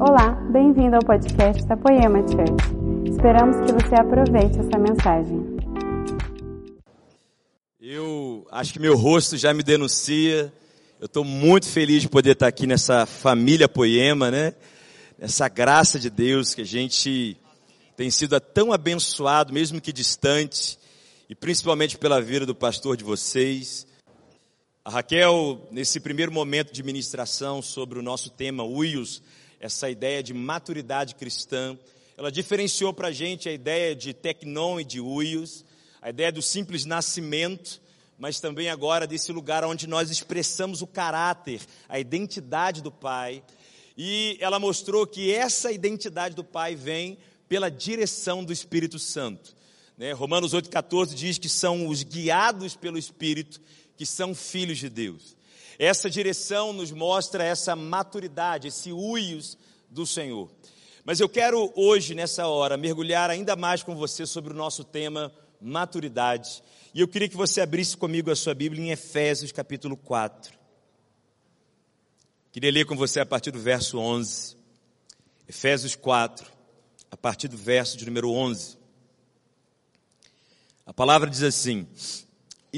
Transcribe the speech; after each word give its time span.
Olá, 0.00 0.30
bem-vindo 0.52 0.94
ao 0.94 1.02
podcast 1.02 1.66
da 1.66 1.76
Poema 1.76 2.20
Church. 2.20 3.10
Esperamos 3.10 3.56
que 3.66 3.72
você 3.72 3.96
aproveite 3.96 4.56
essa 4.60 4.78
mensagem. 4.78 5.58
Eu 7.80 8.46
acho 8.52 8.72
que 8.72 8.78
meu 8.78 8.96
rosto 8.96 9.36
já 9.36 9.52
me 9.52 9.64
denuncia. 9.64 10.52
Eu 11.00 11.06
estou 11.06 11.24
muito 11.24 11.66
feliz 11.66 12.02
de 12.02 12.08
poder 12.08 12.34
estar 12.34 12.46
aqui 12.46 12.64
nessa 12.64 13.06
família 13.06 13.68
Poema, 13.68 14.30
né? 14.30 14.54
Essa 15.18 15.48
graça 15.48 15.98
de 15.98 16.08
Deus 16.08 16.54
que 16.54 16.62
a 16.62 16.66
gente 16.66 17.36
tem 17.96 18.08
sido 18.08 18.38
tão 18.38 18.72
abençoado, 18.72 19.52
mesmo 19.52 19.80
que 19.80 19.92
distante, 19.92 20.78
e 21.28 21.34
principalmente 21.34 21.98
pela 21.98 22.22
vida 22.22 22.46
do 22.46 22.54
pastor 22.54 22.96
de 22.96 23.02
vocês. 23.02 23.84
A 24.84 24.90
Raquel, 24.90 25.60
nesse 25.72 25.98
primeiro 25.98 26.30
momento 26.30 26.72
de 26.72 26.84
ministração 26.84 27.60
sobre 27.60 27.98
o 27.98 28.02
nosso 28.02 28.30
tema, 28.30 28.62
Uios, 28.62 29.20
essa 29.60 29.90
ideia 29.90 30.22
de 30.22 30.32
maturidade 30.32 31.14
cristã. 31.14 31.78
Ela 32.16 32.30
diferenciou 32.30 32.92
para 32.92 33.08
a 33.08 33.12
gente 33.12 33.48
a 33.48 33.52
ideia 33.52 33.94
de 33.94 34.12
tecnon 34.12 34.80
e 34.80 34.84
de 34.84 35.00
uios, 35.00 35.64
a 36.00 36.10
ideia 36.10 36.32
do 36.32 36.42
simples 36.42 36.84
nascimento, 36.84 37.80
mas 38.18 38.40
também 38.40 38.68
agora 38.68 39.06
desse 39.06 39.32
lugar 39.32 39.64
onde 39.64 39.86
nós 39.86 40.10
expressamos 40.10 40.82
o 40.82 40.86
caráter, 40.86 41.60
a 41.88 41.98
identidade 41.98 42.82
do 42.82 42.90
Pai. 42.90 43.42
E 43.96 44.36
ela 44.40 44.58
mostrou 44.58 45.06
que 45.06 45.32
essa 45.32 45.70
identidade 45.72 46.34
do 46.34 46.44
Pai 46.44 46.74
vem 46.74 47.18
pela 47.48 47.70
direção 47.70 48.44
do 48.44 48.52
Espírito 48.52 48.98
Santo. 48.98 49.56
Né? 49.96 50.12
Romanos 50.12 50.54
8,14 50.54 51.14
diz 51.14 51.38
que 51.38 51.48
são 51.48 51.88
os 51.88 52.02
guiados 52.02 52.76
pelo 52.76 52.98
Espírito 52.98 53.60
que 53.96 54.06
são 54.06 54.34
filhos 54.34 54.78
de 54.78 54.88
Deus. 54.88 55.36
Essa 55.78 56.10
direção 56.10 56.72
nos 56.72 56.90
mostra 56.90 57.44
essa 57.44 57.76
maturidade, 57.76 58.68
esse 58.68 58.92
uios 58.92 59.56
do 59.88 60.04
Senhor. 60.04 60.50
Mas 61.04 61.20
eu 61.20 61.28
quero 61.28 61.72
hoje, 61.76 62.14
nessa 62.14 62.46
hora, 62.48 62.76
mergulhar 62.76 63.30
ainda 63.30 63.54
mais 63.54 63.82
com 63.82 63.94
você 63.94 64.26
sobre 64.26 64.52
o 64.52 64.56
nosso 64.56 64.82
tema 64.82 65.32
maturidade. 65.60 66.62
E 66.92 67.00
eu 67.00 67.06
queria 67.06 67.28
que 67.28 67.36
você 67.36 67.60
abrisse 67.60 67.96
comigo 67.96 68.30
a 68.30 68.36
sua 68.36 68.54
Bíblia 68.54 68.82
em 68.84 68.90
Efésios 68.90 69.52
capítulo 69.52 69.96
4. 69.96 70.58
Queria 72.50 72.72
ler 72.72 72.84
com 72.84 72.96
você 72.96 73.20
a 73.20 73.26
partir 73.26 73.52
do 73.52 73.60
verso 73.60 73.98
11. 73.98 74.56
Efésios 75.48 75.94
4, 75.94 76.50
a 77.10 77.16
partir 77.16 77.48
do 77.48 77.56
verso 77.56 77.96
de 77.96 78.04
número 78.04 78.30
11. 78.30 78.76
A 80.84 80.92
palavra 80.92 81.30
diz 81.30 81.42
assim: 81.42 81.86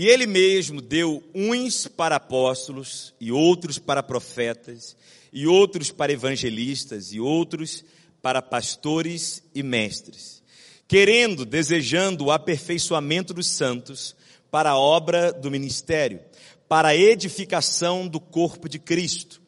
e 0.01 0.09
ele 0.09 0.27
mesmo 0.27 0.81
deu 0.81 1.23
uns 1.35 1.87
para 1.87 2.17
apóstolos, 2.17 3.13
e 3.21 3.31
outros 3.31 3.79
para 3.79 4.03
profetas, 4.03 4.97
e 5.31 5.47
outros 5.47 5.91
para 5.91 6.11
evangelistas, 6.11 7.13
e 7.13 7.21
outros 7.21 7.85
para 8.23 8.41
pastores 8.41 9.43
e 9.55 9.63
mestres, 9.63 10.43
querendo, 10.89 11.45
desejando 11.45 12.25
o 12.25 12.31
aperfeiçoamento 12.33 13.35
dos 13.35 13.47
santos 13.47 14.17
para 14.51 14.71
a 14.71 14.79
obra 14.79 15.35
do 15.35 15.51
ministério, 15.51 16.21
para 16.67 16.89
a 16.89 16.97
edificação 16.97 18.09
do 18.09 18.19
corpo 18.19 18.71
de 18.71 18.79
Cristo, 18.79 19.43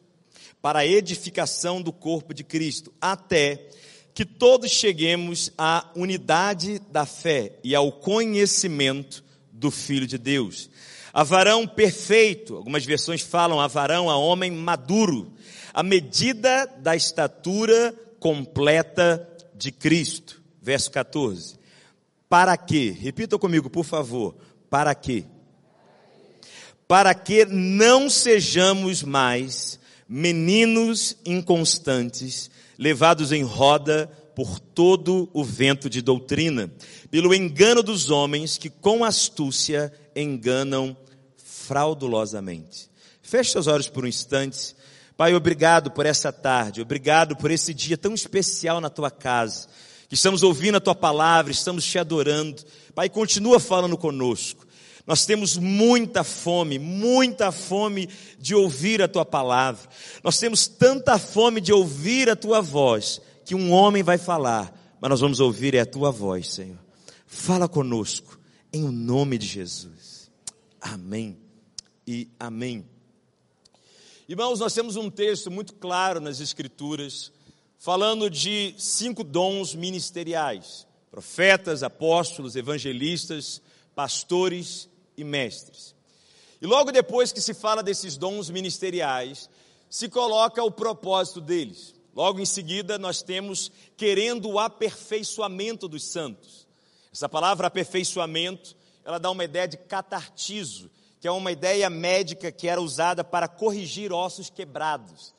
para 0.61 0.81
a 0.81 0.85
edificação 0.85 1.81
do 1.81 1.91
corpo 1.91 2.31
de 2.31 2.43
Cristo, 2.43 2.93
até 3.01 3.69
que 4.13 4.23
todos 4.23 4.69
cheguemos 4.69 5.51
à 5.57 5.89
unidade 5.95 6.79
da 6.91 7.07
fé 7.07 7.53
e 7.63 7.73
ao 7.73 7.91
conhecimento 7.91 9.22
do 9.63 9.71
Filho 9.71 10.05
de 10.05 10.17
Deus. 10.17 10.69
A 11.13 11.23
varão 11.23 11.65
perfeito, 11.65 12.57
algumas 12.57 12.85
versões 12.85 13.21
falam 13.21 13.61
a 13.61 13.67
varão, 13.67 14.09
a 14.09 14.17
homem 14.17 14.51
maduro, 14.51 15.31
a 15.73 15.81
medida 15.81 16.65
da 16.79 16.95
estatura 16.95 17.95
completa 18.19 19.25
de 19.55 19.71
Cristo. 19.71 20.41
Verso 20.61 20.91
14. 20.91 21.57
Para 22.27 22.57
que, 22.57 22.91
repita 22.91 23.39
comigo, 23.39 23.69
por 23.69 23.85
favor, 23.85 24.35
para 24.69 24.93
que? 24.93 25.25
Para 26.85 27.13
que 27.13 27.45
não 27.45 28.09
sejamos 28.09 29.01
mais 29.01 29.79
meninos 30.09 31.15
inconstantes, 31.25 32.51
levados 32.77 33.31
em 33.31 33.43
roda 33.43 34.11
por 34.35 34.59
todo 34.59 35.29
o 35.33 35.43
vento 35.43 35.89
de 35.89 36.01
doutrina, 36.01 36.71
pelo 37.09 37.33
engano 37.33 37.83
dos 37.83 38.09
homens 38.09 38.57
que 38.57 38.69
com 38.69 39.03
astúcia 39.03 39.91
enganam 40.15 40.95
fraudulosamente. 41.37 42.89
Feche 43.21 43.51
seus 43.51 43.67
olhos 43.67 43.89
por 43.89 44.03
um 44.03 44.07
instante. 44.07 44.75
Pai, 45.15 45.33
obrigado 45.35 45.91
por 45.91 46.05
essa 46.05 46.31
tarde, 46.31 46.81
obrigado 46.81 47.35
por 47.35 47.51
esse 47.51 47.73
dia 47.73 47.97
tão 47.97 48.13
especial 48.13 48.81
na 48.81 48.89
tua 48.89 49.11
casa, 49.11 49.67
estamos 50.11 50.43
ouvindo 50.43 50.75
a 50.77 50.81
tua 50.81 50.95
palavra, 50.95 51.51
estamos 51.51 51.85
te 51.85 51.99
adorando. 51.99 52.63
Pai, 52.95 53.09
continua 53.09 53.59
falando 53.59 53.97
conosco. 53.97 54.67
Nós 55.05 55.25
temos 55.25 55.57
muita 55.57 56.23
fome, 56.23 56.79
muita 56.79 57.51
fome 57.51 58.07
de 58.39 58.55
ouvir 58.55 59.01
a 59.01 59.07
tua 59.07 59.25
palavra. 59.25 59.89
Nós 60.23 60.37
temos 60.37 60.65
tanta 60.67 61.17
fome 61.19 61.59
de 61.59 61.73
ouvir 61.73 62.29
a 62.29 62.35
tua 62.35 62.61
voz 62.61 63.21
que 63.45 63.55
um 63.55 63.71
homem 63.71 64.03
vai 64.03 64.17
falar, 64.17 64.73
mas 64.99 65.09
nós 65.09 65.19
vamos 65.19 65.39
ouvir 65.39 65.75
é 65.75 65.81
a 65.81 65.85
tua 65.85 66.11
voz, 66.11 66.53
Senhor. 66.53 66.79
Fala 67.25 67.67
conosco, 67.67 68.39
em 68.71 68.83
o 68.83 68.91
nome 68.91 69.37
de 69.37 69.47
Jesus. 69.47 70.31
Amém 70.79 71.37
e 72.05 72.29
amém. 72.39 72.85
Irmãos, 74.27 74.59
nós 74.59 74.73
temos 74.73 74.95
um 74.95 75.09
texto 75.09 75.51
muito 75.51 75.73
claro 75.73 76.19
nas 76.19 76.39
Escrituras, 76.39 77.31
falando 77.77 78.29
de 78.29 78.73
cinco 78.77 79.23
dons 79.23 79.75
ministeriais: 79.75 80.87
profetas, 81.11 81.83
apóstolos, 81.83 82.55
evangelistas, 82.55 83.61
pastores 83.93 84.89
e 85.17 85.23
mestres. 85.23 85.93
E 86.61 86.65
logo 86.65 86.91
depois 86.91 87.33
que 87.33 87.41
se 87.41 87.53
fala 87.53 87.83
desses 87.83 88.15
dons 88.15 88.49
ministeriais, 88.49 89.49
se 89.89 90.07
coloca 90.07 90.63
o 90.63 90.71
propósito 90.71 91.41
deles. 91.41 91.93
Logo 92.15 92.39
em 92.39 92.45
seguida, 92.45 92.99
nós 92.99 93.23
temos 93.23 93.71
querendo 93.97 94.49
o 94.49 94.59
aperfeiçoamento 94.59 95.87
dos 95.87 96.03
santos. 96.03 96.67
Essa 97.11 97.27
palavra 97.27 97.67
aperfeiçoamento, 97.67 98.75
ela 99.03 99.19
dá 99.19 99.31
uma 99.31 99.43
ideia 99.43 99.67
de 99.67 99.77
catartizo, 99.77 100.91
que 101.19 101.27
é 101.27 101.31
uma 101.31 101.51
ideia 101.51 101.89
médica 101.89 102.51
que 102.51 102.67
era 102.67 102.81
usada 102.81 103.23
para 103.23 103.47
corrigir 103.47 104.11
ossos 104.11 104.49
quebrados. 104.49 105.33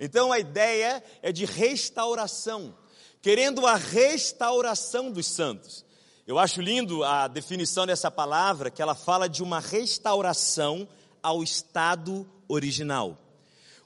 Então 0.00 0.32
a 0.32 0.38
ideia 0.38 1.02
é 1.22 1.30
de 1.30 1.44
restauração, 1.44 2.76
querendo 3.22 3.66
a 3.66 3.76
restauração 3.76 5.10
dos 5.10 5.26
santos. 5.26 5.84
Eu 6.26 6.38
acho 6.40 6.60
lindo 6.60 7.04
a 7.04 7.28
definição 7.28 7.86
dessa 7.86 8.10
palavra, 8.10 8.68
que 8.68 8.82
ela 8.82 8.96
fala 8.96 9.28
de 9.28 9.44
uma 9.44 9.60
restauração 9.60 10.88
ao 11.22 11.42
estado 11.42 12.28
original. 12.48 13.16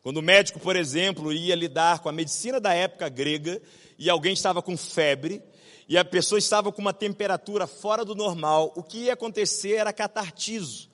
Quando 0.02 0.16
o 0.16 0.22
médico, 0.22 0.58
por 0.58 0.76
exemplo, 0.76 1.32
ia 1.32 1.54
lidar 1.54 1.98
com 1.98 2.08
a 2.08 2.12
medicina 2.12 2.58
da 2.58 2.72
época 2.72 3.08
grega 3.08 3.60
e 3.98 4.08
alguém 4.08 4.32
estava 4.32 4.62
com 4.62 4.76
febre 4.76 5.42
e 5.86 5.98
a 5.98 6.04
pessoa 6.04 6.38
estava 6.38 6.72
com 6.72 6.80
uma 6.80 6.94
temperatura 6.94 7.66
fora 7.66 8.04
do 8.04 8.14
normal, 8.14 8.72
o 8.76 8.82
que 8.82 9.04
ia 9.04 9.12
acontecer 9.12 9.74
era 9.74 9.92
catartizo. 9.92 10.88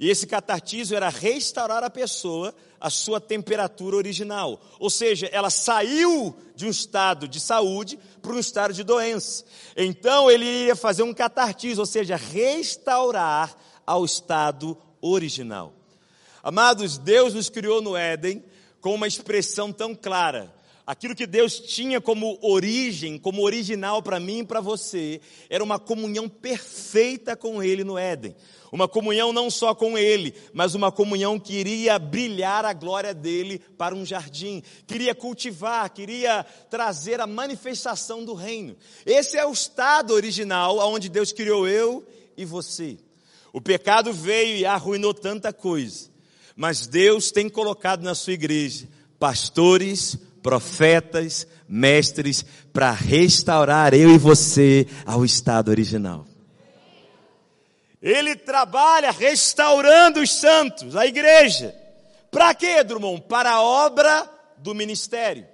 E 0.00 0.10
esse 0.10 0.26
catartizo 0.26 0.96
era 0.96 1.08
restaurar 1.08 1.84
a 1.84 1.90
pessoa 1.90 2.52
à 2.80 2.90
sua 2.90 3.20
temperatura 3.20 3.94
original. 3.94 4.60
Ou 4.80 4.90
seja, 4.90 5.28
ela 5.30 5.48
saiu 5.48 6.34
de 6.56 6.66
um 6.66 6.70
estado 6.70 7.28
de 7.28 7.38
saúde 7.38 7.96
para 8.20 8.32
um 8.32 8.38
estado 8.40 8.74
de 8.74 8.82
doença. 8.82 9.44
Então 9.76 10.28
ele 10.28 10.44
ia 10.44 10.74
fazer 10.74 11.04
um 11.04 11.14
catartizo, 11.14 11.82
ou 11.82 11.86
seja, 11.86 12.16
restaurar 12.16 13.56
ao 13.86 14.04
estado 14.04 14.76
original. 15.00 15.81
Amados, 16.42 16.98
Deus 16.98 17.34
nos 17.34 17.48
criou 17.48 17.80
no 17.80 17.96
Éden 17.96 18.44
com 18.80 18.94
uma 18.94 19.06
expressão 19.06 19.72
tão 19.72 19.94
clara. 19.94 20.52
Aquilo 20.84 21.14
que 21.14 21.28
Deus 21.28 21.60
tinha 21.60 22.00
como 22.00 22.36
origem, 22.42 23.16
como 23.16 23.42
original 23.42 24.02
para 24.02 24.18
mim 24.18 24.40
e 24.40 24.44
para 24.44 24.60
você, 24.60 25.20
era 25.48 25.62
uma 25.62 25.78
comunhão 25.78 26.28
perfeita 26.28 27.36
com 27.36 27.62
Ele 27.62 27.84
no 27.84 27.96
Éden. 27.96 28.34
Uma 28.72 28.88
comunhão 28.88 29.32
não 29.32 29.48
só 29.48 29.72
com 29.72 29.96
Ele, 29.96 30.34
mas 30.52 30.74
uma 30.74 30.90
comunhão 30.90 31.38
que 31.38 31.54
iria 31.54 31.96
brilhar 32.00 32.64
a 32.64 32.72
glória 32.72 33.14
dele 33.14 33.60
para 33.78 33.94
um 33.94 34.04
jardim, 34.04 34.60
queria 34.84 35.14
cultivar, 35.14 35.88
queria 35.90 36.44
trazer 36.68 37.20
a 37.20 37.26
manifestação 37.28 38.24
do 38.24 38.34
reino. 38.34 38.76
Esse 39.06 39.38
é 39.38 39.46
o 39.46 39.52
estado 39.52 40.12
original 40.12 40.78
onde 40.78 41.08
Deus 41.08 41.30
criou 41.30 41.68
eu 41.68 42.04
e 42.36 42.44
você. 42.44 42.98
O 43.52 43.60
pecado 43.60 44.12
veio 44.12 44.56
e 44.56 44.66
arruinou 44.66 45.14
tanta 45.14 45.52
coisa. 45.52 46.11
Mas 46.56 46.86
Deus 46.86 47.30
tem 47.30 47.48
colocado 47.48 48.02
na 48.02 48.14
sua 48.14 48.32
igreja 48.32 48.88
pastores, 49.18 50.18
profetas, 50.42 51.46
mestres, 51.68 52.44
para 52.72 52.90
restaurar 52.90 53.94
eu 53.94 54.10
e 54.10 54.18
você 54.18 54.84
ao 55.06 55.24
estado 55.24 55.70
original. 55.70 56.26
Ele 58.02 58.34
trabalha 58.34 59.12
restaurando 59.12 60.20
os 60.20 60.32
santos, 60.32 60.96
a 60.96 61.06
igreja. 61.06 61.72
Para 62.32 62.52
quê, 62.52 62.82
Drummond? 62.82 63.22
Para 63.28 63.52
a 63.52 63.62
obra 63.62 64.28
do 64.58 64.74
ministério. 64.74 65.46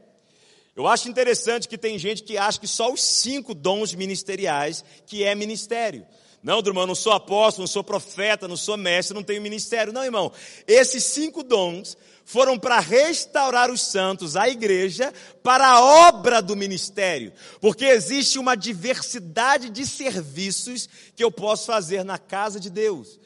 Eu 0.75 0.87
acho 0.87 1.11
interessante 1.11 1.69
que 1.69 1.77
tem 1.77 1.99
gente 1.99 2.23
que 2.23 2.39
acha 2.39 2.59
que 2.59 2.67
só 2.67 2.91
os 2.91 3.03
cinco 3.03 3.53
dons 3.53 3.93
ministeriais 3.93 4.83
que 5.05 5.25
é 5.25 5.35
ministério. 5.35 6.07
Não, 6.43 6.61
irmão, 6.61 6.87
não 6.87 6.95
sou 6.95 7.13
apóstolo, 7.13 7.65
não 7.65 7.67
sou 7.67 7.83
profeta, 7.83 8.47
não 8.47 8.57
sou 8.57 8.77
mestre, 8.77 9.15
não 9.15 9.23
tenho 9.23 9.43
ministério. 9.43 9.93
Não, 9.93 10.05
irmão. 10.05 10.33
Esses 10.67 11.05
cinco 11.05 11.43
dons 11.43 11.97
foram 12.25 12.59
para 12.59 12.79
restaurar 12.79 13.71
os 13.71 13.81
santos, 13.81 14.37
a 14.37 14.49
igreja, 14.49 15.13
para 15.43 15.67
a 15.67 16.09
obra 16.09 16.41
do 16.41 16.55
ministério. 16.55 17.33
Porque 17.61 17.87
existe 17.87 18.39
uma 18.39 18.55
diversidade 18.55 19.69
de 19.69 19.85
serviços 19.87 20.89
que 21.17 21.25
eu 21.25 21.31
posso 21.31 21.67
fazer 21.67 22.05
na 22.05 22.19
casa 22.19 22.61
de 22.61 22.71
Deus. 22.71 23.19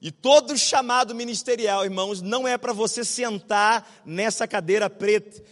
E 0.00 0.12
todo 0.12 0.56
chamado 0.56 1.14
ministerial, 1.14 1.84
irmãos, 1.84 2.20
não 2.20 2.46
é 2.46 2.58
para 2.58 2.72
você 2.72 3.04
sentar 3.04 4.02
nessa 4.04 4.46
cadeira 4.46 4.90
preta. 4.90 5.42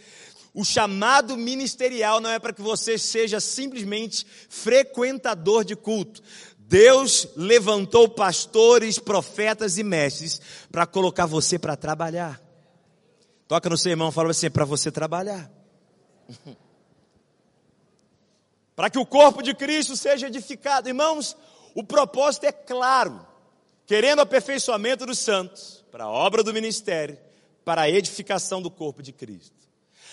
O 0.53 0.65
chamado 0.65 1.37
ministerial 1.37 2.19
não 2.19 2.29
é 2.29 2.39
para 2.39 2.51
que 2.51 2.63
você 2.63 2.97
seja 2.97 3.39
simplesmente 3.39 4.25
frequentador 4.49 5.63
de 5.63 5.75
culto. 5.75 6.23
Deus 6.69 7.29
levantou 7.37 8.09
pastores, 8.09 8.99
profetas 8.99 9.77
e 9.77 9.83
mestres 9.83 10.41
para 10.69 10.85
colocar 10.85 11.25
você 11.25 11.57
para 11.57 11.77
trabalhar. 11.77 12.41
Toca 13.47 13.69
no 13.69 13.77
seu 13.77 13.91
irmão, 13.91 14.11
fala 14.11 14.31
assim, 14.31 14.49
para 14.49 14.65
você 14.65 14.91
trabalhar. 14.91 15.49
para 18.75 18.89
que 18.89 18.99
o 18.99 19.05
corpo 19.05 19.41
de 19.41 19.53
Cristo 19.55 19.95
seja 19.95 20.27
edificado. 20.27 20.89
Irmãos, 20.89 21.37
o 21.73 21.85
propósito 21.85 22.47
é 22.47 22.51
claro. 22.51 23.25
Querendo 23.85 24.19
aperfeiçoamento 24.19 25.05
dos 25.05 25.19
santos, 25.19 25.85
para 25.89 26.03
a 26.03 26.09
obra 26.09 26.43
do 26.43 26.53
ministério, 26.53 27.17
para 27.63 27.83
a 27.83 27.89
edificação 27.89 28.61
do 28.61 28.69
corpo 28.69 29.01
de 29.01 29.13
Cristo. 29.13 29.55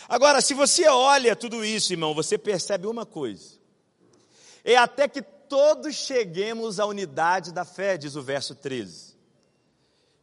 Agora, 0.08 0.40
se 0.40 0.54
você 0.54 0.86
olha 0.86 1.34
tudo 1.34 1.64
isso, 1.64 1.92
irmão, 1.92 2.14
você 2.14 2.38
percebe 2.38 2.86
uma 2.86 3.04
coisa. 3.04 3.58
É 4.62 4.76
até 4.76 5.08
que 5.08 5.20
todos 5.48 5.94
cheguemos 5.94 6.80
à 6.80 6.86
unidade 6.86 7.52
da 7.52 7.64
fé, 7.64 7.96
diz 7.96 8.16
o 8.16 8.22
verso 8.22 8.54
13. 8.54 9.14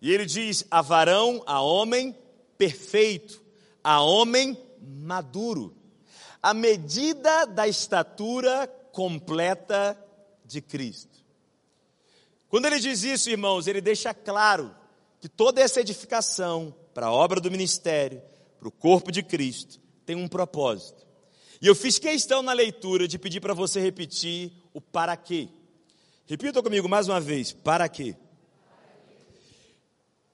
E 0.01 0.11
ele 0.11 0.25
diz: 0.25 0.65
a 0.69 0.81
varão, 0.81 1.43
a 1.45 1.61
homem 1.61 2.17
perfeito, 2.57 3.43
a 3.83 4.01
homem 4.01 4.57
maduro, 4.81 5.75
a 6.41 6.53
medida 6.53 7.45
da 7.45 7.67
estatura 7.67 8.67
completa 8.91 9.97
de 10.45 10.61
Cristo. 10.61 11.23
Quando 12.49 12.65
ele 12.65 12.79
diz 12.79 13.03
isso, 13.03 13.29
irmãos, 13.29 13.67
ele 13.67 13.79
deixa 13.79 14.13
claro 14.13 14.75
que 15.19 15.29
toda 15.29 15.61
essa 15.61 15.79
edificação 15.79 16.75
para 16.93 17.07
a 17.07 17.11
obra 17.11 17.39
do 17.39 17.49
ministério, 17.49 18.21
para 18.59 18.67
o 18.67 18.71
corpo 18.71 19.11
de 19.11 19.23
Cristo, 19.23 19.79
tem 20.05 20.15
um 20.15 20.27
propósito. 20.27 21.05
E 21.61 21.67
eu 21.67 21.75
fiz 21.75 21.99
questão 21.99 22.41
na 22.41 22.53
leitura 22.53 23.07
de 23.07 23.19
pedir 23.19 23.39
para 23.39 23.53
você 23.53 23.79
repetir 23.79 24.51
o 24.73 24.81
para 24.81 25.15
quê. 25.15 25.47
Repita 26.25 26.63
comigo 26.63 26.89
mais 26.89 27.07
uma 27.07 27.21
vez: 27.21 27.51
para 27.53 27.87
quê? 27.87 28.15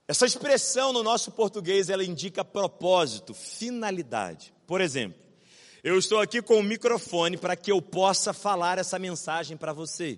Essa 0.08 0.26
expressão 0.26 0.94
no 0.94 1.04
nosso 1.04 1.32
português 1.32 1.90
ela 1.90 2.04
indica 2.04 2.46
propósito, 2.46 3.34
finalidade. 3.34 4.54
Por 4.66 4.80
exemplo, 4.80 5.20
eu 5.84 6.00
estou 6.00 6.22
aqui 6.22 6.42
com 6.42 6.60
o 6.60 6.64
microfone 6.64 7.36
para 7.36 7.58
que 7.58 7.74
eu 7.74 7.82
possa 7.82 8.32
falar 8.32 8.78
essa 8.78 8.98
mensagem 8.98 9.58
para 9.58 9.74
você. 9.74 10.18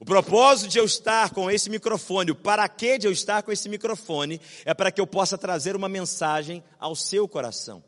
O 0.00 0.04
propósito 0.04 0.68
de 0.68 0.78
eu 0.78 0.84
estar 0.84 1.30
com 1.30 1.48
esse 1.48 1.70
microfone, 1.70 2.32
o 2.32 2.34
para 2.34 2.68
que 2.68 2.98
de 2.98 3.06
eu 3.06 3.12
estar 3.12 3.44
com 3.44 3.52
esse 3.52 3.68
microfone, 3.68 4.40
é 4.64 4.74
para 4.74 4.90
que 4.90 5.00
eu 5.00 5.06
possa 5.06 5.38
trazer 5.38 5.76
uma 5.76 5.88
mensagem 5.88 6.64
ao 6.80 6.96
seu 6.96 7.28
coração. 7.28 7.82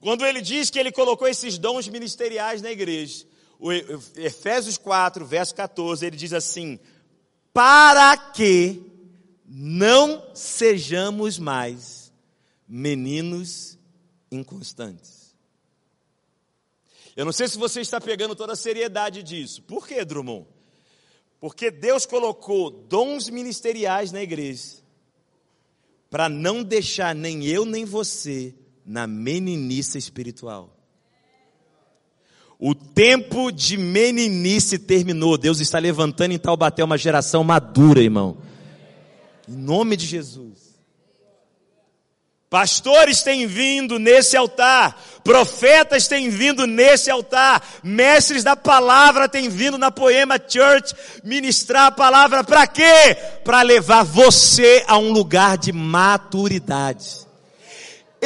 Quando 0.00 0.24
ele 0.24 0.40
diz 0.40 0.70
que 0.70 0.78
ele 0.78 0.92
colocou 0.92 1.26
esses 1.26 1.58
dons 1.58 1.88
ministeriais 1.88 2.62
na 2.62 2.70
igreja, 2.70 3.26
o 3.58 3.72
Efésios 3.72 4.76
4, 4.76 5.24
verso 5.24 5.54
14, 5.54 6.06
ele 6.06 6.16
diz 6.16 6.32
assim: 6.32 6.78
para 7.52 8.16
que 8.16 8.82
não 9.46 10.34
sejamos 10.34 11.38
mais 11.38 12.12
meninos 12.68 13.78
inconstantes. 14.30 15.34
Eu 17.16 17.24
não 17.24 17.32
sei 17.32 17.48
se 17.48 17.56
você 17.56 17.80
está 17.80 17.98
pegando 17.98 18.36
toda 18.36 18.52
a 18.52 18.56
seriedade 18.56 19.22
disso. 19.22 19.62
Por 19.62 19.88
que, 19.88 20.04
Drummond? 20.04 20.46
Porque 21.40 21.70
Deus 21.70 22.04
colocou 22.04 22.70
dons 22.70 23.30
ministeriais 23.30 24.12
na 24.12 24.22
igreja 24.22 24.84
para 26.10 26.28
não 26.28 26.62
deixar 26.62 27.14
nem 27.14 27.46
eu 27.46 27.64
nem 27.64 27.84
você 27.84 28.54
na 28.86 29.06
meninice 29.06 29.98
espiritual. 29.98 30.72
O 32.58 32.74
tempo 32.74 33.50
de 33.50 33.76
meninice 33.76 34.78
terminou. 34.78 35.36
Deus 35.36 35.60
está 35.60 35.78
levantando 35.78 36.32
em 36.32 36.38
Taubaté 36.38 36.82
uma 36.82 36.96
geração 36.96 37.44
madura, 37.44 38.00
irmão. 38.00 38.38
Em 39.48 39.56
nome 39.56 39.96
de 39.96 40.06
Jesus. 40.06 40.76
Pastores 42.48 43.22
têm 43.22 43.46
vindo 43.46 43.98
nesse 43.98 44.36
altar, 44.36 44.96
profetas 45.24 46.06
têm 46.06 46.30
vindo 46.30 46.64
nesse 46.64 47.10
altar, 47.10 47.60
mestres 47.82 48.44
da 48.44 48.54
palavra 48.54 49.28
têm 49.28 49.48
vindo 49.48 49.76
na 49.76 49.90
Poema 49.90 50.38
Church 50.38 50.94
ministrar 51.24 51.86
a 51.86 51.90
palavra 51.90 52.44
para 52.44 52.64
quê? 52.68 53.16
Para 53.44 53.62
levar 53.62 54.04
você 54.04 54.84
a 54.86 54.96
um 54.96 55.10
lugar 55.10 55.58
de 55.58 55.72
maturidade. 55.72 57.25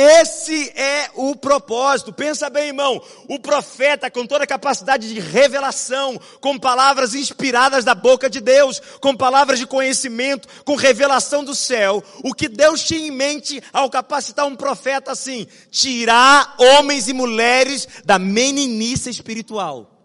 Esse 0.00 0.72
é 0.74 1.10
o 1.14 1.36
propósito. 1.36 2.10
Pensa 2.10 2.48
bem, 2.48 2.68
irmão. 2.68 3.02
O 3.28 3.38
profeta, 3.38 4.10
com 4.10 4.26
toda 4.26 4.44
a 4.44 4.46
capacidade 4.46 5.12
de 5.12 5.20
revelação, 5.20 6.18
com 6.40 6.58
palavras 6.58 7.14
inspiradas 7.14 7.84
da 7.84 7.94
boca 7.94 8.30
de 8.30 8.40
Deus, 8.40 8.80
com 8.98 9.14
palavras 9.14 9.58
de 9.58 9.66
conhecimento, 9.66 10.48
com 10.64 10.74
revelação 10.74 11.44
do 11.44 11.54
céu, 11.54 12.02
o 12.24 12.32
que 12.32 12.48
Deus 12.48 12.82
tinha 12.82 13.08
em 13.08 13.10
mente 13.10 13.62
ao 13.74 13.90
capacitar 13.90 14.46
um 14.46 14.56
profeta 14.56 15.12
assim? 15.12 15.46
Tirar 15.70 16.54
homens 16.58 17.06
e 17.06 17.12
mulheres 17.12 17.86
da 18.02 18.18
meninice 18.18 19.10
espiritual. 19.10 19.99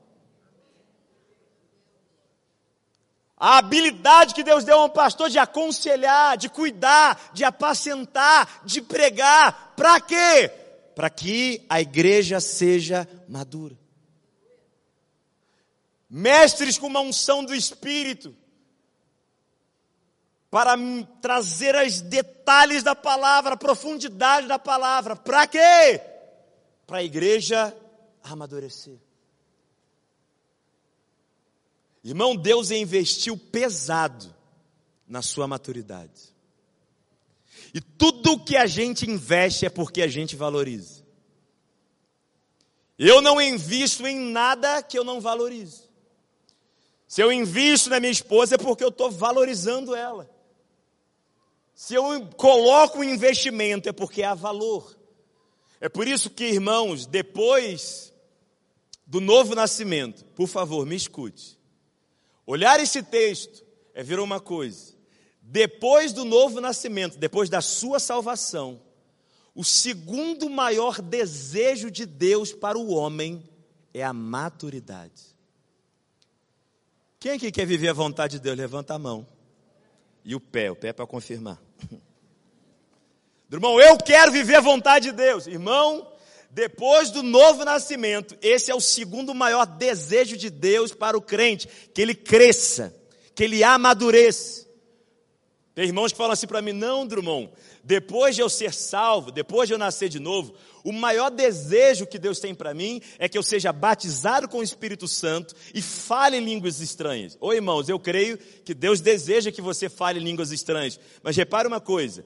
A 3.46 3.60
habilidade 3.60 4.34
que 4.34 4.42
Deus 4.42 4.64
deu 4.64 4.80
a 4.80 4.86
um 4.86 4.90
pastor 4.90 5.30
de 5.30 5.38
aconselhar, 5.38 6.36
de 6.36 6.50
cuidar, 6.50 7.30
de 7.32 7.44
apacentar, 7.44 8.64
de 8.66 8.82
pregar. 8.82 9.76
Para 9.76 10.02
quê? 10.02 10.50
Para 10.96 11.12
que 11.12 11.64
a 11.70 11.80
igreja 11.80 12.40
seja 12.40 13.08
madura. 13.30 13.78
Mestres 16.10 16.80
com 16.80 16.88
uma 16.88 17.02
unção 17.02 17.46
do 17.46 17.54
Espírito. 17.54 18.36
Para 20.50 20.76
trazer 21.22 21.76
os 21.76 22.02
detalhes 22.02 22.82
da 22.82 22.96
palavra, 22.96 23.54
a 23.54 23.58
profundidade 23.58 24.48
da 24.48 24.58
palavra. 24.58 25.16
Para 25.16 25.46
quê? 25.46 26.02
Para 26.88 26.98
a 26.98 27.04
igreja 27.04 27.78
amadurecer. 28.24 29.05
Irmão, 32.06 32.36
Deus 32.36 32.70
investiu 32.70 33.36
pesado 33.36 34.32
na 35.08 35.24
sua 35.24 35.48
maturidade. 35.48 36.36
E 37.74 37.82
tudo 37.82 38.40
que 38.40 38.56
a 38.56 38.68
gente 38.68 39.10
investe 39.10 39.66
é 39.66 39.70
porque 39.72 40.04
a 40.04 40.08
gente 40.08 40.36
valoriza. 40.36 41.04
Eu 43.00 43.24
não 43.24 43.42
invisto 43.42 44.06
em 44.06 44.20
nada 44.20 44.84
que 44.84 45.00
eu 45.00 45.04
não 45.04 45.20
valorizo. 45.20 45.90
Se 47.08 47.24
eu 47.24 47.32
invisto 47.32 47.90
na 47.90 48.00
minha 48.00 48.12
esposa 48.12 48.54
é 48.54 48.58
porque 48.60 48.84
eu 48.84 48.90
estou 48.90 49.10
valorizando 49.10 49.96
ela. 49.96 50.30
Se 51.74 51.96
eu 51.96 52.28
coloco 52.38 53.00
um 53.00 53.04
investimento 53.04 53.90
é 53.90 53.92
porque 53.92 54.22
há 54.22 54.36
valor. 54.36 54.96
É 55.82 55.90
por 55.90 56.08
isso 56.08 56.30
que, 56.30 56.46
irmãos, 56.46 57.08
depois 57.08 58.14
do 59.08 59.20
novo 59.20 59.56
nascimento, 59.56 60.24
por 60.36 60.48
favor, 60.48 60.86
me 60.86 60.96
escute. 60.96 61.56
Olhar 62.46 62.80
esse 62.80 63.02
texto 63.02 63.64
é 63.94 64.04
ver 64.04 64.20
uma 64.20 64.40
coisa. 64.40 64.94
Depois 65.42 66.12
do 66.12 66.26
novo 66.26 66.60
nascimento, 66.60 67.18
depois 67.18 67.50
da 67.50 67.62
sua 67.62 68.00
salvação, 68.00 68.82
o 69.54 69.64
segundo 69.64 70.50
maior 70.50 71.02
desejo 71.02 71.90
de 71.90 72.06
Deus 72.06 72.52
para 72.52 72.78
o 72.78 72.92
homem 72.92 73.44
é 73.94 74.04
a 74.04 74.12
maturidade. 74.12 75.36
Quem 77.20 77.32
aqui 77.34 77.52
quer 77.52 77.66
viver 77.66 77.90
a 77.90 77.94
vontade 77.94 78.34
de 78.34 78.44
Deus? 78.44 78.58
Levanta 78.58 78.94
a 78.94 79.00
mão. 79.00 79.26
E 80.24 80.36
o 80.36 80.40
pé, 80.40 80.70
o 80.70 80.76
pé 80.76 80.90
é 80.90 80.94
para 80.94 81.08
confirmar. 81.08 81.62
Irmão, 83.52 83.80
eu 83.80 83.98
quero 83.98 84.32
viver 84.32 84.56
a 84.56 84.62
vontade 84.62 85.10
de 85.10 85.16
Deus. 85.16 85.48
Irmão, 85.48 86.12
depois 86.56 87.10
do 87.12 87.22
novo 87.22 87.66
nascimento, 87.66 88.38
esse 88.42 88.72
é 88.72 88.76
o 88.76 88.80
segundo 88.80 89.36
maior 89.36 89.66
desejo 89.66 90.38
de 90.38 90.50
Deus 90.50 90.94
para 90.94 91.18
o 91.18 91.22
crente, 91.22 91.68
que 91.94 92.02
ele 92.02 92.16
cresça, 92.16 92.96
que 93.36 93.44
ele 93.44 93.62
amadureça. 93.62 94.66
Tem 95.74 95.84
irmãos 95.84 96.14
que 96.14 96.18
falam 96.18 96.32
assim 96.32 96.48
para 96.48 96.62
mim: 96.62 96.72
não, 96.72 97.06
Drummond, 97.06 97.52
depois 97.84 98.36
de 98.36 98.42
eu 98.42 98.50
ser 98.50 98.74
salvo, 98.74 99.32
depois 99.32 99.68
de 99.68 99.74
eu 99.74 99.78
nascer 99.78 100.08
de 100.08 100.18
novo, 100.18 100.56
o 100.82 100.94
maior 100.94 101.30
desejo 101.30 102.08
que 102.08 102.18
Deus 102.18 102.40
tem 102.40 102.56
para 102.56 102.74
mim 102.74 103.02
é 103.20 103.28
que 103.28 103.38
eu 103.38 103.44
seja 103.44 103.74
batizado 103.74 104.48
com 104.48 104.60
o 104.60 104.64
Espírito 104.64 105.10
Santo 105.10 105.54
e 105.74 105.82
fale 105.82 106.40
línguas 106.40 106.80
estranhas. 106.80 107.38
Ô 107.42 107.52
irmãos, 107.52 107.90
eu 107.90 108.00
creio 108.00 108.38
que 108.38 108.74
Deus 108.74 109.02
deseja 109.02 109.52
que 109.52 109.62
você 109.62 109.90
fale 109.90 110.22
línguas 110.22 110.54
estranhas. 110.54 110.98
Mas 111.22 111.36
repare 111.36 111.68
uma 111.68 111.82
coisa: 111.82 112.26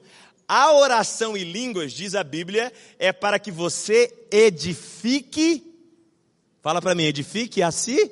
a 0.52 0.72
oração 0.72 1.36
em 1.36 1.44
línguas, 1.44 1.92
diz 1.92 2.16
a 2.16 2.24
Bíblia, 2.24 2.72
é 2.98 3.12
para 3.12 3.38
que 3.38 3.52
você 3.52 4.12
edifique. 4.32 5.64
Fala 6.60 6.82
para 6.82 6.92
mim, 6.92 7.04
edifique 7.04 7.62
a 7.62 7.70
si 7.70 8.10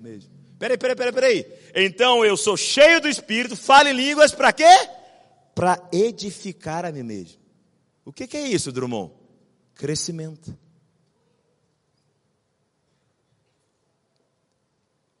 mesmo. 0.00 0.30
Peraí, 0.58 0.78
peraí, 0.78 0.96
peraí, 0.96 1.12
peraí. 1.12 1.46
Então 1.74 2.24
eu 2.24 2.38
sou 2.38 2.56
cheio 2.56 3.02
do 3.02 3.08
Espírito, 3.08 3.54
fale 3.54 3.92
línguas 3.92 4.32
para 4.32 4.50
quê? 4.50 4.64
Para 5.54 5.78
edificar 5.92 6.86
a 6.86 6.90
mim 6.90 7.02
mesmo. 7.02 7.38
O 8.02 8.14
que, 8.14 8.26
que 8.26 8.38
é 8.38 8.48
isso, 8.48 8.72
Drummond? 8.72 9.12
Crescimento. 9.74 10.56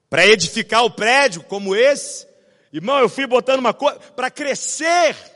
Para 0.08 0.26
edificar 0.26 0.82
o 0.82 0.90
prédio 0.90 1.42
como 1.42 1.76
esse, 1.76 2.26
irmão, 2.72 3.00
eu 3.00 3.08
fui 3.10 3.26
botando 3.26 3.58
uma 3.58 3.74
coisa 3.74 4.00
para 4.16 4.30
crescer. 4.30 5.31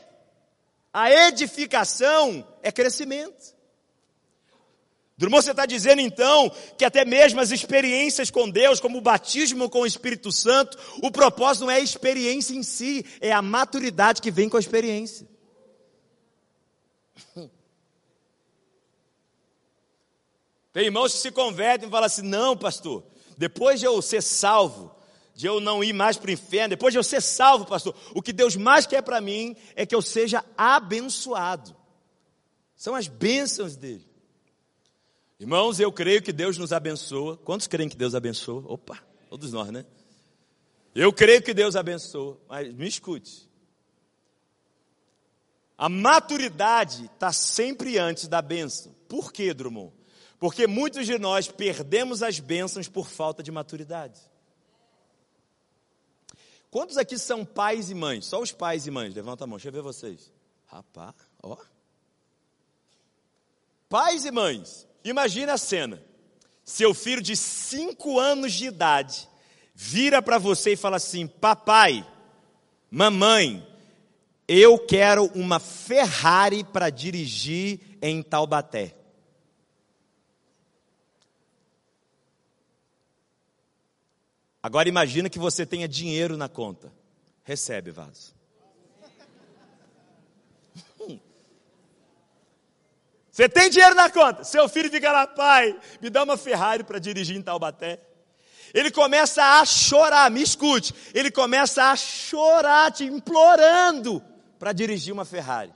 A 0.93 1.11
edificação 1.11 2.47
é 2.63 2.71
crescimento. 2.71 3.55
Drummond, 5.17 5.43
você 5.45 5.51
está 5.51 5.65
dizendo 5.65 5.99
então 5.99 6.51
que 6.77 6.85
até 6.85 7.03
mesmo 7.03 7.39
as 7.39 7.49
experiências 7.49 8.29
com 8.29 8.47
Deus, 8.47 8.79
como 8.79 8.99
o 8.99 9.01
batismo 9.01 9.67
com 9.67 9.81
o 9.81 9.85
Espírito 9.85 10.31
Santo, 10.31 10.77
o 11.01 11.09
propósito 11.11 11.65
não 11.65 11.71
é 11.71 11.77
a 11.77 11.79
experiência 11.79 12.53
em 12.53 12.61
si, 12.61 13.03
é 13.19 13.31
a 13.31 13.41
maturidade 13.41 14.21
que 14.21 14.29
vem 14.29 14.47
com 14.47 14.57
a 14.57 14.59
experiência. 14.59 15.27
Tem 20.71 20.85
irmãos 20.85 21.13
que 21.13 21.19
se 21.19 21.31
convertem 21.31 21.87
e 21.87 21.91
falam 21.91 22.05
assim: 22.05 22.21
não, 22.21 22.55
pastor, 22.55 23.03
depois 23.35 23.79
de 23.79 23.87
eu 23.87 23.99
ser 23.99 24.21
salvo, 24.21 24.95
de 25.37 25.45
eu 25.45 25.59
não 25.59 25.83
ir 25.83 25.93
mais 25.93 26.17
para 26.17 26.29
o 26.29 26.33
inferno, 26.33 26.69
depois 26.69 26.91
de 26.91 26.97
eu 26.97 27.03
ser 27.03 27.21
salvo, 27.21 27.63
pastor, 27.63 27.95
o 28.15 28.23
que 28.23 28.33
Deus 28.33 28.55
mais 28.55 28.87
quer 28.87 29.03
para 29.03 29.21
mim 29.21 29.55
é 29.75 29.85
que 29.85 29.93
eu 29.93 30.01
seja 30.01 30.43
abençoado. 30.57 31.75
São 32.75 32.95
as 32.95 33.07
bênçãos 33.07 33.75
dele. 33.75 34.03
Irmãos, 35.39 35.79
eu 35.79 35.91
creio 35.91 36.23
que 36.23 36.33
Deus 36.33 36.57
nos 36.57 36.73
abençoa. 36.73 37.37
Quantos 37.37 37.67
creem 37.67 37.87
que 37.87 37.95
Deus 37.95 38.15
abençoa? 38.15 38.63
Opa, 38.65 38.97
todos 39.29 39.53
nós, 39.53 39.69
né? 39.69 39.85
Eu 40.95 41.13
creio 41.13 41.43
que 41.43 41.53
Deus 41.53 41.75
abençoa, 41.75 42.41
mas 42.49 42.73
me 42.73 42.87
escute. 42.87 43.47
A 45.77 45.87
maturidade 45.87 47.05
está 47.13 47.31
sempre 47.31 47.99
antes 47.99 48.27
da 48.27 48.41
bênção. 48.41 48.91
Por 49.07 49.31
quê, 49.31 49.53
Drummond? 49.53 49.93
Porque 50.39 50.65
muitos 50.65 51.05
de 51.05 51.19
nós 51.19 51.47
perdemos 51.47 52.23
as 52.23 52.39
bênçãos 52.39 52.87
por 52.87 53.07
falta 53.07 53.43
de 53.43 53.51
maturidade. 53.51 54.19
Quantos 56.77 56.95
aqui 56.95 57.17
são 57.17 57.43
pais 57.43 57.89
e 57.89 57.95
mães? 57.95 58.27
Só 58.27 58.39
os 58.39 58.51
pais 58.51 58.85
e 58.85 58.91
mães. 58.91 59.15
Levanta 59.15 59.45
a 59.45 59.47
mão, 59.47 59.57
deixa 59.57 59.69
eu 59.69 59.73
ver 59.73 59.81
vocês. 59.81 60.31
Rapaz, 60.67 61.15
ó. 61.41 61.57
Pais 63.89 64.25
e 64.25 64.29
mães. 64.29 64.87
Imagina 65.03 65.53
a 65.53 65.57
cena. 65.57 65.99
Seu 66.63 66.93
filho 66.93 67.19
de 67.19 67.35
5 67.35 68.19
anos 68.19 68.53
de 68.53 68.67
idade 68.67 69.27
vira 69.73 70.21
para 70.21 70.37
você 70.37 70.73
e 70.73 70.77
fala 70.77 70.97
assim: 70.97 71.25
Papai, 71.25 72.07
mamãe, 72.91 73.67
eu 74.47 74.77
quero 74.77 75.31
uma 75.33 75.59
Ferrari 75.59 76.63
para 76.63 76.91
dirigir 76.91 77.97
em 77.99 78.21
Taubaté. 78.21 78.95
Agora 84.67 84.89
imagina 84.89 85.29
que 85.29 85.39
você 85.39 85.65
tenha 85.65 85.87
dinheiro 85.87 86.35
na 86.35 86.49
conta. 86.49 86.91
Recebe, 87.45 87.89
vaso. 87.89 88.35
Você 93.31 93.47
tem 93.47 93.69
dinheiro 93.69 93.95
na 93.95 94.09
conta. 94.09 94.43
Seu 94.43 94.67
filho 94.67 94.91
fica 94.91 95.09
lá, 95.09 95.25
pai, 95.25 95.73
me 96.01 96.09
dá 96.09 96.21
uma 96.23 96.35
Ferrari 96.35 96.83
para 96.83 96.99
dirigir 96.99 97.37
em 97.37 97.41
Taubaté. 97.41 98.01
Ele 98.73 98.91
começa 98.91 99.41
a 99.41 99.63
chorar, 99.63 100.29
me 100.29 100.41
escute. 100.41 100.93
Ele 101.13 101.31
começa 101.31 101.85
a 101.85 101.95
chorar, 101.95 102.91
te 102.91 103.05
implorando 103.05 104.21
para 104.59 104.73
dirigir 104.73 105.13
uma 105.13 105.23
Ferrari. 105.23 105.73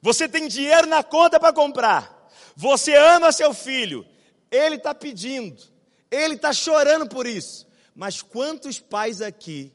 Você 0.00 0.28
tem 0.28 0.46
dinheiro 0.46 0.86
na 0.86 1.02
conta 1.02 1.40
para 1.40 1.52
comprar. 1.52 2.30
Você 2.54 2.94
ama 2.94 3.32
seu 3.32 3.52
filho. 3.52 4.06
Ele 4.52 4.76
está 4.76 4.94
pedindo. 4.94 5.69
Ele 6.10 6.34
está 6.34 6.52
chorando 6.52 7.08
por 7.08 7.26
isso. 7.26 7.68
Mas 7.94 8.22
quantos 8.22 8.78
pais 8.78 9.20
aqui 9.20 9.72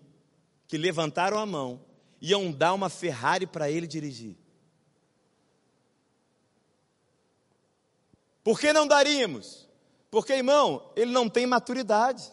que 0.67 0.77
levantaram 0.77 1.37
a 1.37 1.45
mão 1.45 1.83
iam 2.21 2.51
dar 2.51 2.73
uma 2.73 2.89
Ferrari 2.89 3.45
para 3.45 3.69
ele 3.69 3.87
dirigir? 3.87 4.35
Por 8.43 8.59
que 8.59 8.71
não 8.73 8.87
daríamos? 8.87 9.67
Porque, 10.11 10.33
irmão, 10.33 10.91
ele 10.95 11.11
não 11.11 11.27
tem 11.27 11.45
maturidade. 11.45 12.31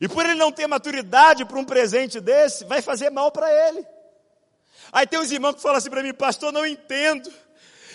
E 0.00 0.08
por 0.08 0.24
ele 0.24 0.34
não 0.34 0.50
ter 0.50 0.66
maturidade 0.66 1.44
para 1.44 1.58
um 1.58 1.64
presente 1.64 2.20
desse, 2.20 2.64
vai 2.64 2.82
fazer 2.82 3.10
mal 3.10 3.30
para 3.30 3.50
ele. 3.68 3.86
Aí 4.92 5.06
tem 5.06 5.18
uns 5.18 5.30
irmãos 5.30 5.54
que 5.54 5.62
falam 5.62 5.78
assim 5.78 5.90
para 5.90 6.02
mim, 6.02 6.12
pastor, 6.12 6.52
não 6.52 6.66
entendo. 6.66 7.32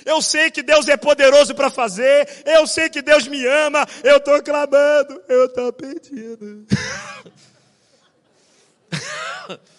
Eu 0.05 0.21
sei 0.21 0.49
que 0.51 0.61
Deus 0.61 0.87
é 0.87 0.97
poderoso 0.97 1.53
para 1.55 1.69
fazer, 1.69 2.27
eu 2.45 2.65
sei 2.67 2.89
que 2.89 3.01
Deus 3.01 3.27
me 3.27 3.45
ama, 3.45 3.87
eu 4.03 4.17
estou 4.17 4.41
clamando, 4.41 5.21
eu 5.27 5.45
estou 5.45 5.73
pedindo. 5.73 6.65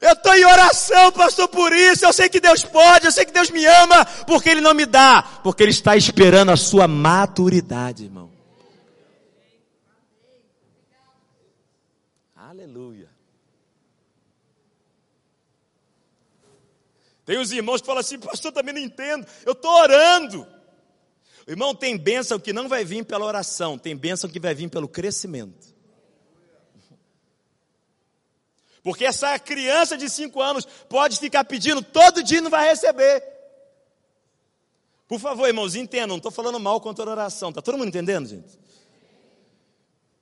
Eu 0.00 0.12
estou 0.12 0.32
em 0.32 0.44
oração, 0.44 1.10
pastor, 1.10 1.48
por 1.48 1.72
isso. 1.72 2.06
Eu 2.06 2.12
sei 2.12 2.28
que 2.28 2.38
Deus 2.40 2.64
pode, 2.64 3.06
eu 3.06 3.12
sei 3.12 3.24
que 3.24 3.32
Deus 3.32 3.50
me 3.50 3.66
ama, 3.66 4.04
porque 4.26 4.48
Ele 4.48 4.60
não 4.60 4.72
me 4.72 4.86
dá, 4.86 5.40
porque 5.42 5.62
Ele 5.62 5.72
está 5.72 5.96
esperando 5.96 6.50
a 6.50 6.56
sua 6.56 6.86
maturidade, 6.86 8.04
irmão. 8.04 8.30
Aleluia. 12.36 13.08
Tem 17.28 17.36
os 17.36 17.52
irmãos 17.52 17.82
que 17.82 17.86
falam 17.86 18.00
assim, 18.00 18.18
pastor, 18.18 18.50
também 18.50 18.72
não 18.72 18.80
entendo. 18.80 19.26
Eu 19.44 19.52
estou 19.52 19.70
orando. 19.70 20.48
Irmão, 21.46 21.74
tem 21.74 21.94
bênção 21.94 22.40
que 22.40 22.54
não 22.54 22.70
vai 22.70 22.86
vir 22.86 23.04
pela 23.04 23.26
oração, 23.26 23.76
tem 23.76 23.94
bênção 23.94 24.30
que 24.30 24.40
vai 24.40 24.54
vir 24.54 24.70
pelo 24.70 24.88
crescimento. 24.88 25.76
Porque 28.82 29.04
essa 29.04 29.38
criança 29.38 29.94
de 29.94 30.08
5 30.08 30.40
anos 30.40 30.64
pode 30.88 31.18
ficar 31.18 31.44
pedindo 31.44 31.82
todo 31.82 32.22
dia 32.22 32.38
e 32.38 32.40
não 32.40 32.48
vai 32.50 32.66
receber. 32.66 33.22
Por 35.06 35.20
favor, 35.20 35.46
irmãos, 35.48 35.74
entendam, 35.74 36.08
não 36.08 36.16
estou 36.16 36.32
falando 36.32 36.58
mal 36.58 36.80
contra 36.80 37.04
a 37.04 37.10
oração. 37.10 37.50
Está 37.50 37.60
todo 37.60 37.76
mundo 37.76 37.88
entendendo, 37.88 38.26
gente? 38.26 38.58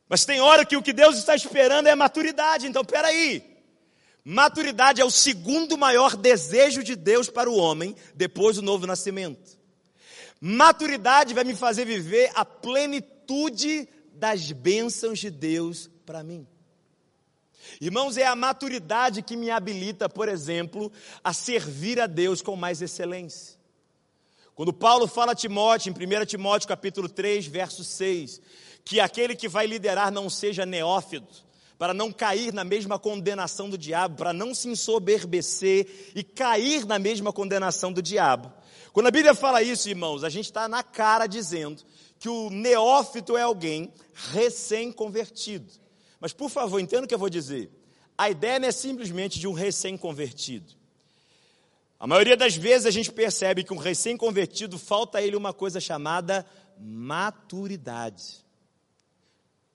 Mas 0.09 0.25
tem 0.25 0.41
hora 0.41 0.67
que 0.67 0.77
o 0.77 0.83
que 0.83 0.93
Deus 0.93 1.17
está 1.17 1.37
esperando 1.37 1.87
é 1.87 1.95
maturidade. 1.95 2.67
Então, 2.67 2.85
peraí. 2.85 3.56
Maturidade 4.29 5.01
é 5.01 5.05
o 5.05 5.11
segundo 5.11 5.79
maior 5.79 6.17
desejo 6.17 6.83
de 6.83 6.97
Deus 6.97 7.31
para 7.31 7.49
o 7.49 7.57
homem 7.57 7.95
depois 8.13 8.57
do 8.57 8.63
novo 8.63 8.85
nascimento. 8.85 9.57
Maturidade 10.41 11.33
vai 11.33 11.45
me 11.45 11.55
fazer 11.55 11.85
viver 11.85 12.33
a 12.35 12.45
plenitude 12.45 13.89
das 14.13 14.51
bênçãos 14.51 15.21
de 15.21 15.31
Deus 15.31 15.89
para 16.05 16.25
mim. 16.25 16.45
Irmãos, 17.81 18.17
é 18.17 18.27
a 18.27 18.35
maturidade 18.35 19.23
que 19.23 19.37
me 19.37 19.49
habilita, 19.49 20.09
por 20.09 20.29
exemplo, 20.29 20.91
a 21.23 21.33
servir 21.33 22.01
a 22.01 22.09
Deus 22.09 22.43
com 22.43 22.57
mais 22.57 22.83
excelência. 22.83 23.57
Quando 24.57 24.73
Paulo 24.73 25.07
fala 25.07 25.33
a 25.33 25.37
Timóteo, 25.37 25.95
em 25.97 26.23
1 26.23 26.27
Timóteo 26.27 26.67
capítulo 26.67 27.09
3, 27.09 27.47
verso 27.47 27.85
6, 27.85 28.41
que 28.85 28.99
aquele 28.99 29.37
que 29.37 29.49
vai 29.49 29.69
liderar 29.69 30.11
não 30.11 30.29
seja 30.29 30.67
neófito, 30.67 31.47
para 31.79 31.93
não 31.93 32.11
cair 32.11 32.53
na 32.53 32.65
mesma 32.65 32.99
condenação 32.99 33.69
do 33.69 33.77
diabo, 33.77 34.17
para 34.17 34.33
não 34.33 34.55
se 34.55 34.69
ensoberbecer 34.69 36.13
e 36.15 36.23
cair 36.23 36.87
na 36.87 36.99
mesma 36.99 37.33
condenação 37.33 37.93
do 37.93 38.01
diabo. 38.01 38.53
Quando 38.93 39.09
a 39.09 39.11
Bíblia 39.11 39.35
fala 39.35 39.63
isso, 39.63 39.89
irmãos, 39.89 40.25
a 40.25 40.31
gente 40.31 40.47
está 40.47 40.69
na 40.69 40.83
cara 40.83 41.27
dizendo 41.27 41.83
que 42.19 42.29
o 42.29 42.49
neófito 42.49 43.37
é 43.37 43.43
alguém 43.43 43.93
recém-convertido. 44.15 45.71
Mas, 46.19 46.33
por 46.33 46.49
favor, 46.49 46.81
entenda 46.81 47.05
o 47.05 47.07
que 47.09 47.15
eu 47.15 47.19
vou 47.19 47.29
dizer. 47.29 47.71
A 48.17 48.31
ideia 48.31 48.59
não 48.59 48.69
é 48.69 48.73
simplesmente 48.73 49.39
de 49.39 49.47
um 49.47 49.53
recém-convertido. 49.53 50.73
A 52.01 52.07
maioria 52.07 52.37
das 52.37 52.57
vezes 52.57 52.87
a 52.87 52.91
gente 52.91 53.13
percebe 53.13 53.65
que 53.65 53.75
um 53.75 53.79
recém-convertido 53.79 54.79
falta 54.79 55.19
a 55.19 55.23
ele 55.23 55.37
uma 55.37 55.53
coisa 55.53 55.79
chamada 55.79 56.47
maturidade. 56.79 58.46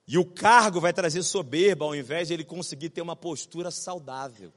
E 0.06 0.18
o 0.18 0.24
cargo 0.24 0.80
vai 0.80 0.92
trazer 0.92 1.22
soberba 1.22 1.84
ao 1.84 1.94
invés 1.94 2.28
de 2.28 2.34
ele 2.34 2.44
conseguir 2.44 2.90
ter 2.90 3.02
uma 3.02 3.16
postura 3.16 3.70
saudável. 3.70 4.52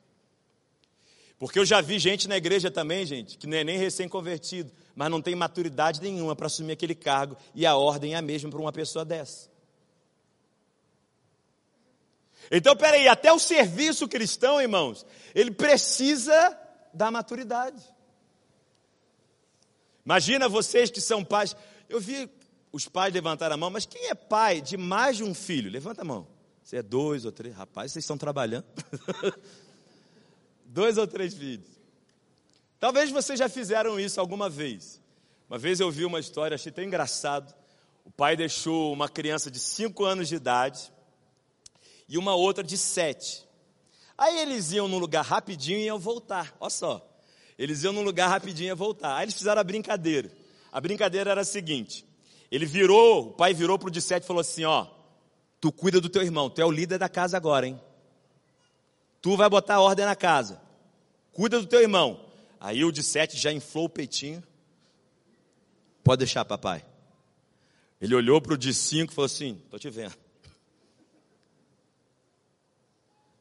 Porque 1.38 1.60
eu 1.60 1.66
já 1.66 1.82
vi 1.82 2.00
gente 2.00 2.28
na 2.28 2.38
igreja 2.38 2.72
também, 2.72 3.06
gente, 3.06 3.38
que 3.38 3.46
não 3.46 3.58
é 3.58 3.64
nem 3.64 3.78
recém-convertido, 3.78 4.72
mas 4.96 5.12
não 5.12 5.22
tem 5.22 5.36
maturidade 5.36 6.02
nenhuma 6.02 6.36
para 6.36 6.48
assumir 6.48 6.74
aquele 6.74 6.96
cargo, 6.96 7.38
e 7.54 7.66
a 7.66 7.76
ordem 7.76 8.14
é 8.14 8.18
a 8.18 8.22
mesma 8.22 8.50
para 8.50 8.60
uma 8.60 8.72
pessoa 8.72 9.04
dessa. 9.04 9.50
Então, 12.50 12.76
peraí, 12.76 13.08
até 13.08 13.32
o 13.34 13.40
serviço 13.40 14.08
cristão, 14.08 14.62
irmãos, 14.62 15.06
ele 15.34 15.52
precisa 15.52 16.58
da 16.94 17.12
maturidade. 17.12 17.84
Imagina 20.06 20.48
vocês 20.48 20.92
que 20.92 21.02
são 21.02 21.24
pais. 21.24 21.56
Eu 21.90 22.00
vi 22.00 22.30
os 22.76 22.90
pais 22.90 23.14
levantar 23.14 23.54
a 23.54 23.56
mão, 23.56 23.70
mas 23.70 23.86
quem 23.86 24.10
é 24.10 24.14
pai 24.14 24.60
de 24.60 24.76
mais 24.76 25.16
de 25.16 25.24
um 25.24 25.34
filho? 25.34 25.72
Levanta 25.72 26.02
a 26.02 26.04
mão. 26.04 26.28
Você 26.62 26.76
é 26.76 26.84
dois 26.84 27.24
ou 27.24 27.32
três. 27.32 27.56
Rapaz, 27.56 27.94
vocês 27.94 28.04
estão 28.04 28.18
trabalhando. 28.18 28.66
dois 30.66 30.98
ou 30.98 31.08
três 31.08 31.34
filhos. 31.34 31.70
Talvez 32.78 33.10
vocês 33.12 33.40
já 33.40 33.48
fizeram 33.48 33.98
isso 33.98 34.20
alguma 34.20 34.50
vez. 34.50 35.02
Uma 35.50 35.58
vez 35.58 35.80
eu 35.80 35.90
vi 35.90 36.04
uma 36.04 36.20
história, 36.20 36.56
achei 36.56 36.70
tão 36.70 36.84
engraçado. 36.84 37.56
O 38.04 38.12
pai 38.12 38.36
deixou 38.36 38.92
uma 38.92 39.08
criança 39.08 39.50
de 39.50 39.58
cinco 39.58 40.04
anos 40.04 40.28
de 40.28 40.36
idade 40.36 40.92
e 42.10 42.18
uma 42.18 42.36
outra 42.36 42.62
de 42.62 42.78
sete. 42.78 43.48
Aí 44.18 44.38
eles 44.40 44.74
iam 44.74 44.90
num 44.90 44.98
lugar 44.98 45.24
rapidinho 45.24 45.80
e 45.80 45.86
iam 45.86 45.98
voltar. 45.98 46.54
Olha 46.60 46.70
só. 46.70 47.10
Eles 47.58 47.86
iam 47.86 47.94
num 47.94 48.04
lugar 48.04 48.28
rapidinho 48.28 48.68
e 48.68 48.70
iam 48.72 48.76
voltar. 48.76 49.16
Aí 49.16 49.24
eles 49.24 49.36
fizeram 49.36 49.62
a 49.62 49.64
brincadeira. 49.64 50.30
A 50.74 50.82
brincadeira 50.82 51.32
era 51.32 51.40
a 51.40 51.46
seguinte: 51.46 52.05
ele 52.56 52.66
virou, 52.66 53.28
o 53.28 53.34
pai 53.34 53.54
virou 53.54 53.78
para 53.78 53.90
o 53.90 53.92
de 53.92 54.02
sete 54.02 54.24
e 54.24 54.28
falou 54.28 54.40
assim: 54.40 54.64
Ó, 54.64 54.88
tu 55.60 55.74
cuida 55.74 56.00
do 56.00 56.08
teu 56.08 56.22
irmão, 56.22 56.50
tu 56.50 56.62
é 56.62 56.66
o 56.66 56.72
líder 56.72 56.98
da 56.98 57.10
casa 57.10 57.36
agora, 57.36 57.68
hein? 57.68 57.78
Tu 59.22 59.36
vai 59.36 59.50
botar 59.50 59.82
ordem 59.82 60.06
na 60.06 60.16
casa. 60.16 60.62
Cuida 61.34 61.60
do 61.60 61.68
teu 61.68 61.82
irmão. 61.82 62.18
Aí 62.58 62.86
o 62.86 62.94
de 62.94 63.04
sete 63.04 63.36
já 63.36 63.52
inflou 63.52 63.86
o 63.86 63.90
peitinho. 63.90 64.42
Pode 66.02 66.20
deixar, 66.20 66.46
papai. 66.46 66.86
Ele 68.00 68.16
olhou 68.16 68.40
para 68.40 68.54
o 68.54 68.58
de 68.58 68.74
cinco 68.74 69.12
e 69.12 69.16
falou 69.16 69.26
assim: 69.26 69.62
Estou 69.66 69.78
te 69.78 69.90
vendo. 69.90 70.16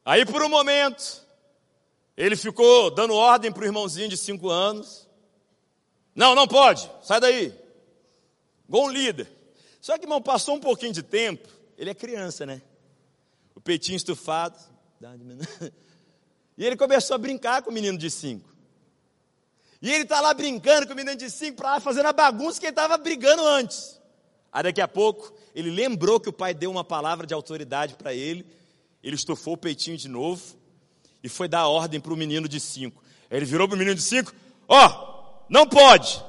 Aí 0.03 0.25
por 0.25 0.43
um 0.43 0.49
momento, 0.49 1.25
ele 2.17 2.35
ficou 2.35 2.91
dando 2.91 3.13
ordem 3.13 3.49
para 3.49 3.63
o 3.63 3.65
irmãozinho 3.65 4.09
de 4.09 4.17
cinco 4.17 4.49
anos. 4.49 5.07
Não, 6.13 6.35
não 6.35 6.45
pode, 6.45 6.91
sai 7.01 7.21
daí. 7.21 7.64
Um 8.69 8.89
líder. 8.89 9.27
Só 9.81 9.97
que, 9.97 10.05
irmão, 10.05 10.21
passou 10.21 10.55
um 10.55 10.59
pouquinho 10.59 10.93
de 10.93 11.03
tempo, 11.03 11.47
ele 11.77 11.89
é 11.89 11.93
criança, 11.93 12.45
né? 12.45 12.61
O 13.53 13.61
peitinho 13.61 13.95
estufado. 13.95 14.57
E 16.57 16.65
ele 16.65 16.77
começou 16.77 17.15
a 17.15 17.17
brincar 17.17 17.61
com 17.61 17.69
o 17.69 17.73
menino 17.73 17.97
de 17.97 18.09
cinco. 18.09 18.49
E 19.81 19.91
ele 19.91 20.03
está 20.03 20.21
lá 20.21 20.33
brincando 20.33 20.87
com 20.87 20.93
o 20.93 20.95
menino 20.95 21.17
de 21.17 21.29
cinco, 21.29 21.57
para 21.57 21.71
lá 21.71 21.79
fazendo 21.81 22.05
a 22.05 22.13
bagunça 22.13 22.61
que 22.61 22.65
ele 22.65 22.71
estava 22.71 22.97
brigando 22.97 23.45
antes. 23.45 23.99
Aí 24.53 24.63
daqui 24.63 24.79
a 24.79 24.87
pouco, 24.87 25.33
ele 25.53 25.69
lembrou 25.69 26.17
que 26.17 26.29
o 26.29 26.33
pai 26.33 26.53
deu 26.53 26.71
uma 26.71 26.85
palavra 26.85 27.27
de 27.27 27.33
autoridade 27.33 27.95
para 27.95 28.13
ele 28.13 28.45
ele 29.05 29.15
estufou 29.15 29.53
o 29.53 29.57
peitinho 29.57 29.95
de 29.95 30.09
novo 30.09 30.41
e 31.23 31.29
foi 31.29 31.47
dar 31.47 31.67
ordem 31.67 32.01
para 32.01 32.11
o 32.11 32.17
menino 32.17 32.49
de 32.49 32.59
cinco. 32.59 33.03
Ele 33.29 33.45
virou 33.45 33.67
para 33.67 33.75
o 33.75 33.77
menino 33.77 33.95
de 33.95 34.01
cinco: 34.01 34.33
Ó, 34.67 34.83
oh, 34.83 35.45
não 35.47 35.67
pode. 35.67 36.23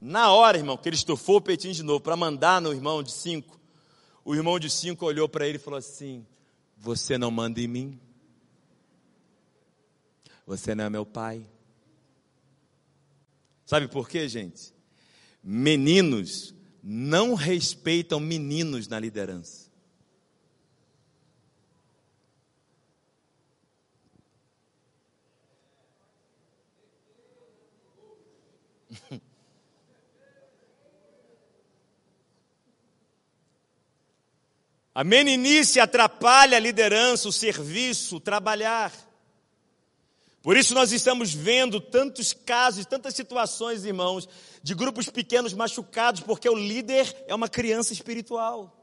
Na 0.00 0.32
hora, 0.32 0.56
irmão, 0.56 0.76
que 0.76 0.88
ele 0.88 0.96
estufou 0.96 1.36
o 1.36 1.40
peitinho 1.40 1.74
de 1.74 1.82
novo 1.82 2.00
para 2.00 2.16
mandar 2.16 2.60
no 2.60 2.72
irmão 2.72 3.02
de 3.02 3.10
cinco, 3.10 3.58
o 4.24 4.34
irmão 4.34 4.58
de 4.58 4.70
cinco 4.70 5.04
olhou 5.04 5.28
para 5.28 5.46
ele 5.46 5.56
e 5.56 5.60
falou 5.60 5.78
assim: 5.78 6.26
Você 6.76 7.18
não 7.18 7.30
manda 7.30 7.60
em 7.60 7.66
mim? 7.66 8.00
Você 10.46 10.74
não 10.74 10.84
é 10.84 10.90
meu 10.90 11.04
pai? 11.04 11.44
Sabe 13.66 13.88
por 13.88 14.08
quê, 14.08 14.28
gente? 14.28 14.72
Meninos 15.42 16.54
não 16.82 17.34
respeitam 17.34 18.18
meninos 18.20 18.88
na 18.88 18.98
liderança. 18.98 19.68
A 34.98 35.04
meninice 35.04 35.78
atrapalha 35.78 36.56
a 36.56 36.60
liderança, 36.60 37.28
o 37.28 37.32
serviço, 37.32 38.16
o 38.16 38.20
trabalhar. 38.20 38.92
Por 40.42 40.56
isso 40.56 40.74
nós 40.74 40.90
estamos 40.90 41.32
vendo 41.32 41.80
tantos 41.80 42.32
casos, 42.32 42.84
tantas 42.84 43.14
situações, 43.14 43.84
irmãos, 43.84 44.28
de 44.60 44.74
grupos 44.74 45.08
pequenos 45.08 45.52
machucados, 45.52 46.22
porque 46.22 46.48
o 46.48 46.56
líder 46.56 47.14
é 47.28 47.32
uma 47.32 47.48
criança 47.48 47.92
espiritual. 47.92 48.76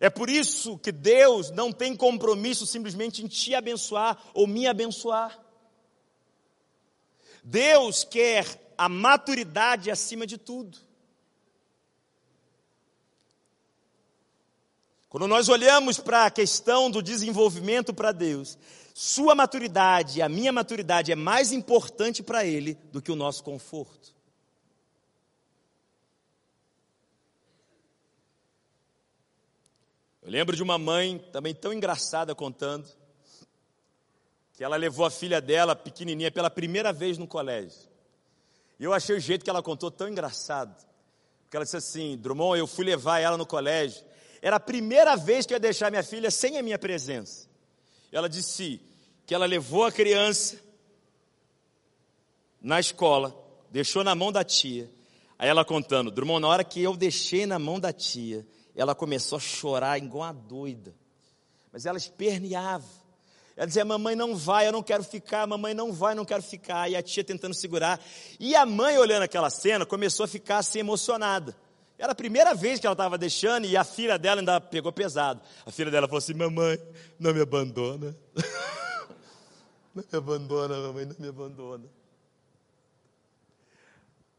É 0.00 0.10
por 0.10 0.28
isso 0.28 0.76
que 0.78 0.90
Deus 0.90 1.52
não 1.52 1.70
tem 1.70 1.94
compromisso 1.94 2.66
simplesmente 2.66 3.22
em 3.22 3.28
te 3.28 3.54
abençoar 3.54 4.20
ou 4.34 4.48
me 4.48 4.66
abençoar. 4.66 5.40
Deus 7.44 8.02
quer 8.02 8.74
a 8.76 8.88
maturidade 8.88 9.92
acima 9.92 10.26
de 10.26 10.36
tudo. 10.36 10.90
Quando 15.12 15.28
nós 15.28 15.50
olhamos 15.50 15.98
para 15.98 16.24
a 16.24 16.30
questão 16.30 16.90
do 16.90 17.02
desenvolvimento 17.02 17.92
para 17.92 18.12
Deus, 18.12 18.56
sua 18.94 19.34
maturidade 19.34 20.22
a 20.22 20.28
minha 20.28 20.50
maturidade 20.50 21.12
é 21.12 21.14
mais 21.14 21.52
importante 21.52 22.22
para 22.22 22.46
Ele 22.46 22.78
do 22.90 23.02
que 23.02 23.12
o 23.12 23.14
nosso 23.14 23.44
conforto. 23.44 24.14
Eu 30.22 30.30
lembro 30.30 30.56
de 30.56 30.62
uma 30.62 30.78
mãe 30.78 31.18
também 31.30 31.54
tão 31.54 31.74
engraçada 31.74 32.34
contando 32.34 32.88
que 34.54 34.64
ela 34.64 34.76
levou 34.76 35.04
a 35.04 35.10
filha 35.10 35.42
dela, 35.42 35.76
pequenininha, 35.76 36.32
pela 36.32 36.48
primeira 36.48 36.90
vez 36.90 37.18
no 37.18 37.26
colégio. 37.26 37.86
E 38.80 38.84
eu 38.84 38.94
achei 38.94 39.14
o 39.14 39.20
jeito 39.20 39.44
que 39.44 39.50
ela 39.50 39.62
contou 39.62 39.90
tão 39.90 40.08
engraçado. 40.08 40.74
Porque 41.42 41.58
ela 41.58 41.66
disse 41.66 41.76
assim: 41.76 42.16
Drummond, 42.16 42.58
eu 42.58 42.66
fui 42.66 42.86
levar 42.86 43.18
ela 43.18 43.36
no 43.36 43.44
colégio. 43.44 44.10
Era 44.42 44.56
a 44.56 44.60
primeira 44.60 45.16
vez 45.16 45.46
que 45.46 45.54
eu 45.54 45.56
ia 45.56 45.60
deixar 45.60 45.88
minha 45.88 46.02
filha 46.02 46.28
sem 46.28 46.58
a 46.58 46.62
minha 46.62 46.78
presença. 46.78 47.48
Ela 48.10 48.28
disse 48.28 48.80
que 49.24 49.32
ela 49.32 49.46
levou 49.46 49.84
a 49.84 49.92
criança 49.92 50.58
na 52.60 52.80
escola, 52.80 53.34
deixou 53.70 54.02
na 54.02 54.16
mão 54.16 54.32
da 54.32 54.42
tia. 54.42 54.90
Aí 55.38 55.48
ela 55.48 55.64
contando, 55.64 56.10
Drummond, 56.10 56.42
na 56.42 56.48
hora 56.48 56.64
que 56.64 56.82
eu 56.82 56.96
deixei 56.96 57.46
na 57.46 57.58
mão 57.58 57.78
da 57.78 57.92
tia, 57.92 58.44
ela 58.74 58.96
começou 58.96 59.36
a 59.36 59.40
chorar 59.40 59.96
igual 59.96 60.26
uma 60.26 60.32
doida. 60.32 60.92
Mas 61.72 61.86
ela 61.86 61.96
esperneava. 61.96 62.86
Ela 63.56 63.66
dizia: 63.66 63.84
Mamãe 63.84 64.16
não 64.16 64.36
vai, 64.36 64.66
eu 64.66 64.72
não 64.72 64.82
quero 64.82 65.04
ficar, 65.04 65.46
mamãe 65.46 65.72
não 65.72 65.92
vai, 65.92 66.14
não 66.14 66.24
quero 66.24 66.42
ficar. 66.42 66.90
E 66.90 66.96
a 66.96 67.02
tia 67.02 67.22
tentando 67.22 67.54
segurar. 67.54 68.00
E 68.40 68.56
a 68.56 68.66
mãe, 68.66 68.98
olhando 68.98 69.22
aquela 69.22 69.50
cena, 69.50 69.86
começou 69.86 70.24
a 70.24 70.28
ficar 70.28 70.58
assim 70.58 70.80
emocionada. 70.80 71.56
Era 72.02 72.10
a 72.10 72.16
primeira 72.16 72.52
vez 72.52 72.80
que 72.80 72.86
ela 72.88 72.94
estava 72.94 73.16
deixando 73.16 73.64
e 73.64 73.76
a 73.76 73.84
filha 73.84 74.18
dela 74.18 74.40
ainda 74.40 74.60
pegou 74.60 74.92
pesado. 74.92 75.40
A 75.64 75.70
filha 75.70 75.88
dela 75.88 76.08
falou 76.08 76.18
assim: 76.18 76.34
Mamãe, 76.34 76.76
não 77.16 77.32
me 77.32 77.40
abandona. 77.40 78.12
não 79.94 80.02
me 80.02 80.18
abandona, 80.18 80.76
mamãe, 80.78 81.04
não 81.04 81.14
me 81.16 81.28
abandona. 81.28 81.84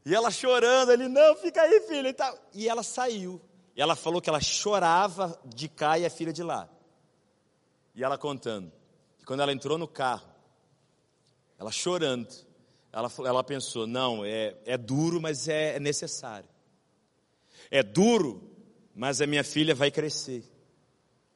E 0.06 0.14
ela 0.14 0.30
chorando, 0.30 0.92
ele, 0.92 1.08
não, 1.08 1.38
fica 1.38 1.62
aí, 1.62 1.80
filha. 1.88 2.10
E, 2.10 2.14
tal. 2.14 2.38
e 2.54 2.68
ela 2.68 2.84
saiu. 2.84 3.40
E 3.78 3.82
ela 3.82 3.96
falou 3.96 4.22
que 4.22 4.30
ela 4.30 4.42
chorava 4.42 5.40
de 5.46 5.70
cá 5.70 5.98
e 5.98 6.06
a 6.06 6.10
filha 6.10 6.34
de 6.34 6.44
lá. 6.44 6.68
E 7.96 8.04
ela 8.04 8.18
contando. 8.18 8.74
E 9.22 9.24
quando 9.24 9.40
ela 9.40 9.54
entrou 9.54 9.78
no 9.78 9.88
carro, 9.88 10.28
ela 11.58 11.72
chorando, 11.72 12.28
ela, 12.92 13.10
ela 13.20 13.42
pensou: 13.42 13.88
não, 13.88 14.26
é, 14.26 14.54
é 14.66 14.78
duro, 14.78 15.22
mas 15.22 15.48
é, 15.48 15.78
é 15.78 15.80
necessário. 15.80 16.52
É 17.70 17.84
duro, 17.84 18.50
mas 18.96 19.22
a 19.22 19.28
minha 19.28 19.44
filha 19.44 19.74
vai 19.74 19.92
crescer. 19.92 20.44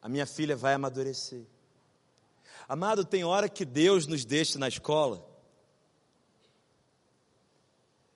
A 0.01 0.09
minha 0.09 0.25
filha 0.25 0.55
vai 0.55 0.73
amadurecer. 0.73 1.45
Amado, 2.67 3.05
tem 3.05 3.23
hora 3.23 3.47
que 3.47 3.63
Deus 3.65 4.07
nos 4.07 4.25
deixa 4.25 4.59
na 4.59 4.67
escola. 4.67 5.25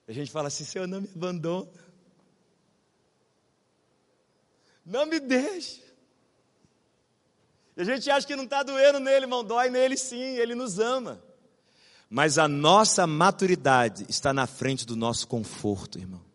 A 0.06 0.12
gente 0.12 0.30
fala 0.30 0.48
assim: 0.48 0.64
Senhor, 0.64 0.86
não 0.86 1.00
me 1.00 1.10
abandona. 1.14 1.70
Não 4.84 5.06
me 5.06 5.20
deixe. 5.20 5.82
E 7.76 7.80
a 7.80 7.84
gente 7.84 8.10
acha 8.10 8.26
que 8.26 8.36
não 8.36 8.44
está 8.44 8.62
doendo 8.62 9.00
nele, 9.00 9.24
irmão. 9.24 9.42
Dói 9.42 9.70
nele 9.70 9.96
sim, 9.96 10.36
ele 10.36 10.54
nos 10.54 10.78
ama. 10.78 11.22
Mas 12.10 12.36
a 12.36 12.46
nossa 12.46 13.06
maturidade 13.06 14.04
está 14.08 14.34
na 14.34 14.46
frente 14.46 14.84
do 14.84 14.94
nosso 14.94 15.26
conforto, 15.26 15.98
irmão. 15.98 16.31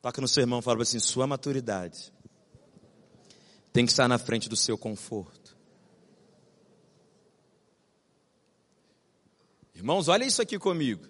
Toca 0.00 0.20
no 0.20 0.28
seu 0.28 0.42
irmão 0.42 0.60
e 0.60 0.62
fala 0.62 0.82
assim: 0.82 0.98
sua 0.98 1.26
maturidade 1.26 2.12
tem 3.72 3.84
que 3.84 3.92
estar 3.92 4.08
na 4.08 4.18
frente 4.18 4.48
do 4.48 4.56
seu 4.56 4.76
conforto. 4.76 5.56
Irmãos, 9.74 10.08
olha 10.08 10.24
isso 10.24 10.42
aqui 10.42 10.58
comigo. 10.58 11.06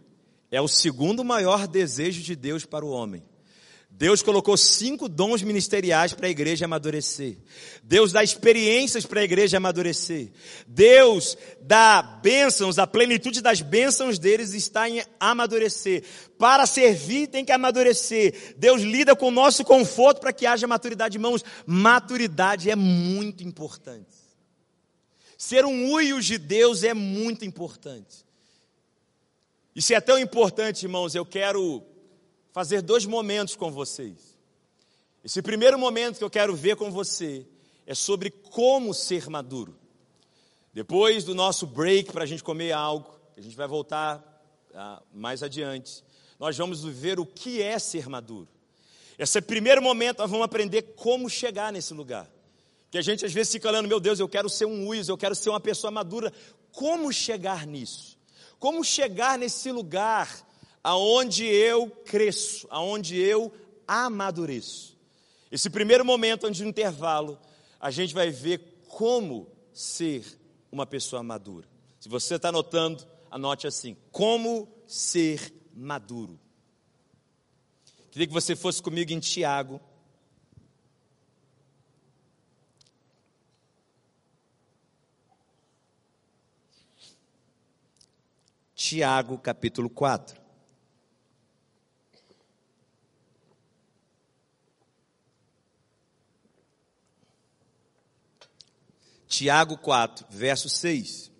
É 0.50 0.60
o 0.60 0.68
segundo 0.68 1.24
maior 1.24 1.66
desejo 1.66 2.22
de 2.22 2.36
Deus 2.36 2.64
para 2.64 2.84
o 2.84 2.90
homem. 2.90 3.22
Deus 3.90 4.22
colocou 4.22 4.56
cinco 4.56 5.08
dons 5.08 5.42
ministeriais 5.42 6.14
para 6.14 6.26
a 6.26 6.30
igreja 6.30 6.64
amadurecer. 6.64 7.36
Deus 7.82 8.12
dá 8.12 8.24
experiências 8.24 9.04
para 9.04 9.20
a 9.20 9.24
igreja 9.24 9.58
amadurecer. 9.58 10.30
Deus 10.66 11.36
dá 11.60 12.00
bênçãos, 12.00 12.78
a 12.78 12.86
plenitude 12.86 13.42
das 13.42 13.60
bênçãos 13.60 14.18
deles 14.18 14.54
está 14.54 14.88
em 14.88 15.02
amadurecer. 15.18 16.02
Para 16.38 16.64
servir 16.64 17.26
tem 17.26 17.44
que 17.44 17.52
amadurecer. 17.52 18.54
Deus 18.56 18.80
lida 18.80 19.14
com 19.14 19.28
o 19.28 19.32
nosso 19.32 19.64
conforto 19.64 20.20
para 20.20 20.32
que 20.32 20.46
haja 20.46 20.66
maturidade. 20.66 21.18
Irmãos, 21.18 21.44
maturidade 21.66 22.70
é 22.70 22.76
muito 22.76 23.44
importante. 23.44 24.16
Ser 25.36 25.64
um 25.66 25.92
uios 25.92 26.24
de 26.24 26.38
Deus 26.38 26.84
é 26.84 26.94
muito 26.94 27.44
importante. 27.44 28.24
Isso 29.74 29.92
é 29.92 30.00
tão 30.00 30.18
importante, 30.18 30.84
irmãos, 30.84 31.14
eu 31.14 31.24
quero 31.24 31.82
fazer 32.52 32.82
dois 32.82 33.06
momentos 33.06 33.56
com 33.56 33.70
vocês. 33.70 34.36
Esse 35.24 35.42
primeiro 35.42 35.78
momento 35.78 36.18
que 36.18 36.24
eu 36.24 36.30
quero 36.30 36.54
ver 36.54 36.76
com 36.76 36.90
você 36.90 37.46
é 37.86 37.94
sobre 37.94 38.30
como 38.30 38.94
ser 38.94 39.28
maduro. 39.28 39.76
Depois 40.72 41.24
do 41.24 41.34
nosso 41.34 41.66
break 41.66 42.12
para 42.12 42.24
a 42.24 42.26
gente 42.26 42.42
comer 42.42 42.72
algo, 42.72 43.10
a 43.36 43.40
gente 43.40 43.56
vai 43.56 43.66
voltar 43.66 44.24
ah, 44.74 45.02
mais 45.12 45.42
adiante, 45.42 46.02
nós 46.38 46.56
vamos 46.56 46.84
ver 46.84 47.18
o 47.18 47.26
que 47.26 47.60
é 47.60 47.78
ser 47.78 48.08
maduro. 48.08 48.48
Esse 49.18 49.40
primeiro 49.42 49.82
momento 49.82 50.18
nós 50.18 50.30
vamos 50.30 50.44
aprender 50.44 50.82
como 50.96 51.28
chegar 51.28 51.72
nesse 51.72 51.92
lugar. 51.92 52.30
Que 52.90 52.98
a 52.98 53.02
gente 53.02 53.24
às 53.24 53.32
vezes 53.32 53.52
fica 53.52 53.68
falando, 53.68 53.88
meu 53.88 54.00
Deus, 54.00 54.18
eu 54.18 54.28
quero 54.28 54.48
ser 54.48 54.64
um 54.64 54.86
uiz, 54.88 55.08
eu 55.08 55.18
quero 55.18 55.34
ser 55.34 55.50
uma 55.50 55.60
pessoa 55.60 55.90
madura. 55.90 56.32
Como 56.72 57.12
chegar 57.12 57.66
nisso? 57.66 58.18
Como 58.58 58.82
chegar 58.82 59.38
nesse 59.38 59.70
lugar 59.70 60.28
aonde 60.82 61.44
eu 61.44 61.90
cresço, 61.90 62.66
aonde 62.70 63.18
eu 63.18 63.52
amadureço. 63.86 64.96
Esse 65.50 65.68
primeiro 65.68 66.04
momento, 66.04 66.46
antes 66.46 66.60
do 66.60 66.68
intervalo, 66.68 67.38
a 67.80 67.90
gente 67.90 68.14
vai 68.14 68.30
ver 68.30 68.58
como 68.88 69.50
ser 69.72 70.24
uma 70.70 70.86
pessoa 70.86 71.22
madura. 71.22 71.68
Se 71.98 72.08
você 72.08 72.36
está 72.36 72.50
anotando, 72.50 73.06
anote 73.30 73.66
assim: 73.66 73.96
como 74.10 74.68
ser 74.86 75.52
maduro. 75.74 76.38
Queria 78.10 78.26
que 78.26 78.32
você 78.32 78.56
fosse 78.56 78.82
comigo 78.82 79.12
em 79.12 79.20
Tiago. 79.20 79.80
Tiago, 88.74 89.38
capítulo 89.38 89.90
4. 89.90 90.39
Tiago 99.30 99.78
4, 99.78 100.26
verso 100.28 100.68
6. 100.68 101.30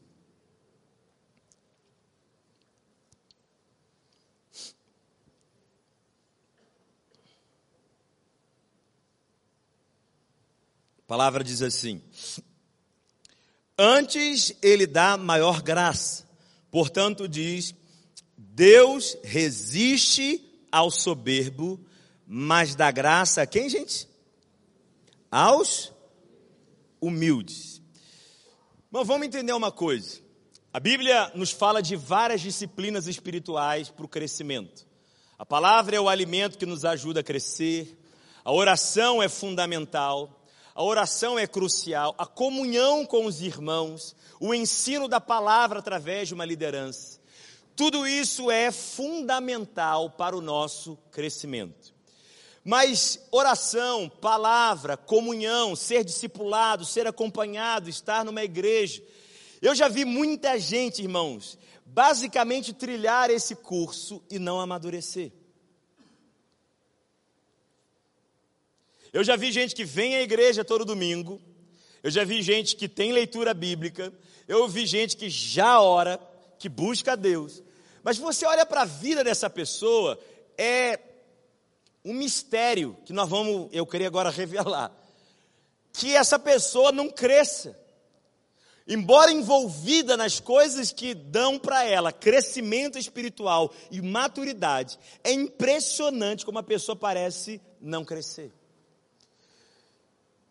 A 10.99 11.03
palavra 11.09 11.43
diz 11.43 11.61
assim: 11.63 12.01
Antes 13.77 14.55
ele 14.63 14.87
dá 14.87 15.17
maior 15.17 15.61
graça, 15.61 16.25
portanto, 16.71 17.27
diz: 17.27 17.75
Deus 18.39 19.19
resiste 19.25 20.65
ao 20.71 20.93
soberbo, 20.93 21.85
mas 22.25 22.77
dá 22.77 22.89
graça 22.93 23.43
a 23.43 23.47
quem, 23.47 23.69
gente? 23.69 24.09
Aos 25.29 25.93
humildes. 27.01 27.80
Mas 28.91 29.07
vamos 29.07 29.29
entender 29.29 29.53
uma 29.53 29.71
coisa. 29.71 30.21
A 30.73 30.81
Bíblia 30.81 31.31
nos 31.37 31.53
fala 31.53 31.81
de 31.81 31.95
várias 31.95 32.41
disciplinas 32.41 33.07
espirituais 33.07 33.89
para 33.89 34.05
o 34.05 34.09
crescimento. 34.09 34.85
A 35.39 35.47
palavra 35.47 35.95
é 35.95 36.01
o 36.01 36.09
alimento 36.09 36.59
que 36.59 36.67
nos 36.67 36.85
ajuda 36.85 37.21
a 37.21 37.23
crescer. 37.23 37.97
A 38.45 38.51
oração 38.51 39.23
é 39.23 39.29
fundamental. 39.29 40.45
A 40.75 40.83
oração 40.83 41.39
é 41.39 41.47
crucial. 41.47 42.17
A 42.19 42.27
comunhão 42.27 43.07
com 43.07 43.27
os 43.27 43.41
irmãos. 43.41 44.17
O 44.41 44.53
ensino 44.53 45.07
da 45.07 45.21
palavra 45.21 45.79
através 45.79 46.27
de 46.27 46.35
uma 46.35 46.45
liderança. 46.45 47.21
Tudo 47.77 48.09
isso 48.09 48.51
é 48.51 48.73
fundamental 48.73 50.11
para 50.11 50.37
o 50.37 50.41
nosso 50.41 50.99
crescimento. 51.13 51.95
Mas 52.65 53.19
oração, 53.31 54.09
palavra, 54.09 54.97
comunhão, 54.97 55.75
ser 55.75 56.05
discipulado, 56.05 56.85
ser 56.85 57.07
acompanhado, 57.07 57.89
estar 57.89 58.25
numa 58.25 58.45
igreja. 58.45 59.03
Eu 59.63 59.75
já 59.75 59.89
vi 59.89 60.05
muita 60.05 60.59
gente, 60.59 61.03
irmãos, 61.03 61.59
basicamente 61.87 62.73
trilhar 62.73 63.31
esse 63.31 63.55
curso 63.55 64.23
e 64.31 64.39
não 64.39 64.61
amadurecer. 64.61 65.33
Eu 69.13 69.25
já 69.25 69.37
vi 69.37 69.51
gente 69.51 69.75
que 69.75 69.85
vem 69.85 70.17
à 70.17 70.23
igreja 70.23 70.65
todo 70.65 70.85
domingo, 70.85 71.41
eu 72.03 72.11
já 72.11 72.25
vi 72.25 72.43
gente 72.43 72.77
que 72.77 72.89
tem 72.89 73.11
leitura 73.11 73.53
bíblica, 73.53 74.13
eu 74.47 74.69
vi 74.69 74.87
gente 74.87 75.17
que 75.17 75.29
já 75.29 75.81
ora, 75.81 76.21
que 76.59 76.69
busca 76.69 77.13
a 77.13 77.17
Deus. 77.17 77.63
Mas 78.03 78.19
você 78.19 78.47
olha 78.47 78.65
para 78.65 78.83
a 78.83 78.87
vida 78.87 79.25
dessa 79.25 79.51
pessoa, 79.51 80.19
é 80.57 80.99
um 82.05 82.15
mistério 82.15 82.97
que 83.05 83.13
nós 83.13 83.29
vamos, 83.29 83.69
eu 83.73 83.87
queria 83.87 84.07
agora 84.07 84.31
revelar, 84.31 84.93
que 85.93 86.15
essa 86.15 86.39
pessoa 86.39 86.93
não 86.93 87.11
cresça. 87.11 87.79
Embora 88.87 89.31
envolvida 89.31 90.17
nas 90.17 90.41
coisas 90.41 90.91
que 90.91 91.15
dão 91.15 91.59
para 91.59 91.85
ela 91.85 92.11
crescimento 92.11 92.99
espiritual 92.99 93.73
e 93.91 94.01
maturidade, 94.03 94.99
é 95.23 95.33
impressionante 95.33 96.45
como 96.45 96.59
a 96.59 96.63
pessoa 96.63 96.97
parece 96.97 97.61
não 97.81 98.05
crescer. 98.05 98.53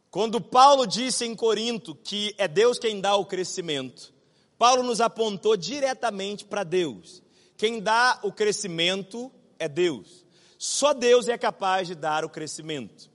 Quando 0.10 0.40
Paulo 0.42 0.88
disse 0.88 1.26
em 1.26 1.36
Corinto 1.36 1.94
que 1.94 2.34
é 2.38 2.48
Deus 2.48 2.80
quem 2.80 3.02
dá 3.02 3.16
o 3.16 3.26
crescimento, 3.26 4.14
Paulo 4.58 4.84
nos 4.84 5.02
apontou 5.02 5.56
diretamente 5.56 6.46
para 6.46 6.64
Deus. 6.64 7.22
Quem 7.58 7.80
dá 7.80 8.20
o 8.24 8.32
crescimento 8.32 9.32
é 9.58 9.68
Deus. 9.68 10.26
Só 10.62 10.94
Deus 10.94 11.30
é 11.30 11.38
capaz 11.38 11.88
de 11.88 11.96
dar 11.96 12.26
o 12.26 12.30
crescimento. 12.30 13.10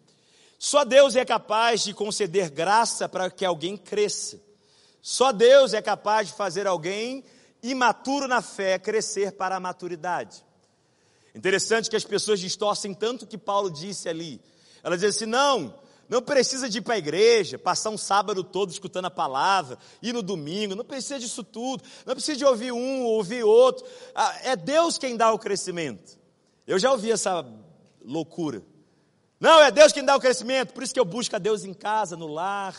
Só 0.59 0.83
Deus 0.83 1.15
é 1.15 1.27
capaz 1.27 1.85
de 1.85 1.93
conceder 1.93 2.49
graça 2.49 3.07
para 3.07 3.31
que 3.31 3.45
alguém 3.45 3.77
cresça. 3.77 4.41
Só 5.03 5.31
Deus 5.31 5.75
é 5.75 5.83
capaz 5.83 6.29
de 6.29 6.33
fazer 6.33 6.67
alguém 6.67 7.23
imaturo 7.63 8.27
na 8.27 8.41
fé 8.41 8.79
crescer 8.79 9.33
para 9.33 9.57
a 9.57 9.61
maturidade. 9.61 10.43
Interessante 11.35 11.91
que 11.91 11.97
as 11.97 12.05
pessoas 12.05 12.41
distorcem 12.41 12.95
tanto 12.95 13.27
o 13.27 13.29
que 13.29 13.37
Paulo 13.37 13.71
disse 13.71 14.09
ali. 14.09 14.41
Ela 14.83 14.97
diz 14.97 15.15
assim: 15.15 15.27
não, 15.27 15.79
não 16.09 16.23
precisa 16.23 16.67
de 16.67 16.79
ir 16.79 16.81
para 16.81 16.95
a 16.95 16.99
igreja, 16.99 17.59
passar 17.59 17.91
um 17.91 17.99
sábado 17.99 18.43
todo 18.43 18.71
escutando 18.71 19.05
a 19.05 19.11
palavra, 19.11 19.77
ir 20.01 20.15
no 20.15 20.23
domingo, 20.23 20.75
não 20.75 20.85
precisa 20.85 21.19
disso 21.19 21.45
tudo, 21.45 21.85
não 22.07 22.15
precisa 22.15 22.39
de 22.39 22.45
ouvir 22.47 22.73
um, 22.73 23.03
ouvir 23.03 23.45
outro. 23.45 23.85
Ah, 24.15 24.35
é 24.45 24.57
Deus 24.57 24.97
quem 24.97 25.15
dá 25.15 25.31
o 25.31 25.39
crescimento. 25.39 26.24
Eu 26.67 26.79
já 26.79 26.91
ouvi 26.91 27.11
essa 27.11 27.47
loucura. 28.05 28.63
Não, 29.39 29.61
é 29.61 29.71
Deus 29.71 29.93
quem 29.93 30.05
dá 30.05 30.17
o 30.17 30.21
crescimento, 30.21 30.73
por 30.73 30.83
isso 30.83 30.95
que 30.95 31.01
eu 31.01 31.05
busco 31.05 31.37
a 31.37 31.39
Deus 31.39 31.65
em 31.65 31.75
casa, 31.75 32.17
no 32.17 32.27
lar, 32.27 32.75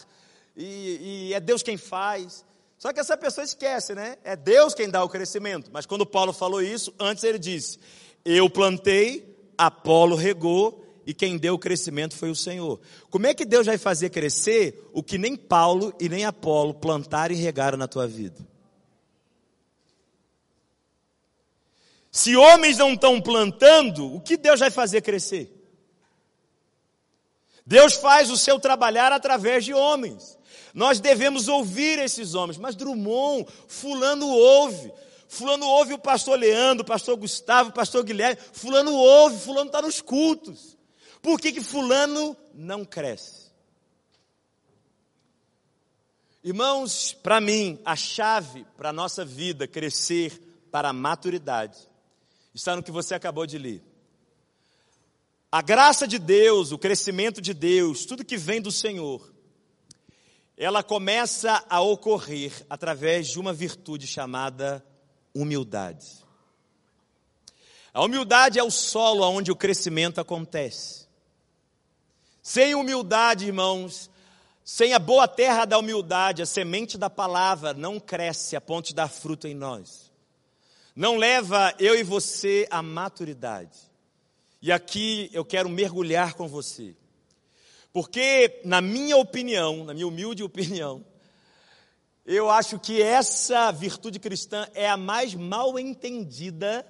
e, 0.56 1.28
e 1.30 1.34
é 1.34 1.40
Deus 1.40 1.62
quem 1.62 1.78
faz. 1.78 2.44
Só 2.78 2.92
que 2.92 3.00
essa 3.00 3.16
pessoa 3.16 3.46
esquece, 3.46 3.94
né? 3.94 4.18
É 4.24 4.36
Deus 4.36 4.74
quem 4.74 4.90
dá 4.90 5.04
o 5.04 5.10
crescimento. 5.10 5.70
Mas 5.72 5.86
quando 5.86 6.06
Paulo 6.06 6.34
falou 6.34 6.62
isso, 6.62 6.94
antes 7.00 7.24
ele 7.24 7.40
disse: 7.40 7.80
Eu 8.24 8.50
plantei, 8.50 9.38
Apolo 9.58 10.16
regou, 10.16 10.84
e 11.06 11.14
quem 11.14 11.38
deu 11.38 11.54
o 11.54 11.60
crescimento 11.60 12.16
foi 12.16 12.30
o 12.30 12.36
Senhor. 12.36 12.80
Como 13.10 13.28
é 13.28 13.34
que 13.34 13.46
Deus 13.46 13.66
vai 13.66 13.78
fazer 13.78 14.10
crescer 14.10 14.90
o 14.92 15.04
que 15.04 15.18
nem 15.18 15.36
Paulo 15.36 15.94
e 16.00 16.10
nem 16.10 16.26
Apolo 16.26 16.74
plantaram 16.74 17.34
e 17.34 17.38
regaram 17.38 17.78
na 17.78 17.88
tua 17.88 18.08
vida? 18.08 18.55
Se 22.16 22.34
homens 22.34 22.78
não 22.78 22.94
estão 22.94 23.20
plantando, 23.20 24.16
o 24.16 24.22
que 24.22 24.38
Deus 24.38 24.62
vai 24.62 24.72
fazer 24.72 25.02
crescer? 25.02 25.52
Deus 27.66 27.96
faz 27.96 28.32
o 28.32 28.38
seu 28.38 28.58
trabalhar 28.58 29.12
através 29.12 29.66
de 29.66 29.74
homens. 29.74 30.40
Nós 30.74 31.02
devemos 31.02 31.50
ouvir 31.50 32.00
esses 32.00 32.34
homens. 32.34 32.58
Mas 32.58 32.74
Drummond, 32.74 33.46
fulano 33.68 34.30
ouve. 34.30 34.94
Fulano 35.28 35.68
ouve 35.68 35.94
o 35.94 36.00
pastor 36.00 36.40
Leandro, 36.40 36.84
o 36.84 36.88
pastor 36.88 37.18
Gustavo, 37.18 37.72
o 37.72 37.74
pastor 37.74 38.02
Guilherme. 38.02 38.42
Fulano 38.54 38.94
ouve, 38.94 39.38
fulano 39.38 39.68
está 39.68 39.82
nos 39.82 40.00
cultos. 40.00 40.78
Por 41.22 41.38
que, 41.38 41.52
que 41.52 41.62
fulano 41.62 42.38
não 42.54 42.86
cresce? 42.86 43.52
Irmãos, 46.42 47.12
para 47.12 47.42
mim, 47.42 47.78
a 47.84 47.98
chave 47.98 48.66
para 48.78 48.92
a 48.92 48.94
nossa 48.94 49.26
vida 49.26 49.68
crescer 49.68 50.32
para 50.72 50.88
a 50.88 50.94
maturidade 50.94 51.94
está 52.56 52.76
no 52.76 52.82
que 52.82 52.92
você 52.92 53.14
acabou 53.14 53.46
de 53.46 53.58
ler. 53.58 53.84
A 55.52 55.62
graça 55.62 56.08
de 56.08 56.18
Deus, 56.18 56.72
o 56.72 56.78
crescimento 56.78 57.42
de 57.42 57.54
Deus, 57.54 58.06
tudo 58.06 58.26
que 58.26 58.38
vem 58.38 58.62
do 58.62 58.72
Senhor, 58.72 59.34
ela 60.58 60.82
começa 60.82 61.66
a 61.70 61.82
ocorrer 61.82 62.66
através 62.70 63.28
de 63.28 63.40
uma 63.40 63.52
virtude 63.52 64.08
chamada 64.08 64.84
humildade. 65.34 66.24
A 67.94 68.04
humildade 68.04 68.58
é 68.58 68.64
o 68.64 68.72
solo 68.72 69.24
onde 69.30 69.52
o 69.52 69.56
crescimento 69.56 70.20
acontece. 70.20 71.08
Sem 72.42 72.74
humildade, 72.74 73.48
irmãos, 73.48 74.10
sem 74.64 74.94
a 74.94 75.00
boa 75.00 75.28
terra 75.28 75.66
da 75.66 75.78
humildade, 75.78 76.42
a 76.42 76.46
semente 76.46 76.98
da 76.98 77.10
palavra 77.10 77.74
não 77.74 78.00
cresce 78.00 78.56
a 78.56 78.62
ponto 78.62 78.88
de 78.88 78.96
dar 78.96 79.10
fruto 79.10 79.48
em 79.48 79.54
nós. 79.54 80.06
Não 80.96 81.18
leva 81.18 81.76
eu 81.78 81.94
e 81.94 82.04
você 82.04 82.66
à 82.72 82.82
maturidade. 82.82 83.78
E 84.62 84.72
aqui 84.72 85.30
eu 85.34 85.44
quero 85.44 85.68
mergulhar 85.68 86.36
com 86.36 86.48
você. 86.48 86.96
Porque, 87.92 88.62
na 88.64 88.80
minha 88.80 89.18
opinião, 89.18 89.84
na 89.84 89.94
minha 89.94 90.08
humilde 90.08 90.42
opinião, 90.44 91.06
eu 92.26 92.50
acho 92.50 92.80
que 92.80 93.02
essa 93.02 93.72
virtude 93.72 94.20
cristã 94.20 94.68
é 94.74 94.90
a 94.90 94.98
mais 94.98 95.36
mal 95.36 95.78
entendida 95.78 96.88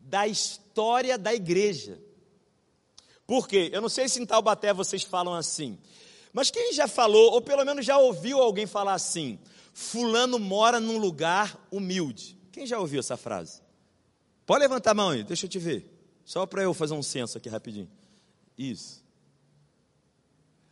da 0.00 0.26
história 0.26 1.16
da 1.16 1.32
igreja. 1.32 1.98
Por 3.26 3.48
quê? 3.48 3.70
Eu 3.72 3.80
não 3.80 3.88
sei 3.88 4.08
se 4.08 4.20
em 4.20 4.26
Taubaté 4.26 4.72
vocês 4.72 5.02
falam 5.02 5.34
assim. 5.34 5.78
Mas 6.32 6.50
quem 6.50 6.72
já 6.72 6.86
falou, 6.86 7.32
ou 7.32 7.40
pelo 7.40 7.64
menos 7.64 7.86
já 7.86 7.96
ouviu 7.96 8.40
alguém 8.40 8.66
falar 8.66 8.94
assim? 8.94 9.38
Fulano 9.72 10.38
mora 10.38 10.78
num 10.78 10.98
lugar 10.98 11.56
humilde. 11.70 12.35
Quem 12.56 12.64
já 12.66 12.78
ouviu 12.78 13.00
essa 13.00 13.18
frase? 13.18 13.60
Pode 14.46 14.60
levantar 14.62 14.92
a 14.92 14.94
mão 14.94 15.10
aí, 15.10 15.22
deixa 15.22 15.44
eu 15.44 15.50
te 15.50 15.58
ver. 15.58 15.84
Só 16.24 16.46
para 16.46 16.62
eu 16.62 16.72
fazer 16.72 16.94
um 16.94 17.02
censo 17.02 17.36
aqui 17.36 17.50
rapidinho. 17.50 17.90
Isso. 18.56 19.04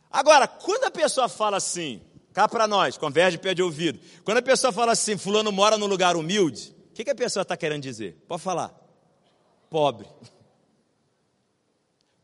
Agora, 0.09 0.47
quando 0.47 0.85
a 0.85 0.89
pessoa 0.89 1.29
fala 1.29 1.57
assim, 1.57 2.01
cá 2.33 2.49
para 2.49 2.65
nós, 2.65 2.97
converge 2.97 3.37
pé 3.37 3.53
de 3.53 3.61
ouvido. 3.61 3.99
Quando 4.23 4.39
a 4.39 4.41
pessoa 4.41 4.73
fala 4.73 4.93
assim, 4.93 5.15
fulano 5.15 5.51
mora 5.51 5.77
num 5.77 5.85
lugar 5.85 6.15
humilde, 6.15 6.75
o 6.89 6.93
que, 6.95 7.03
que 7.03 7.11
a 7.11 7.15
pessoa 7.15 7.43
está 7.43 7.55
querendo 7.55 7.83
dizer? 7.83 8.17
Pode 8.27 8.41
falar. 8.41 8.73
Pobre. 9.69 10.07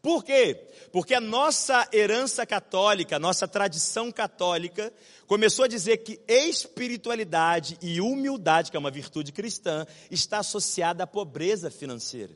Por 0.01 0.23
quê? 0.23 0.67
Porque 0.91 1.13
a 1.13 1.21
nossa 1.21 1.87
herança 1.93 2.43
católica, 2.45 3.17
a 3.17 3.19
nossa 3.19 3.47
tradição 3.47 4.11
católica, 4.11 4.91
começou 5.27 5.65
a 5.65 5.67
dizer 5.67 5.97
que 5.97 6.19
espiritualidade 6.27 7.77
e 7.81 8.01
humildade, 8.01 8.71
que 8.71 8.77
é 8.77 8.79
uma 8.79 8.89
virtude 8.89 9.31
cristã, 9.31 9.85
está 10.09 10.39
associada 10.39 11.03
à 11.03 11.07
pobreza 11.07 11.69
financeira. 11.69 12.35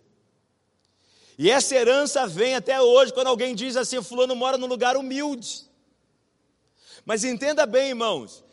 E 1.38 1.50
essa 1.50 1.76
herança 1.76 2.28
vem 2.28 2.56
até 2.56 2.80
hoje, 2.80 3.12
quando 3.12 3.28
alguém 3.28 3.56
diz 3.56 3.76
assim: 3.76 4.02
Fulano 4.02 4.36
mora 4.36 4.58
num 4.58 4.68
lugar 4.68 4.96
humilde. 4.96 5.68
Mas 7.04 7.24
entenda 7.24 7.66
bem, 7.66 7.90
irmãos, 7.90 8.44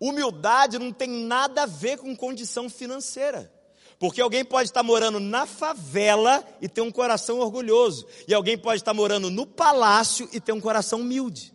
humildade 0.00 0.78
não 0.78 0.92
tem 0.92 1.08
nada 1.08 1.62
a 1.62 1.66
ver 1.66 1.98
com 1.98 2.14
condição 2.16 2.68
financeira. 2.68 3.52
Porque 3.98 4.20
alguém 4.20 4.44
pode 4.44 4.68
estar 4.68 4.82
morando 4.82 5.18
na 5.18 5.44
favela 5.44 6.44
e 6.60 6.68
ter 6.68 6.80
um 6.80 6.90
coração 6.90 7.40
orgulhoso. 7.40 8.06
E 8.28 8.34
alguém 8.34 8.56
pode 8.56 8.80
estar 8.80 8.94
morando 8.94 9.28
no 9.30 9.44
palácio 9.44 10.28
e 10.32 10.40
ter 10.40 10.52
um 10.52 10.60
coração 10.60 11.00
humilde. 11.00 11.52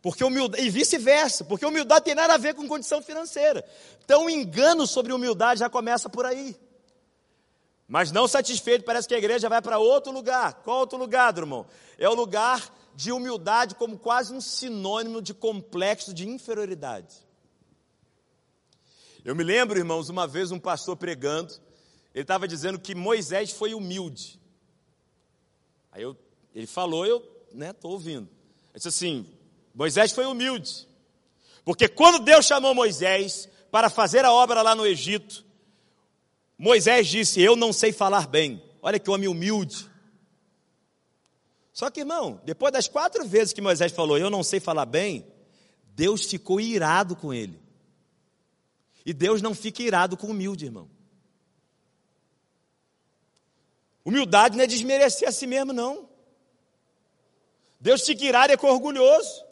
Porque 0.00 0.22
humildade, 0.22 0.62
e 0.62 0.70
vice-versa, 0.70 1.44
porque 1.44 1.66
humildade 1.66 2.04
tem 2.04 2.14
nada 2.14 2.34
a 2.34 2.38
ver 2.38 2.54
com 2.54 2.68
condição 2.68 3.02
financeira. 3.02 3.64
Então 4.04 4.26
o 4.26 4.30
engano 4.30 4.86
sobre 4.86 5.12
humildade 5.12 5.58
já 5.58 5.68
começa 5.68 6.08
por 6.08 6.24
aí. 6.24 6.54
Mas 7.88 8.12
não 8.12 8.28
satisfeito, 8.28 8.84
parece 8.84 9.08
que 9.08 9.14
a 9.14 9.18
igreja 9.18 9.48
vai 9.48 9.60
para 9.60 9.78
outro 9.78 10.12
lugar. 10.12 10.54
Qual 10.62 10.78
outro 10.78 10.96
lugar, 10.96 11.36
irmão? 11.36 11.66
É 11.98 12.08
o 12.08 12.14
lugar 12.14 12.72
de 12.94 13.10
humildade 13.10 13.74
como 13.74 13.98
quase 13.98 14.32
um 14.32 14.40
sinônimo 14.40 15.20
de 15.20 15.34
complexo 15.34 16.14
de 16.14 16.28
inferioridade. 16.28 17.25
Eu 19.26 19.34
me 19.34 19.42
lembro, 19.42 19.76
irmãos, 19.76 20.08
uma 20.08 20.24
vez 20.24 20.52
um 20.52 20.58
pastor 20.60 20.96
pregando, 20.96 21.52
ele 22.14 22.22
estava 22.22 22.46
dizendo 22.46 22.78
que 22.78 22.94
Moisés 22.94 23.50
foi 23.50 23.74
humilde. 23.74 24.40
Aí 25.90 26.00
eu, 26.00 26.16
ele 26.54 26.68
falou, 26.68 27.04
eu 27.04 27.16
estou 27.16 27.58
né, 27.58 27.74
ouvindo. 27.82 28.28
Ele 28.68 28.76
disse 28.76 28.86
assim: 28.86 29.26
Moisés 29.74 30.12
foi 30.12 30.26
humilde. 30.26 30.86
Porque 31.64 31.88
quando 31.88 32.20
Deus 32.20 32.46
chamou 32.46 32.72
Moisés 32.72 33.48
para 33.68 33.90
fazer 33.90 34.24
a 34.24 34.32
obra 34.32 34.62
lá 34.62 34.76
no 34.76 34.86
Egito, 34.86 35.44
Moisés 36.56 37.08
disse: 37.08 37.42
Eu 37.42 37.56
não 37.56 37.72
sei 37.72 37.92
falar 37.92 38.28
bem. 38.28 38.62
Olha 38.80 39.00
que 39.00 39.10
homem 39.10 39.26
humilde. 39.26 39.90
Só 41.72 41.90
que, 41.90 41.98
irmão, 41.98 42.40
depois 42.44 42.72
das 42.72 42.86
quatro 42.86 43.26
vezes 43.26 43.52
que 43.52 43.60
Moisés 43.60 43.90
falou, 43.90 44.16
Eu 44.16 44.30
não 44.30 44.44
sei 44.44 44.60
falar 44.60 44.86
bem, 44.86 45.26
Deus 45.96 46.26
ficou 46.26 46.60
irado 46.60 47.16
com 47.16 47.34
ele. 47.34 47.65
E 49.06 49.14
Deus 49.14 49.40
não 49.40 49.54
fica 49.54 49.84
irado 49.84 50.16
com 50.16 50.26
humilde, 50.26 50.64
irmão. 50.64 50.90
Humildade 54.04 54.56
não 54.56 54.64
é 54.64 54.66
desmerecer 54.66 55.28
a 55.28 55.32
si 55.32 55.46
mesmo, 55.46 55.72
não. 55.72 56.08
Deus 57.80 58.04
fica 58.04 58.24
irado 58.24 58.52
é 58.52 58.56
com 58.56 58.66
orgulhoso. 58.66 59.44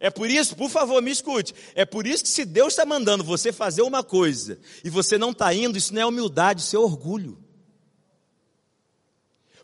É 0.00 0.10
por 0.10 0.30
isso, 0.30 0.56
por 0.56 0.70
favor, 0.70 1.02
me 1.02 1.10
escute. 1.10 1.54
É 1.74 1.84
por 1.84 2.06
isso 2.06 2.22
que 2.22 2.30
se 2.30 2.46
Deus 2.46 2.72
está 2.72 2.86
mandando 2.86 3.22
você 3.22 3.52
fazer 3.52 3.82
uma 3.82 4.02
coisa 4.02 4.58
e 4.82 4.88
você 4.88 5.18
não 5.18 5.32
está 5.32 5.52
indo, 5.52 5.76
isso 5.76 5.92
não 5.92 6.00
é 6.02 6.06
humildade, 6.06 6.62
isso 6.62 6.76
é 6.76 6.78
orgulho. 6.78 7.38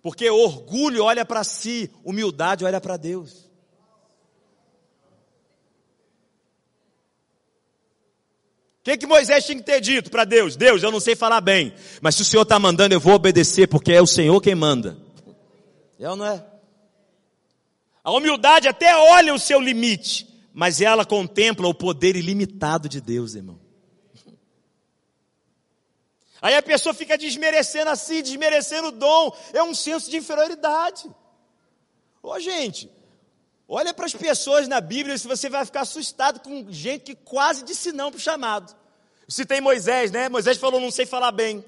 Porque 0.02 0.28
orgulho 0.28 1.05
olha 1.05 1.24
para 1.24 1.44
si, 1.44 1.90
humildade 2.05 2.64
olha 2.64 2.81
para 2.81 2.98
Deus. 2.98 3.41
O 8.83 8.85
que, 8.85 8.97
que 8.97 9.07
Moisés 9.07 9.47
tinha 9.47 9.57
que 9.57 9.62
ter 9.62 9.81
dito 9.81 10.11
para 10.11 10.25
Deus? 10.25 10.57
Deus, 10.57 10.83
eu 10.83 10.90
não 10.90 10.99
sei 10.99 11.14
falar 11.14 11.40
bem, 11.40 11.73
mas 12.01 12.16
se 12.16 12.23
o 12.23 12.25
Senhor 12.25 12.42
está 12.42 12.59
mandando, 12.59 12.92
eu 12.92 12.99
vou 12.99 13.14
obedecer, 13.14 13.68
porque 13.68 13.92
é 13.92 14.03
o 14.03 14.09
Senhor 14.09 14.40
quem 14.40 14.57
manda. 14.57 14.99
É 16.01 16.11
ou 16.11 16.16
não 16.16 16.27
é? 16.27 16.45
A 18.03 18.11
humildade 18.11 18.66
até 18.66 18.97
olha 18.97 19.33
o 19.33 19.38
seu 19.38 19.61
limite, 19.61 20.27
mas 20.53 20.81
ela 20.81 21.05
contempla 21.05 21.68
o 21.68 21.75
poder 21.75 22.16
ilimitado 22.16 22.88
de 22.88 23.01
Deus, 23.01 23.37
irmão. 23.37 23.61
Aí 26.42 26.57
a 26.57 26.62
pessoa 26.62 26.92
fica 26.92 27.16
desmerecendo 27.16 27.88
assim, 27.88 28.21
desmerecendo 28.21 28.88
o 28.88 28.92
dom, 28.92 29.33
é 29.53 29.62
um 29.62 29.77
senso 29.77 30.11
de 30.11 30.16
inferioridade. 30.16 31.09
Ô 32.21 32.37
gente, 32.40 32.90
Olha 33.74 33.94
para 33.94 34.04
as 34.04 34.12
pessoas 34.12 34.68
na 34.68 34.82
Bíblia 34.82 35.16
se 35.16 35.26
você 35.26 35.48
vai 35.48 35.64
ficar 35.64 35.80
assustado 35.80 36.40
com 36.40 36.70
gente 36.70 37.04
que 37.04 37.14
quase 37.14 37.64
disse 37.64 37.90
não 37.90 38.11
para 38.11 38.18
o 38.18 38.20
chamado. 38.20 38.76
Tem 39.48 39.62
Moisés, 39.62 40.11
né? 40.11 40.28
Moisés 40.28 40.58
falou, 40.58 40.78
não 40.78 40.90
sei 40.90 41.06
falar 41.06 41.32
bem. 41.32 41.64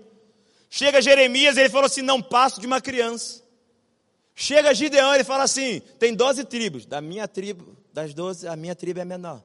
Chega 0.68 1.00
Jeremias, 1.00 1.56
ele 1.56 1.70
falou 1.70 1.86
assim, 1.86 2.02
não 2.02 2.20
passo 2.20 2.60
de 2.60 2.66
uma 2.66 2.78
criança. 2.78 3.42
Chega 4.34 4.74
Gideão, 4.74 5.14
ele 5.14 5.24
fala 5.24 5.44
assim, 5.44 5.80
tem 5.98 6.14
12 6.14 6.44
tribos. 6.44 6.84
Da 6.84 7.00
minha 7.00 7.26
tribo, 7.26 7.74
das 7.90 8.12
12, 8.12 8.48
a 8.48 8.54
minha 8.54 8.74
tribo 8.74 9.00
é 9.00 9.04
menor. 9.06 9.42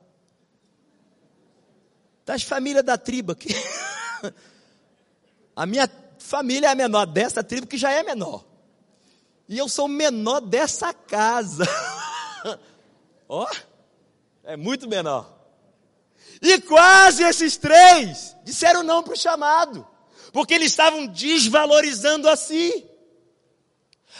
Das 2.26 2.44
famílias 2.44 2.84
da 2.84 2.98
tribo 2.98 3.32
aqui. 3.32 3.56
a 5.56 5.66
minha 5.66 5.90
família 6.18 6.68
é 6.68 6.72
a 6.72 6.76
menor 6.76 7.06
dessa 7.06 7.42
tribo 7.42 7.68
que 7.68 7.78
já 7.78 7.94
é 7.94 8.04
menor. 8.04 8.44
E 9.48 9.58
eu 9.58 9.70
sou 9.70 9.86
o 9.86 9.88
menor 9.88 10.42
dessa 10.42 10.94
casa. 10.94 11.64
Ó, 13.28 13.44
oh, 13.44 13.56
é 14.44 14.58
muito 14.58 14.88
menor. 14.88 15.40
E 16.42 16.60
quase 16.62 17.24
esses 17.24 17.58
três 17.58 18.36
disseram 18.44 18.84
não 18.84 19.04
para 19.04 19.14
o 19.14 19.18
chamado, 19.18 19.86
porque 20.32 20.54
eles 20.54 20.72
estavam 20.72 21.06
desvalorizando 21.08 22.30
a 22.30 22.36
si. 22.36 22.86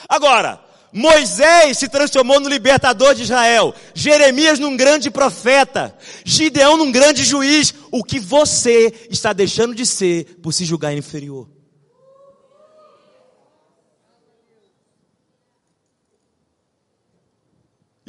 Agora, 0.08 0.64
Moisés 0.92 1.78
se 1.78 1.88
transformou 1.88 2.40
no 2.40 2.50
libertador 2.50 3.14
de 3.14 3.24
Israel, 3.24 3.74
Jeremias 3.94 4.60
num 4.60 4.76
grande 4.76 5.10
profeta, 5.12 5.96
Gideão 6.26 6.78
num 6.78 6.92
grande 6.92 7.24
juiz. 7.24 7.74
O 7.92 8.04
que 8.04 8.20
você 8.20 9.08
está 9.10 9.34
deixando 9.34 9.76
de 9.76 9.86
ser 9.86 10.40
por 10.42 10.52
se 10.52 10.66
julgar 10.66 10.94
inferior? 10.94 11.48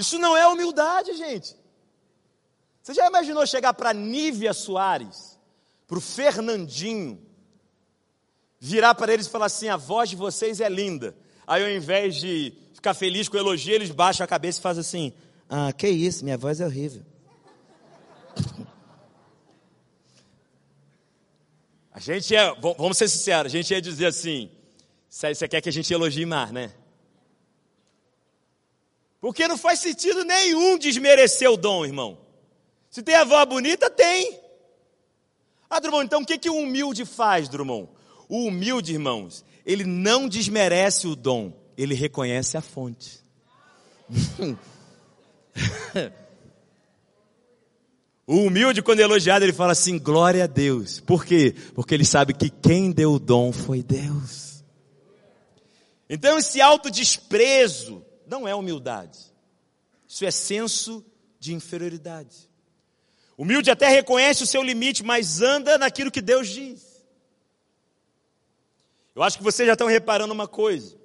Isso 0.00 0.18
não 0.18 0.34
é 0.34 0.48
humildade, 0.48 1.14
gente. 1.14 1.54
Você 2.82 2.94
já 2.94 3.06
imaginou 3.06 3.46
chegar 3.46 3.74
para 3.74 3.92
Nívia 3.92 4.54
Soares, 4.54 5.38
para 5.86 5.98
o 5.98 6.00
Fernandinho, 6.00 7.20
virar 8.58 8.94
para 8.94 9.12
eles 9.12 9.26
e 9.26 9.30
falar 9.30 9.44
assim: 9.46 9.68
a 9.68 9.76
voz 9.76 10.08
de 10.08 10.16
vocês 10.16 10.58
é 10.58 10.70
linda. 10.70 11.14
Aí 11.46 11.62
ao 11.62 11.70
invés 11.70 12.16
de 12.16 12.54
ficar 12.72 12.94
feliz 12.94 13.28
com 13.28 13.36
o 13.36 13.40
elogio, 13.40 13.74
eles 13.74 13.90
baixam 13.90 14.24
a 14.24 14.26
cabeça 14.26 14.58
e 14.58 14.62
fazem 14.62 14.80
assim: 14.80 15.12
Ah, 15.46 15.70
que 15.70 15.86
isso, 15.86 16.24
minha 16.24 16.38
voz 16.38 16.62
é 16.62 16.66
horrível. 16.66 17.04
A 21.92 22.00
gente 22.00 22.34
é, 22.34 22.54
vamos 22.54 22.96
ser 22.96 23.08
sinceros, 23.08 23.52
a 23.52 23.56
gente 23.56 23.70
ia 23.72 23.82
dizer 23.82 24.06
assim: 24.06 24.50
Você 25.10 25.46
quer 25.46 25.60
que 25.60 25.68
a 25.68 25.72
gente 25.72 25.92
elogie 25.92 26.24
mais, 26.24 26.50
né? 26.50 26.72
Porque 29.20 29.46
não 29.46 29.58
faz 29.58 29.80
sentido 29.80 30.24
nenhum 30.24 30.78
desmerecer 30.78 31.50
o 31.50 31.56
dom, 31.56 31.84
irmão. 31.84 32.18
Se 32.90 33.02
tem 33.02 33.14
a 33.14 33.24
voz 33.24 33.46
bonita, 33.46 33.90
tem. 33.90 34.40
Ah, 35.68 35.78
Drummond, 35.78 36.06
então 36.06 36.22
o 36.22 36.26
que, 36.26 36.38
que 36.38 36.48
o 36.50 36.56
humilde 36.56 37.04
faz, 37.04 37.48
Drummond? 37.48 37.88
O 38.28 38.46
humilde, 38.46 38.92
irmãos, 38.92 39.44
ele 39.64 39.84
não 39.84 40.28
desmerece 40.28 41.06
o 41.06 41.14
dom, 41.14 41.52
ele 41.76 41.94
reconhece 41.94 42.56
a 42.56 42.62
fonte. 42.62 43.20
o 48.26 48.36
humilde, 48.36 48.82
quando 48.82 49.00
é 49.00 49.02
elogiado, 49.02 49.44
ele 49.44 49.52
fala 49.52 49.72
assim: 49.72 49.98
glória 49.98 50.44
a 50.44 50.46
Deus. 50.48 50.98
Por 50.98 51.24
quê? 51.24 51.54
Porque 51.74 51.94
ele 51.94 52.04
sabe 52.04 52.32
que 52.32 52.48
quem 52.48 52.90
deu 52.90 53.12
o 53.12 53.20
dom 53.20 53.52
foi 53.52 53.82
Deus. 53.82 54.64
Então, 56.08 56.38
esse 56.38 56.60
autodesprezo 56.60 58.04
não 58.30 58.46
é 58.46 58.54
humildade. 58.54 59.18
Isso 60.08 60.24
é 60.24 60.30
senso 60.30 61.04
de 61.38 61.52
inferioridade. 61.52 62.48
Humilde 63.36 63.70
até 63.70 63.88
reconhece 63.88 64.44
o 64.44 64.46
seu 64.46 64.62
limite, 64.62 65.02
mas 65.02 65.42
anda 65.42 65.76
naquilo 65.76 66.10
que 66.10 66.22
Deus 66.22 66.48
diz. 66.48 67.04
Eu 69.14 69.22
acho 69.22 69.36
que 69.36 69.44
vocês 69.44 69.66
já 69.66 69.72
estão 69.72 69.88
reparando 69.88 70.32
uma 70.32 70.46
coisa. 70.46 70.96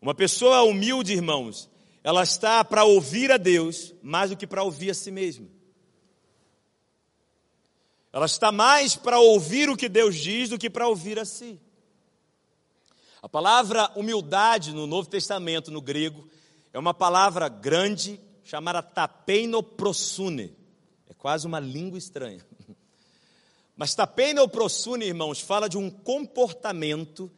Uma 0.00 0.14
pessoa 0.14 0.62
humilde, 0.62 1.12
irmãos, 1.12 1.70
ela 2.02 2.22
está 2.22 2.64
para 2.64 2.84
ouvir 2.84 3.30
a 3.30 3.36
Deus 3.36 3.94
mais 4.02 4.30
do 4.30 4.36
que 4.36 4.46
para 4.46 4.62
ouvir 4.62 4.90
a 4.90 4.94
si 4.94 5.10
mesma. 5.10 5.46
Ela 8.12 8.26
está 8.26 8.52
mais 8.52 8.96
para 8.96 9.18
ouvir 9.18 9.68
o 9.70 9.76
que 9.76 9.88
Deus 9.88 10.16
diz 10.16 10.50
do 10.50 10.58
que 10.58 10.68
para 10.68 10.88
ouvir 10.88 11.18
a 11.18 11.24
si. 11.24 11.60
A 13.24 13.28
palavra 13.30 13.90
humildade 13.96 14.74
no 14.74 14.86
Novo 14.86 15.08
Testamento, 15.08 15.70
no 15.70 15.80
grego, 15.80 16.28
é 16.74 16.78
uma 16.78 16.92
palavra 16.92 17.48
grande 17.48 18.20
chamada 18.44 18.82
tapeinoprosune. 18.82 20.54
É 21.08 21.14
quase 21.14 21.46
uma 21.46 21.58
língua 21.58 21.96
estranha. 21.96 22.44
Mas 23.74 23.94
tapeinoprosune, 23.94 25.06
irmãos, 25.06 25.40
fala 25.40 25.70
de 25.70 25.78
um 25.78 25.88
comportamento 25.88 27.32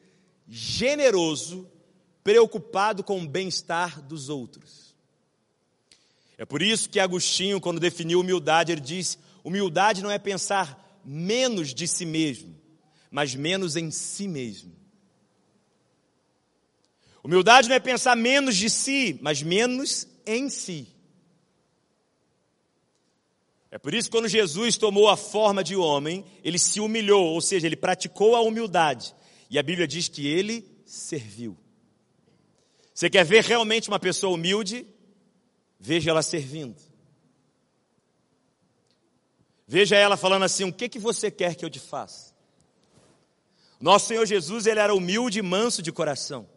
generoso, 0.48 1.70
preocupado 2.24 3.04
com 3.04 3.20
o 3.20 3.28
bem-estar 3.28 4.02
dos 4.02 4.28
outros. 4.28 4.92
É 6.36 6.44
por 6.44 6.62
isso 6.62 6.90
que 6.90 6.98
Agostinho, 6.98 7.60
quando 7.60 7.78
definiu 7.78 8.18
humildade, 8.18 8.72
ele 8.72 8.80
diz: 8.80 9.16
humildade 9.44 10.02
não 10.02 10.10
é 10.10 10.18
pensar 10.18 11.00
menos 11.04 11.72
de 11.72 11.86
si 11.86 12.04
mesmo, 12.04 12.56
mas 13.08 13.36
menos 13.36 13.76
em 13.76 13.92
si 13.92 14.26
mesmo. 14.26 14.75
Humildade 17.26 17.68
não 17.68 17.74
é 17.74 17.80
pensar 17.80 18.14
menos 18.14 18.56
de 18.56 18.70
si, 18.70 19.18
mas 19.20 19.42
menos 19.42 20.06
em 20.24 20.48
si. 20.48 20.86
É 23.68 23.78
por 23.80 23.92
isso 23.92 24.08
que 24.08 24.16
quando 24.16 24.28
Jesus 24.28 24.76
tomou 24.76 25.08
a 25.08 25.16
forma 25.16 25.64
de 25.64 25.74
homem, 25.74 26.24
ele 26.44 26.56
se 26.56 26.78
humilhou, 26.78 27.26
ou 27.34 27.40
seja, 27.40 27.66
ele 27.66 27.74
praticou 27.74 28.36
a 28.36 28.40
humildade. 28.42 29.12
E 29.50 29.58
a 29.58 29.62
Bíblia 29.64 29.88
diz 29.88 30.06
que 30.06 30.24
ele 30.24 30.64
serviu. 30.84 31.58
Você 32.94 33.10
quer 33.10 33.24
ver 33.24 33.42
realmente 33.42 33.88
uma 33.88 33.98
pessoa 33.98 34.32
humilde? 34.32 34.86
Veja 35.80 36.10
ela 36.10 36.22
servindo. 36.22 36.80
Veja 39.66 39.96
ela 39.96 40.16
falando 40.16 40.44
assim: 40.44 40.62
o 40.62 40.72
que, 40.72 40.88
que 40.88 41.00
você 41.00 41.28
quer 41.28 41.56
que 41.56 41.64
eu 41.64 41.70
te 41.70 41.80
faça? 41.80 42.32
Nosso 43.80 44.06
Senhor 44.06 44.24
Jesus, 44.24 44.64
ele 44.64 44.78
era 44.78 44.94
humilde 44.94 45.40
e 45.40 45.42
manso 45.42 45.82
de 45.82 45.90
coração. 45.90 46.54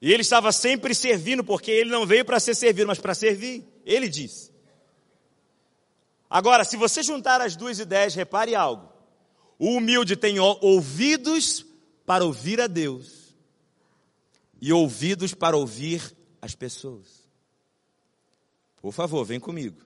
E 0.00 0.12
ele 0.12 0.22
estava 0.22 0.52
sempre 0.52 0.94
servindo, 0.94 1.42
porque 1.42 1.70
ele 1.70 1.90
não 1.90 2.06
veio 2.06 2.24
para 2.24 2.38
ser 2.38 2.54
servido, 2.54 2.86
mas 2.86 2.98
para 2.98 3.14
servir. 3.14 3.64
Ele 3.84 4.08
disse. 4.08 4.50
Agora, 6.28 6.64
se 6.64 6.76
você 6.76 7.02
juntar 7.02 7.40
as 7.40 7.56
duas 7.56 7.78
ideias, 7.78 8.14
repare 8.14 8.54
algo. 8.54 8.92
O 9.58 9.76
humilde 9.76 10.16
tem 10.16 10.38
ouvidos 10.38 11.64
para 12.04 12.24
ouvir 12.24 12.60
a 12.60 12.66
Deus 12.66 13.34
e 14.60 14.72
ouvidos 14.72 15.32
para 15.32 15.56
ouvir 15.56 16.02
as 16.42 16.54
pessoas. 16.54 17.26
Por 18.80 18.92
favor, 18.92 19.24
vem 19.24 19.40
comigo. 19.40 19.80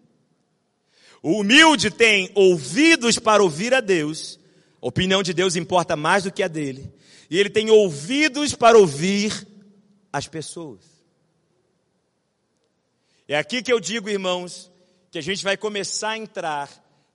O 1.22 1.40
humilde 1.40 1.90
tem 1.90 2.30
ouvidos 2.34 3.18
para 3.18 3.42
ouvir 3.42 3.74
a 3.74 3.80
Deus, 3.80 4.38
a 4.80 4.86
opinião 4.86 5.22
de 5.22 5.34
Deus 5.34 5.54
importa 5.54 5.94
mais 5.94 6.24
do 6.24 6.32
que 6.32 6.42
a 6.42 6.48
dele, 6.48 6.90
e 7.28 7.38
ele 7.38 7.50
tem 7.50 7.70
ouvidos 7.70 8.54
para 8.54 8.78
ouvir 8.78 9.46
as 10.12 10.26
pessoas. 10.26 10.84
É 13.28 13.36
aqui 13.36 13.62
que 13.62 13.72
eu 13.72 13.78
digo, 13.78 14.08
irmãos, 14.08 14.70
que 15.10 15.18
a 15.18 15.22
gente 15.22 15.44
vai 15.44 15.56
começar 15.56 16.10
a 16.10 16.18
entrar 16.18 16.68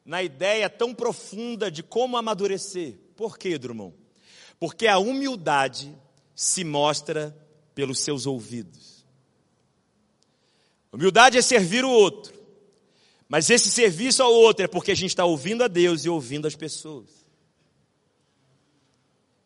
na 0.06 0.22
ideia 0.24 0.70
tão 0.70 0.94
profunda 0.94 1.70
de 1.70 1.84
como 1.84 2.16
amadurecer. 2.16 2.98
Por 3.16 3.38
quê, 3.38 3.58
Drummond? 3.58 3.96
Porque 4.60 4.88
a 4.88 4.98
humildade 4.98 5.94
se 6.34 6.64
mostra 6.64 7.36
pelos 7.74 8.00
seus 8.00 8.26
ouvidos. 8.26 9.06
Humildade 10.92 11.38
é 11.38 11.42
servir 11.42 11.84
o 11.84 11.90
outro. 11.90 12.34
Mas 13.28 13.50
esse 13.50 13.70
serviço 13.70 14.24
ao 14.24 14.34
outro 14.34 14.64
é 14.64 14.68
porque 14.68 14.92
a 14.92 14.96
gente 14.96 15.10
está 15.10 15.26
ouvindo 15.26 15.64
a 15.64 15.68
Deus 15.68 16.06
e 16.06 16.10
ouvindo 16.10 16.48
as 16.48 16.56
pessoas. 16.56 17.10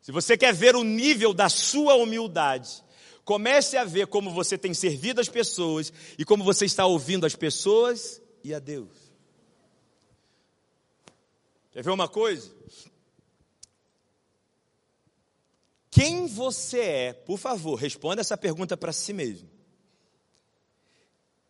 Se 0.02 0.12
você 0.12 0.38
quer 0.38 0.54
ver 0.54 0.76
o 0.76 0.84
nível 0.84 1.34
da 1.34 1.50
sua 1.50 1.96
humildade, 1.96 2.84
Comece 3.30 3.78
a 3.78 3.84
ver 3.84 4.08
como 4.08 4.32
você 4.32 4.58
tem 4.58 4.74
servido 4.74 5.22
as 5.22 5.30
pessoas 5.30 5.94
e 6.18 6.26
como 6.26 6.44
você 6.44 6.66
está 6.66 6.88
ouvindo 6.88 7.28
as 7.28 7.36
pessoas 7.36 8.20
e 8.44 8.56
a 8.56 8.58
Deus. 8.58 8.90
Quer 11.72 11.84
ver 11.84 11.92
uma 11.92 12.08
coisa? 12.08 12.52
Quem 15.92 16.26
você 16.26 16.80
é, 16.80 17.14
por 17.14 17.38
favor, 17.38 17.76
responda 17.76 18.20
essa 18.20 18.36
pergunta 18.36 18.76
para 18.76 18.92
si 18.92 19.14
mesmo. 19.14 19.48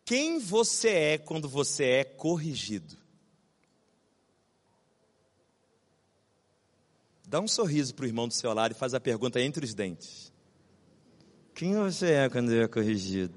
Quem 0.04 0.38
você 0.38 0.90
é 0.90 1.16
quando 1.16 1.48
você 1.48 1.84
é 1.84 2.04
corrigido? 2.04 2.94
Dá 7.26 7.40
um 7.40 7.48
sorriso 7.48 7.94
para 7.94 8.02
o 8.02 8.06
irmão 8.06 8.28
do 8.28 8.34
seu 8.34 8.52
lado 8.52 8.72
e 8.72 8.78
faz 8.78 8.92
a 8.92 9.00
pergunta 9.00 9.40
entre 9.40 9.64
os 9.64 9.72
dentes. 9.72 10.29
Quem 11.60 11.74
você 11.74 12.12
é 12.12 12.28
quando 12.30 12.54
é 12.58 12.66
corrigido? 12.66 13.36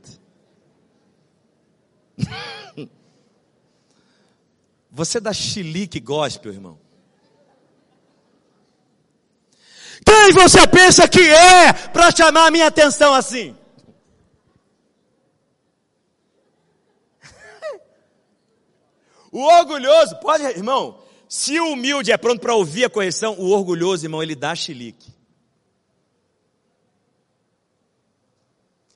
Você 4.89 5.19
dá 5.19 5.33
chilique 5.33 5.99
gospel, 5.99 6.53
irmão? 6.53 6.79
Quem 10.05 10.31
você 10.31 10.65
pensa 10.65 11.05
que 11.05 11.19
é 11.19 11.73
para 11.89 12.15
chamar 12.15 12.47
a 12.47 12.51
minha 12.51 12.67
atenção 12.67 13.13
assim? 13.13 13.57
O 19.33 19.41
orgulhoso, 19.41 20.15
pode, 20.21 20.45
irmão, 20.45 21.03
se 21.27 21.59
o 21.59 21.73
humilde 21.73 22.09
é 22.09 22.17
pronto 22.17 22.39
para 22.39 22.55
ouvir 22.55 22.85
a 22.85 22.89
correção, 22.89 23.35
o 23.37 23.49
orgulhoso, 23.49 24.05
irmão, 24.05 24.23
ele 24.23 24.33
dá 24.33 24.55
chilique. 24.55 25.11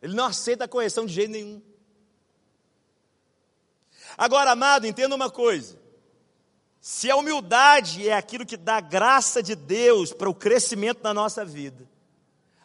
Ele 0.02 0.14
não 0.14 0.26
aceita 0.26 0.66
a 0.66 0.68
correção 0.68 1.06
de 1.06 1.14
jeito 1.14 1.32
nenhum. 1.32 1.62
Agora, 4.18 4.52
amado, 4.52 4.88
entenda 4.88 5.16
uma 5.16 5.30
coisa. 5.30 5.80
Se 6.80 7.10
a 7.12 7.16
humildade 7.16 8.08
é 8.08 8.14
aquilo 8.14 8.46
que 8.46 8.56
dá 8.56 8.80
graça 8.80 9.44
de 9.44 9.56
Deus 9.56 10.14
para 10.14 10.30
o 10.30 10.34
crescimento 10.34 11.02
da 11.02 11.14
nossa 11.14 11.44
vida, 11.44 11.88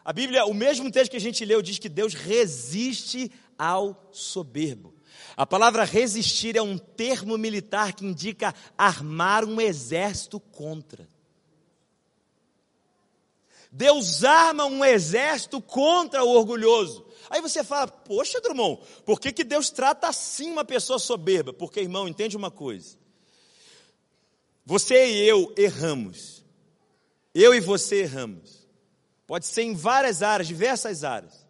a 0.05 0.11
Bíblia, 0.11 0.45
o 0.45 0.53
mesmo 0.53 0.91
texto 0.91 1.11
que 1.11 1.17
a 1.17 1.21
gente 1.21 1.45
leu, 1.45 1.61
diz 1.61 1.79
que 1.79 1.89
Deus 1.89 2.13
resiste 2.13 3.31
ao 3.57 4.09
soberbo. 4.11 4.93
A 5.35 5.45
palavra 5.45 5.83
resistir 5.83 6.57
é 6.57 6.61
um 6.61 6.77
termo 6.77 7.37
militar 7.37 7.93
que 7.93 8.05
indica 8.05 8.53
armar 8.77 9.45
um 9.45 9.59
exército 9.59 10.39
contra. 10.39 11.07
Deus 13.71 14.23
arma 14.23 14.65
um 14.65 14.85
exército 14.85 15.59
contra 15.61 16.23
o 16.23 16.29
orgulhoso. 16.29 17.02
Aí 17.33 17.41
você 17.41 17.63
fala, 17.63 17.87
poxa, 17.87 18.39
Drummond, 18.39 18.79
por 19.03 19.19
que, 19.19 19.31
que 19.33 19.43
Deus 19.43 19.71
trata 19.71 20.07
assim 20.07 20.51
uma 20.51 20.63
pessoa 20.63 20.99
soberba? 20.99 21.51
Porque, 21.51 21.79
irmão, 21.79 22.07
entende 22.07 22.37
uma 22.37 22.51
coisa. 22.51 22.95
Você 24.63 25.07
e 25.07 25.27
eu 25.27 25.51
erramos. 25.57 26.45
Eu 27.33 27.55
e 27.55 27.59
você 27.59 28.01
erramos. 28.01 28.67
Pode 29.25 29.47
ser 29.47 29.63
em 29.63 29.73
várias 29.73 30.21
áreas, 30.21 30.47
diversas 30.47 31.03
áreas. 31.03 31.43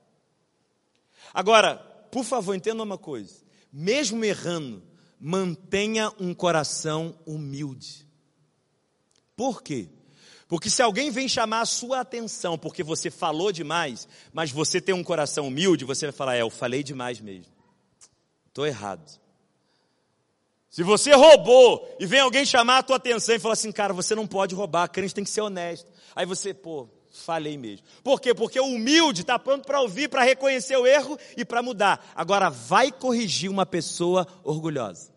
Agora, 1.33 1.75
por 2.09 2.23
favor, 2.23 2.55
entenda 2.55 2.81
uma 2.81 2.97
coisa. 2.97 3.43
Mesmo 3.69 4.23
errando, 4.23 4.81
mantenha 5.19 6.13
um 6.17 6.33
coração 6.33 7.19
humilde. 7.25 8.07
Por 9.35 9.61
quê? 9.61 9.89
Porque 10.47 10.69
se 10.69 10.81
alguém 10.81 11.09
vem 11.09 11.27
chamar 11.27 11.61
a 11.61 11.65
sua 11.65 12.01
atenção 12.01 12.57
porque 12.57 12.83
você 12.83 13.09
falou 13.09 13.51
demais, 13.51 14.07
mas 14.31 14.51
você 14.51 14.79
tem 14.79 14.93
um 14.93 15.03
coração 15.03 15.47
humilde, 15.47 15.85
você 15.85 16.07
vai 16.07 16.13
falar: 16.13 16.35
É, 16.35 16.41
eu 16.41 16.49
falei 16.49 16.83
demais 16.83 17.19
mesmo. 17.19 17.51
Estou 18.47 18.67
errado. 18.67 19.23
Se 20.73 20.81
você 20.81 21.13
roubou 21.13 21.87
e 21.99 22.05
vem 22.07 22.19
alguém 22.19 22.43
chamar 22.43 22.79
a 22.79 22.83
tua 22.83 22.95
atenção 22.95 23.35
e 23.35 23.39
falar 23.39 23.53
assim, 23.53 23.71
cara, 23.71 23.93
você 23.93 24.15
não 24.15 24.25
pode 24.25 24.55
roubar, 24.55 24.87
crente 24.87 25.13
tem 25.13 25.23
que 25.23 25.29
ser 25.29 25.41
honesto. 25.41 25.87
Aí 26.15 26.25
você, 26.25 26.51
pô, 26.51 26.89
falei 27.11 27.57
mesmo. 27.59 27.85
Por 28.03 28.19
quê? 28.19 28.33
Porque 28.33 28.59
o 28.59 28.65
humilde 28.65 29.21
está 29.21 29.37
pronto 29.37 29.67
para 29.67 29.79
ouvir, 29.81 30.09
para 30.09 30.23
reconhecer 30.23 30.75
o 30.75 30.87
erro 30.87 31.15
e 31.37 31.45
para 31.45 31.61
mudar. 31.61 32.03
Agora, 32.15 32.49
vai 32.49 32.91
corrigir 32.91 33.51
uma 33.51 33.67
pessoa 33.67 34.27
orgulhosa. 34.43 35.13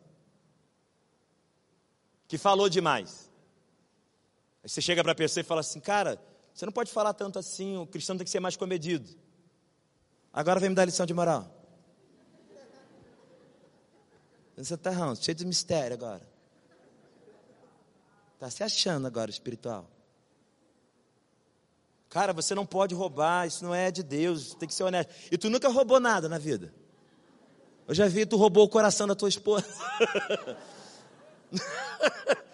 Que 2.29 2.37
falou 2.37 2.69
demais. 2.69 3.26
Aí 4.67 4.69
você 4.69 4.81
chega 4.81 5.01
para 5.01 5.13
a 5.13 5.15
pessoa 5.15 5.43
e 5.43 5.45
fala 5.45 5.61
assim, 5.61 5.79
cara, 5.79 6.21
você 6.53 6.67
não 6.67 6.73
pode 6.73 6.91
falar 6.91 7.15
tanto 7.15 7.39
assim, 7.39 7.77
o 7.77 7.87
cristão 7.87 8.17
tem 8.17 8.25
que 8.25 8.31
ser 8.31 8.41
mais 8.41 8.57
comedido. 8.57 9.09
Agora 10.33 10.59
vem 10.59 10.71
me 10.71 10.75
dar 10.75 10.85
lição 10.85 11.07
de 11.07 11.15
moral. 11.15 11.49
Você 14.57 14.75
está 14.75 15.15
cheio 15.15 15.37
de 15.37 15.47
mistério 15.47 15.95
agora. 15.95 16.29
Está 18.35 18.51
se 18.51 18.65
achando 18.65 19.07
agora 19.07 19.31
espiritual. 19.31 19.89
Cara, 22.09 22.33
você 22.33 22.53
não 22.53 22.67
pode 22.67 22.93
roubar, 22.93 23.47
isso 23.47 23.65
não 23.65 23.73
é 23.73 23.93
de 23.93 24.03
Deus, 24.03 24.53
tem 24.55 24.67
que 24.67 24.75
ser 24.75 24.83
honesto. 24.83 25.15
E 25.31 25.39
tu 25.39 25.49
nunca 25.49 25.69
roubou 25.69 26.01
nada 26.01 26.29
na 26.29 26.39
vida. 26.39 26.75
Eu 27.87 27.95
já 27.95 28.09
vi, 28.09 28.27
tu 28.27 28.37
roubou 28.37 28.65
o 28.65 28.69
coração 28.69 29.07
da 29.07 29.15
tua 29.15 29.29
esposa. 29.29 29.69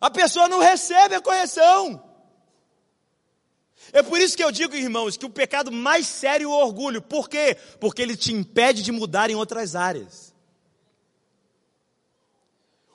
a 0.00 0.10
pessoa 0.10 0.48
não 0.48 0.60
recebe 0.60 1.14
a 1.14 1.20
correção. 1.20 2.04
É 3.92 4.02
por 4.02 4.20
isso 4.20 4.36
que 4.36 4.44
eu 4.44 4.52
digo, 4.52 4.74
irmãos, 4.74 5.16
que 5.16 5.24
o 5.24 5.30
pecado 5.30 5.72
mais 5.72 6.06
sério 6.06 6.50
é 6.50 6.54
o 6.54 6.58
orgulho. 6.58 7.00
Por 7.00 7.28
quê? 7.28 7.56
Porque 7.80 8.02
ele 8.02 8.16
te 8.16 8.32
impede 8.32 8.82
de 8.82 8.92
mudar 8.92 9.30
em 9.30 9.34
outras 9.34 9.74
áreas. 9.74 10.34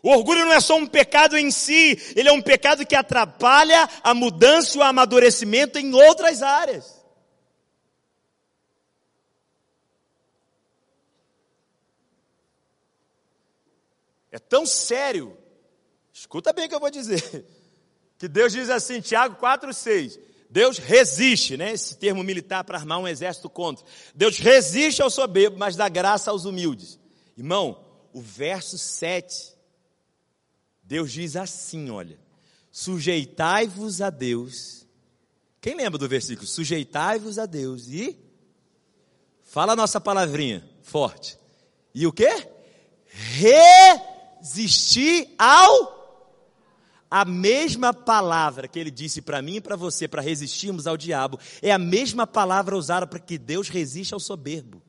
O 0.04 0.10
orgulho 0.10 0.44
não 0.44 0.52
é 0.52 0.60
só 0.60 0.76
um 0.76 0.86
pecado 0.86 1.38
em 1.38 1.50
si, 1.50 1.98
ele 2.14 2.28
é 2.28 2.32
um 2.32 2.42
pecado 2.42 2.86
que 2.86 2.94
atrapalha 2.94 3.90
a 4.04 4.14
mudança 4.14 4.76
e 4.76 4.80
o 4.80 4.84
amadurecimento 4.84 5.80
em 5.80 5.94
outras 5.94 6.44
áreas. 6.44 7.02
É 14.30 14.38
tão 14.40 14.66
sério, 14.66 15.38
escuta 16.24 16.54
bem 16.54 16.66
o 16.66 16.70
que 16.70 16.76
eu 16.76 16.80
vou 16.80 16.90
dizer, 16.90 17.46
que 18.18 18.28
Deus 18.28 18.54
diz 18.54 18.70
assim, 18.70 19.02
Tiago 19.02 19.36
4,6: 19.36 20.20
Deus 20.50 20.78
resiste, 20.78 21.58
né? 21.58 21.74
Esse 21.74 21.96
termo 21.96 22.24
militar 22.24 22.64
para 22.64 22.78
armar 22.78 23.00
um 23.00 23.08
exército 23.08 23.50
contra. 23.50 23.86
Deus 24.16 24.38
resiste 24.38 25.02
ao 25.02 25.10
soberbo, 25.10 25.58
mas 25.58 25.76
dá 25.76 25.90
graça 25.90 26.32
aos 26.32 26.46
humildes. 26.46 26.98
Irmão, 27.38 27.84
o 28.14 28.22
verso 28.22 28.78
7 28.78 29.54
Deus 30.84 31.12
diz 31.12 31.36
assim: 31.36 31.90
olha, 31.90 32.20
sujeitai-vos 32.72 34.00
a 34.02 34.10
Deus. 34.10 34.86
Quem 35.60 35.76
lembra 35.76 35.98
do 35.98 36.08
versículo? 36.08 36.48
Sujeitai-vos 36.48 37.40
a 37.40 37.46
Deus 37.46 37.88
e. 37.88 38.18
Fala 39.44 39.74
a 39.74 39.76
nossa 39.76 40.00
palavrinha, 40.02 40.64
forte. 40.82 41.38
E 41.96 42.08
o 42.08 42.14
que? 42.14 42.28
Resistir 44.46 45.34
ao. 45.38 46.03
A 47.16 47.24
mesma 47.26 47.94
palavra 47.94 48.68
que 48.68 48.80
ele 48.80 48.90
disse 48.90 49.22
para 49.22 49.40
mim 49.40 49.58
e 49.58 49.62
para 49.62 49.76
você, 49.76 50.08
para 50.08 50.20
resistirmos 50.20 50.88
ao 50.88 50.98
diabo, 50.98 51.40
é 51.62 51.72
a 51.72 51.78
mesma 51.78 52.26
palavra 52.26 52.76
usada 52.76 53.06
para 53.06 53.20
que 53.20 53.38
Deus 53.38 53.70
resiste 53.70 54.16
ao 54.16 54.20
soberbo. 54.20 54.82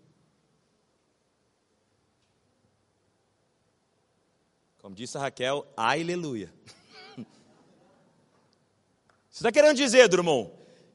Como 4.79 4.95
disse 4.95 5.19
a 5.19 5.21
Raquel, 5.21 5.67
aleluia. 5.77 6.51
Você 9.29 9.41
está 9.41 9.53
querendo 9.53 9.77
dizer, 9.77 10.09
Drummond, 10.09 10.51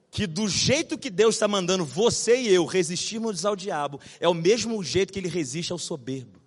que 0.10 0.26
do 0.26 0.50
jeito 0.50 0.98
que 0.98 1.12
Deus 1.12 1.36
está 1.36 1.48
mandando 1.48 1.86
você 1.86 2.42
e 2.42 2.52
eu 2.52 2.66
resistirmos 2.66 3.46
ao 3.46 3.56
diabo, 3.56 4.02
é 4.20 4.28
o 4.28 4.34
mesmo 4.34 4.84
jeito 4.84 5.14
que 5.14 5.20
ele 5.20 5.30
resiste 5.30 5.72
ao 5.72 5.78
soberbo. 5.78 6.42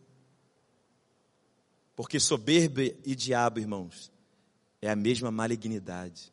Porque 1.95 2.19
soberbo 2.19 2.81
e 2.81 3.15
diabo, 3.15 3.61
irmãos, 3.61 4.12
é 4.83 4.91
a 4.91 4.97
mesma 4.97 5.31
malignidade. 5.31 6.33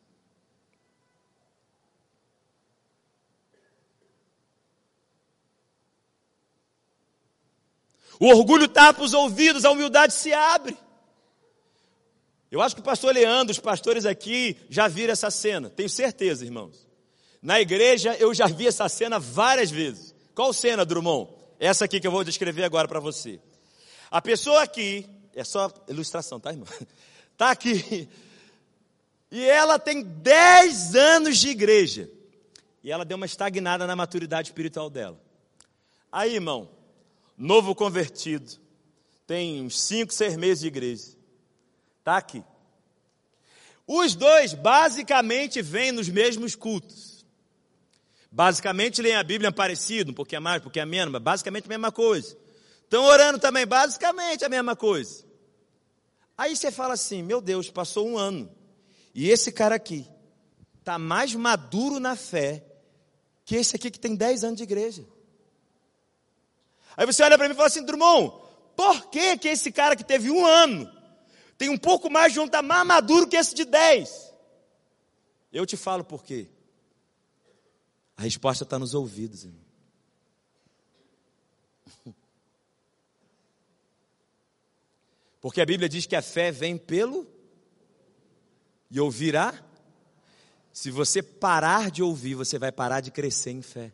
O 8.18 8.26
orgulho 8.26 8.68
tapa 8.68 9.02
os 9.02 9.14
ouvidos, 9.14 9.64
a 9.64 9.70
humildade 9.70 10.12
se 10.12 10.32
abre. 10.32 10.76
Eu 12.50 12.60
acho 12.60 12.74
que 12.74 12.80
o 12.80 12.84
pastor 12.84 13.14
Leandro, 13.14 13.52
os 13.52 13.60
pastores 13.60 14.04
aqui 14.04 14.56
já 14.68 14.88
viram 14.88 15.12
essa 15.12 15.30
cena, 15.30 15.70
tenho 15.70 15.88
certeza, 15.88 16.44
irmãos. 16.44 16.86
Na 17.40 17.60
igreja 17.60 18.14
eu 18.16 18.34
já 18.34 18.46
vi 18.46 18.66
essa 18.66 18.88
cena 18.88 19.18
várias 19.18 19.70
vezes. 19.70 20.14
Qual 20.34 20.52
cena, 20.52 20.84
Drummond? 20.84 21.30
Essa 21.58 21.84
aqui 21.84 22.00
que 22.00 22.06
eu 22.06 22.10
vou 22.10 22.24
descrever 22.24 22.64
agora 22.64 22.88
para 22.88 23.00
você. 23.00 23.40
A 24.10 24.20
pessoa 24.20 24.62
aqui, 24.62 25.06
é 25.34 25.44
só 25.44 25.72
ilustração, 25.88 26.40
tá, 26.40 26.50
irmão? 26.50 26.66
Está 27.32 27.52
aqui. 27.52 28.08
E 29.30 29.44
ela 29.48 29.78
tem 29.78 30.02
10 30.02 30.94
anos 30.94 31.38
de 31.38 31.48
igreja. 31.48 32.10
E 32.82 32.90
ela 32.90 33.04
deu 33.04 33.16
uma 33.16 33.26
estagnada 33.26 33.86
na 33.86 33.94
maturidade 33.94 34.48
espiritual 34.48 34.90
dela. 34.90 35.20
Aí, 36.10 36.34
irmão, 36.34 36.68
novo 37.36 37.74
convertido, 37.74 38.58
tem 39.26 39.62
uns 39.62 39.80
5, 39.80 40.12
6 40.12 40.36
meses 40.36 40.60
de 40.60 40.66
igreja. 40.66 41.16
Está 42.00 42.16
aqui. 42.16 42.42
Os 43.86 44.14
dois 44.14 44.54
basicamente 44.54 45.62
vêm 45.62 45.92
nos 45.92 46.08
mesmos 46.08 46.54
cultos. 46.54 47.24
Basicamente 48.30 49.02
leem 49.02 49.16
a 49.16 49.22
Bíblia 49.22 49.50
parecido, 49.50 50.12
um 50.12 50.14
pouquinho 50.14 50.40
mais, 50.40 50.60
um 50.60 50.64
pouquinho 50.64 50.86
menos, 50.86 51.12
mas 51.12 51.22
basicamente 51.22 51.66
a 51.66 51.68
mesma 51.68 51.90
coisa. 51.90 52.36
Estão 52.84 53.04
orando 53.04 53.38
também, 53.38 53.66
basicamente 53.66 54.44
a 54.44 54.48
mesma 54.48 54.74
coisa. 54.76 55.24
Aí 56.38 56.56
você 56.56 56.70
fala 56.70 56.94
assim: 56.94 57.22
meu 57.22 57.40
Deus, 57.40 57.70
passou 57.70 58.08
um 58.08 58.16
ano. 58.16 58.50
E 59.14 59.28
esse 59.28 59.50
cara 59.50 59.74
aqui 59.74 60.06
está 60.78 60.98
mais 60.98 61.34
maduro 61.34 61.98
na 61.98 62.16
fé 62.16 62.64
que 63.44 63.56
esse 63.56 63.76
aqui 63.76 63.90
que 63.90 63.98
tem 63.98 64.14
10 64.14 64.44
anos 64.44 64.56
de 64.56 64.62
igreja. 64.62 65.04
Aí 66.96 67.06
você 67.06 67.22
olha 67.22 67.36
para 67.36 67.48
mim 67.48 67.54
e 67.54 67.56
fala 67.56 67.68
assim: 67.68 67.84
Drummond, 67.84 68.32
por 68.76 69.10
que, 69.10 69.36
que 69.38 69.48
esse 69.48 69.72
cara 69.72 69.96
que 69.96 70.04
teve 70.04 70.30
um 70.30 70.46
ano 70.46 70.90
tem 71.60 71.68
um 71.68 71.76
pouco 71.76 72.08
mais 72.08 72.32
de 72.32 72.40
um, 72.40 72.46
está 72.46 72.62
mais 72.62 72.86
maduro 72.86 73.28
que 73.28 73.36
esse 73.36 73.54
de 73.54 73.66
10. 73.66 74.32
Eu 75.52 75.66
te 75.66 75.76
falo 75.76 76.02
por 76.02 76.24
quê. 76.24 76.48
A 78.16 78.22
resposta 78.22 78.64
está 78.64 78.78
nos 78.78 78.94
ouvidos, 78.94 79.44
irmão. 79.44 79.60
Porque 85.38 85.60
a 85.60 85.66
Bíblia 85.66 85.86
diz 85.86 86.06
que 86.06 86.16
a 86.16 86.22
fé 86.22 86.50
vem 86.50 86.78
pelo 86.78 87.26
e 88.90 89.00
ouvirá. 89.00 89.54
Se 90.72 90.90
você 90.90 91.22
parar 91.22 91.90
de 91.90 92.02
ouvir, 92.02 92.34
você 92.34 92.58
vai 92.58 92.72
parar 92.72 93.00
de 93.00 93.10
crescer 93.10 93.50
em 93.50 93.62
fé. 93.62 93.92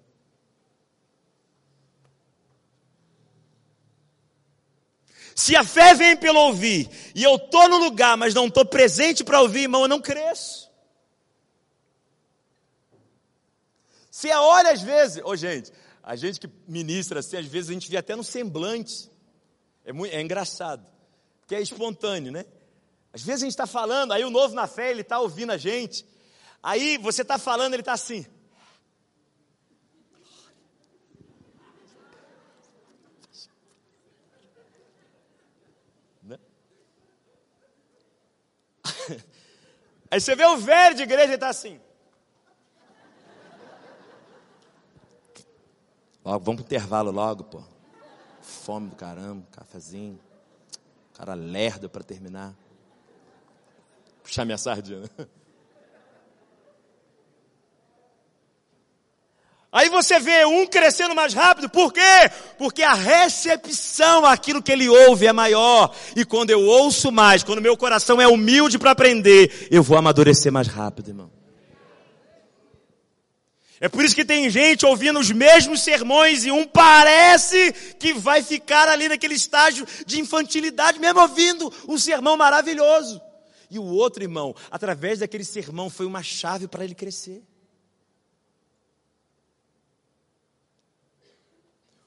Se 5.34 5.54
a 5.54 5.62
fé 5.62 5.92
vem 5.94 6.16
pelo 6.16 6.40
ouvir, 6.40 6.88
e 7.14 7.22
eu 7.22 7.36
estou 7.36 7.68
no 7.68 7.76
lugar, 7.76 8.16
mas 8.16 8.32
não 8.32 8.46
estou 8.46 8.64
presente 8.64 9.22
para 9.22 9.40
ouvir, 9.40 9.62
irmão, 9.62 9.82
eu 9.82 9.88
não 9.88 10.00
cresço. 10.00 10.70
Você 14.10 14.30
olha 14.32 14.70
às 14.70 14.80
vezes, 14.80 15.18
ô 15.18 15.28
oh, 15.28 15.36
gente, 15.36 15.70
a 16.02 16.16
gente 16.16 16.40
que 16.40 16.48
ministra 16.66 17.20
assim, 17.20 17.36
às 17.36 17.44
vezes 17.44 17.68
a 17.68 17.74
gente 17.74 17.90
vê 17.90 17.98
até 17.98 18.16
no 18.16 18.24
semblante. 18.24 19.10
É, 19.84 19.92
muito, 19.92 20.14
é 20.14 20.22
engraçado, 20.22 20.86
porque 21.40 21.54
é 21.54 21.60
espontâneo, 21.60 22.32
né? 22.32 22.46
Às 23.16 23.22
vezes 23.22 23.44
a 23.44 23.46
gente 23.46 23.52
está 23.52 23.66
falando, 23.66 24.12
aí 24.12 24.22
o 24.26 24.30
novo 24.30 24.54
na 24.54 24.66
fé, 24.66 24.90
ele 24.90 25.00
está 25.00 25.18
ouvindo 25.18 25.50
a 25.50 25.56
gente. 25.56 26.06
Aí 26.62 26.98
você 26.98 27.22
está 27.22 27.38
falando, 27.38 27.72
ele 27.72 27.80
está 27.80 27.94
assim. 27.94 28.26
Né? 36.22 36.38
Aí 40.10 40.20
você 40.20 40.36
vê 40.36 40.44
o 40.44 40.58
velho 40.58 40.94
de 40.94 41.02
igreja, 41.04 41.24
ele 41.24 41.34
está 41.36 41.48
assim. 41.48 41.80
Logo, 46.22 46.44
vamos 46.44 46.60
o 46.60 46.64
intervalo 46.66 47.10
logo, 47.10 47.44
pô. 47.44 47.62
Fome 48.42 48.90
do 48.90 48.96
caramba, 48.96 49.46
cafezinho. 49.52 50.20
Cara 51.14 51.32
lerdo 51.32 51.88
para 51.88 52.04
terminar. 52.04 52.54
Puxar 54.26 54.44
minha 54.44 54.58
sardinha. 54.58 55.02
Né? 55.02 55.26
Aí 59.70 59.88
você 59.88 60.18
vê 60.18 60.44
um 60.44 60.66
crescendo 60.66 61.14
mais 61.14 61.32
rápido, 61.32 61.70
por 61.70 61.92
quê? 61.92 62.00
Porque 62.58 62.82
a 62.82 62.94
recepção 62.94 64.24
àquilo 64.24 64.60
que 64.60 64.72
ele 64.72 64.88
ouve 64.88 65.26
é 65.26 65.32
maior. 65.32 65.94
E 66.16 66.24
quando 66.24 66.50
eu 66.50 66.60
ouço 66.60 67.12
mais, 67.12 67.44
quando 67.44 67.62
meu 67.62 67.76
coração 67.76 68.20
é 68.20 68.26
humilde 68.26 68.80
para 68.80 68.90
aprender, 68.90 69.68
eu 69.70 69.82
vou 69.82 69.96
amadurecer 69.96 70.50
mais 70.50 70.66
rápido, 70.66 71.10
irmão. 71.10 71.30
É 73.78 73.88
por 73.88 74.04
isso 74.04 74.14
que 74.14 74.24
tem 74.24 74.50
gente 74.50 74.84
ouvindo 74.84 75.20
os 75.20 75.30
mesmos 75.30 75.82
sermões 75.82 76.44
e 76.44 76.50
um 76.50 76.66
parece 76.66 77.72
que 77.98 78.12
vai 78.12 78.42
ficar 78.42 78.88
ali 78.88 79.08
naquele 79.08 79.34
estágio 79.34 79.86
de 80.04 80.18
infantilidade, 80.18 80.98
mesmo 80.98 81.20
ouvindo 81.20 81.72
um 81.86 81.96
sermão 81.96 82.36
maravilhoso. 82.36 83.20
E 83.70 83.78
o 83.78 83.84
outro 83.84 84.22
irmão, 84.22 84.54
através 84.70 85.18
daquele 85.18 85.44
sermão, 85.44 85.90
foi 85.90 86.06
uma 86.06 86.22
chave 86.22 86.68
para 86.68 86.84
ele 86.84 86.94
crescer. 86.94 87.42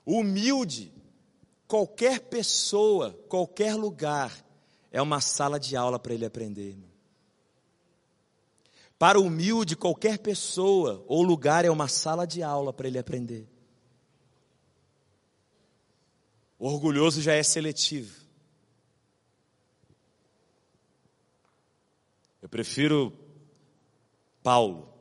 Humilde, 0.06 0.92
qualquer 1.68 2.22
pessoa, 2.22 3.14
qualquer 3.28 3.76
lugar, 3.76 4.34
é 4.92 5.02
uma 5.02 5.22
sala 5.22 5.60
de 5.60 5.76
aula 5.76 6.00
para 6.00 6.14
ele 6.14 6.26
aprender. 6.26 6.70
Irmão. 6.70 6.90
Para 9.00 9.18
o 9.18 9.24
humilde, 9.24 9.78
qualquer 9.78 10.20
pessoa 10.20 11.04
ou 11.08 11.24
lugar 11.24 11.64
é 11.64 11.70
uma 11.70 11.88
sala 11.88 12.28
de 12.28 12.44
aula 12.44 12.74
para 12.74 12.88
ele 12.88 13.00
aprender. 13.00 13.48
O 16.60 16.68
orgulhoso 16.68 17.22
já 17.22 17.34
é 17.34 17.42
seletivo. 17.42 18.19
Eu 22.50 22.52
prefiro 22.52 23.14
Paulo. 24.42 24.92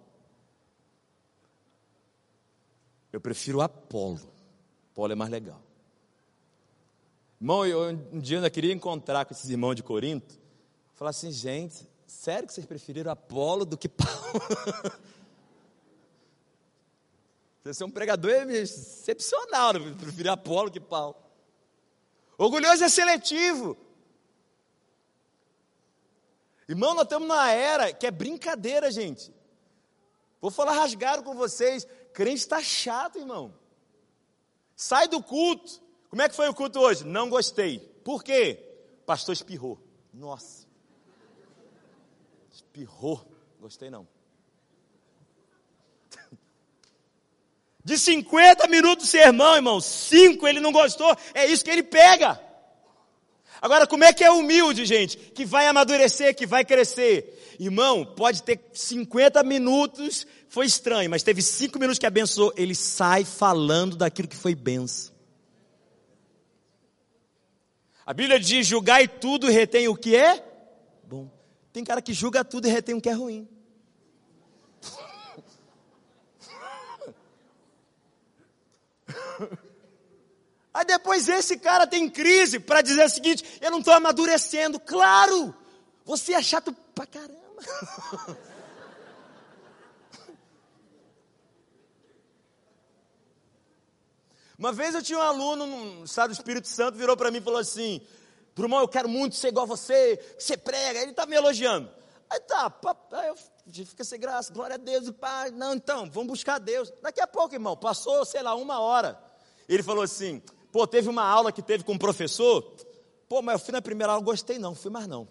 Eu 3.11 3.23
prefiro 3.23 3.63
Apolo. 3.63 4.21
Paulo 4.95 5.13
é 5.13 5.15
mais 5.15 5.31
legal. 5.31 5.59
Irmão, 7.41 7.65
eu 7.65 7.89
um 8.13 8.21
dia 8.21 8.37
ainda 8.37 8.51
queria 8.51 8.75
encontrar 8.75 9.25
com 9.25 9.33
esses 9.33 9.49
irmãos 9.49 9.75
de 9.75 9.83
Corinto. 9.83 10.39
Falar 10.95 11.09
assim, 11.09 11.33
gente, 11.33 11.89
sério 12.07 12.47
que 12.47 12.53
vocês 12.53 12.67
preferiram 12.67 13.11
Apolo 13.11 13.65
do 13.65 13.79
que 13.79 13.89
Paulo? 13.89 14.43
Você 17.65 17.83
é 17.83 17.87
um 17.87 17.91
pregador 17.91 18.31
excepcional, 18.51 19.73
né? 19.73 19.97
preferir 19.99 20.31
Apolo 20.31 20.71
que 20.71 20.81
Paulo. 20.81 21.17
Orgulhoso 22.37 22.85
é 22.85 22.91
seletivo. 22.91 23.75
Irmão, 26.69 26.95
nós 26.95 27.05
estamos 27.05 27.27
numa 27.27 27.51
era 27.51 27.93
que 27.93 28.07
é 28.07 28.11
brincadeira, 28.11 28.91
gente. 28.91 29.33
Vou 30.41 30.51
falar 30.51 30.73
rasgado 30.73 31.23
com 31.23 31.35
vocês. 31.35 31.87
Crente 32.12 32.41
está 32.41 32.62
chato, 32.62 33.19
irmão. 33.19 33.55
Sai 34.77 35.09
do 35.09 35.23
culto. 35.23 35.81
Como 36.11 36.23
é 36.23 36.29
que 36.29 36.37
foi 36.37 36.49
o 36.49 36.55
culto 36.55 36.79
hoje? 36.81 37.05
Não 37.05 37.29
gostei. 37.29 37.79
Por 38.05 38.23
quê? 38.23 38.64
pastor 39.09 39.33
espirrou. 39.33 39.79
Nossa. 40.12 40.66
Espirrou. 42.53 43.27
Gostei 43.59 43.89
não. 43.89 44.07
De 47.83 47.97
50 47.99 48.69
minutos 48.69 49.09
sermão, 49.09 49.57
irmão, 49.57 49.81
5 49.81 50.47
ele 50.47 50.61
não 50.61 50.71
gostou, 50.71 51.16
é 51.33 51.47
isso 51.47 51.64
que 51.64 51.71
ele 51.71 51.83
pega. 51.83 52.39
Agora, 53.61 53.87
como 53.87 54.05
é 54.05 54.13
que 54.13 54.25
é 54.25 54.31
humilde, 54.31 54.85
gente? 54.87 55.17
Que 55.17 55.45
vai 55.45 55.67
amadurecer, 55.67 56.35
que 56.35 56.47
vai 56.47 56.65
crescer. 56.65 57.57
Irmão, 57.59 58.05
pode 58.05 58.43
ter 58.43 58.61
50 58.73 59.43
minutos 59.43 60.27
foi 60.49 60.67
estranho, 60.67 61.11
mas 61.11 61.23
teve 61.23 61.43
cinco 61.43 61.79
minutos 61.79 61.99
que 61.99 62.07
abençoou, 62.07 62.53
ele 62.57 62.75
sai 62.75 63.25
falando 63.25 63.97
daquilo 63.97 64.27
que 64.29 64.37
foi 64.37 64.55
benção. 64.55 65.15
A 68.07 68.15
Bíblia 68.15 68.41
diz: 68.41 68.67
julgai 68.67 69.07
tudo 69.07 69.49
e 69.49 69.53
retém 69.53 69.87
o 69.89 69.97
que 69.97 70.17
é 70.17 70.43
bom. 71.05 71.31
Tem 71.73 71.85
cara 71.85 72.01
que 72.01 72.15
julga 72.15 72.43
tudo 72.43 72.67
e 72.67 72.71
retém 72.71 72.95
o 72.95 73.01
que 73.01 73.11
é 73.11 73.13
ruim. 73.13 73.47
Aí 80.79 80.85
depois 80.85 81.29
esse 81.29 81.59
cara 81.59 81.89
tem 81.89 82.09
crise 82.09 82.61
para 82.61 82.81
dizer 82.81 83.05
o 83.05 83.09
seguinte: 83.09 83.45
eu 83.61 83.68
não 83.68 83.81
estou 83.81 83.93
amadurecendo. 83.93 84.79
Claro, 84.79 85.53
você 86.05 86.35
é 86.35 86.41
chato 86.41 86.72
pra 86.95 87.05
caramba. 87.05 87.35
Uma 94.57 94.72
vez 94.72 94.95
eu 94.95 95.03
tinha 95.03 95.18
um 95.18 95.22
aluno 95.22 95.66
no 95.66 96.05
estado 96.05 96.29
do 96.29 96.35
Espírito 96.35 96.68
Santo, 96.68 96.97
virou 96.97 97.16
para 97.16 97.33
mim 97.33 97.39
e 97.39 97.43
falou 97.43 97.59
assim: 97.59 98.01
Brumão, 98.55 98.79
eu 98.79 98.87
quero 98.87 99.09
muito 99.09 99.35
ser 99.35 99.49
igual 99.49 99.64
a 99.64 99.68
você, 99.68 100.16
que 100.16 100.45
você 100.45 100.57
prega. 100.57 101.01
Ele 101.01 101.11
está 101.11 101.26
me 101.26 101.35
elogiando. 101.35 101.91
Aí 102.31 102.39
tá, 102.39 102.72
aí 103.14 103.26
eu 103.26 103.37
fica 103.85 104.05
sem 104.05 104.20
graça, 104.20 104.53
glória 104.53 104.74
a 104.74 104.79
Deus, 104.79 105.11
pai. 105.11 105.51
Não, 105.51 105.74
então, 105.74 106.09
vamos 106.09 106.29
buscar 106.29 106.61
Deus. 106.61 106.93
Daqui 107.03 107.20
a 107.20 107.26
pouco, 107.26 107.53
irmão, 107.53 107.76
passou, 107.76 108.24
sei 108.24 108.43
lá, 108.43 108.55
uma 108.55 108.79
hora. 108.79 109.20
Ele 109.68 109.83
falou 109.83 110.05
assim: 110.05 110.41
pô, 110.73 110.87
teve 110.87 111.09
uma 111.09 111.25
aula 111.25 111.53
que 111.53 111.62
teve 111.62 111.85
com 111.85 111.93
um 111.93 111.99
professor. 111.99 112.62
Pô, 113.29 113.43
mas 113.43 113.55
eu 113.55 113.64
fui 113.64 113.73
na 113.73 113.83
primeira 113.83 114.12
aula, 114.12 114.25
gostei 114.25 114.59
não, 114.59 114.75
fui 114.75 114.91
mais 114.91 115.07
não. 115.07 115.29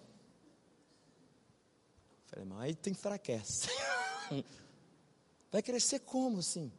Falei, 2.26 2.44
irmão, 2.44 2.58
aí 2.58 2.74
tem 2.74 2.94
fraquece. 2.94 3.68
Vai 5.50 5.62
crescer 5.62 6.00
como 6.00 6.40
assim? 6.40 6.70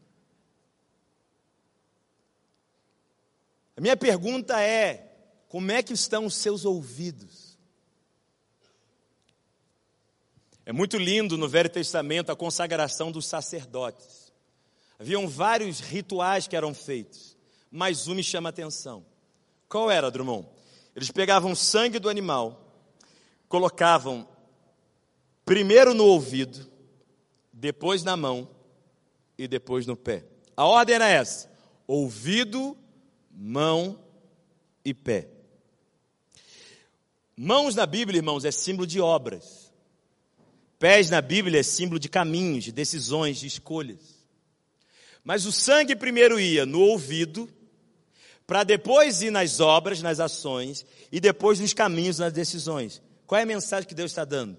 A 3.76 3.82
minha 3.82 3.98
pergunta 3.98 4.62
é: 4.62 5.10
como 5.48 5.72
é 5.72 5.82
que 5.82 5.94
estão 5.94 6.26
os 6.26 6.36
seus 6.36 6.66
ouvidos? 6.66 7.58
É 10.66 10.72
muito 10.72 10.98
lindo 10.98 11.36
no 11.36 11.50
Velho 11.50 11.70
Testamento 11.70 12.32
a 12.32 12.36
consagração 12.36 13.12
dos 13.12 13.26
sacerdotes. 13.26 14.32
Haviam 15.00 15.28
vários 15.28 15.80
rituais 15.80 16.48
que 16.48 16.56
eram 16.56 16.76
feitos, 16.76 17.29
mas 17.72 18.08
um 18.08 18.16
me 18.16 18.24
chama 18.24 18.50
a 18.50 18.52
atenção. 18.52 19.06
Qual 19.68 19.90
era, 19.90 20.10
Drummond? 20.10 20.48
Eles 20.96 21.12
pegavam 21.12 21.56
sangue 21.56 22.00
do 22.00 22.10
animal, 22.10 22.74
colocavam 23.48 24.28
primeiro 25.46 25.94
no 25.94 26.06
ouvido, 26.06 26.70
depois 27.54 28.04
na 28.04 28.18
mão 28.18 28.50
e 29.38 29.48
depois 29.48 29.86
no 29.86 29.96
pé. 29.96 30.26
A 30.58 30.66
ordem 30.66 30.96
era 30.96 31.08
essa: 31.08 31.50
ouvido, 31.88 32.78
mão 33.32 34.00
e 34.84 34.94
pé. 34.94 35.30
Mãos 37.38 37.76
na 37.76 37.86
Bíblia, 37.86 38.18
irmãos, 38.18 38.44
é 38.44 38.52
símbolo 38.52 38.86
de 38.86 39.00
obras. 39.00 39.72
Pés 40.78 41.10
na 41.10 41.22
Bíblia 41.22 41.60
é 41.60 41.64
símbolo 41.64 42.00
de 42.00 42.10
caminhos, 42.10 42.66
de 42.66 42.72
decisões, 42.72 43.40
de 43.40 43.48
escolhas. 43.48 44.20
Mas 45.24 45.46
o 45.46 45.52
sangue 45.52 45.96
primeiro 45.96 46.40
ia 46.40 46.66
no 46.66 46.80
ouvido, 46.82 47.50
para 48.50 48.64
depois 48.64 49.22
ir 49.22 49.30
nas 49.30 49.60
obras, 49.60 50.02
nas 50.02 50.20
ações, 50.20 50.84
e 51.12 51.20
depois 51.20 51.60
nos 51.60 51.72
caminhos, 51.72 52.18
nas 52.18 52.34
decisões. 52.34 53.00
Qual 53.28 53.38
é 53.38 53.44
a 53.44 53.46
mensagem 53.46 53.88
que 53.88 53.94
Deus 53.94 54.10
está 54.10 54.26
dando? 54.26 54.58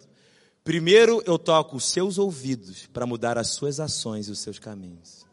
Primeiro 0.63 1.21
eu 1.27 1.37
toco 1.37 1.75
os 1.75 1.87
seus 1.87 2.17
ouvidos 2.17 2.87
para 2.87 3.05
mudar 3.05 3.37
as 3.37 3.49
suas 3.49 3.81
ações 3.81 4.29
e 4.29 4.31
os 4.31 4.39
seus 4.39 4.61
caminhos. 4.61 5.27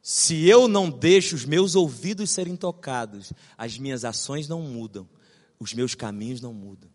Se 0.00 0.46
eu 0.46 0.68
não 0.68 0.88
deixo 0.88 1.34
os 1.34 1.44
meus 1.44 1.74
ouvidos 1.74 2.30
serem 2.30 2.54
tocados, 2.54 3.32
as 3.58 3.76
minhas 3.76 4.04
ações 4.04 4.46
não 4.46 4.62
mudam, 4.62 5.08
os 5.58 5.74
meus 5.74 5.96
caminhos 5.96 6.40
não 6.40 6.54
mudam. 6.54 6.88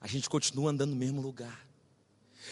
A 0.00 0.08
gente 0.08 0.28
continua 0.28 0.72
andando 0.72 0.90
no 0.90 0.96
mesmo 0.96 1.22
lugar, 1.22 1.71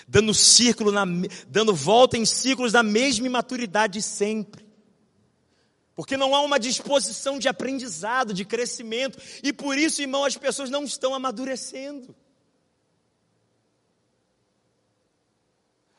dando 0.07 0.35
círculo, 0.35 0.93
na, 0.93 1.05
dando 1.49 1.75
volta 1.75 2.17
em 2.17 2.25
círculos 2.25 2.73
da 2.73 2.83
mesma 2.83 3.27
imaturidade 3.27 4.01
sempre. 4.03 4.69
Porque 5.95 6.17
não 6.17 6.35
há 6.35 6.41
uma 6.41 6.59
disposição 6.59 7.39
de 7.39 7.49
aprendizado, 7.49 8.33
de 8.33 8.45
crescimento, 8.45 9.19
e 9.43 9.53
por 9.53 9.77
isso, 9.77 10.01
irmão, 10.01 10.25
as 10.25 10.37
pessoas 10.37 10.71
não 10.71 10.85
estão 10.85 11.15
amadurecendo. 11.15 12.15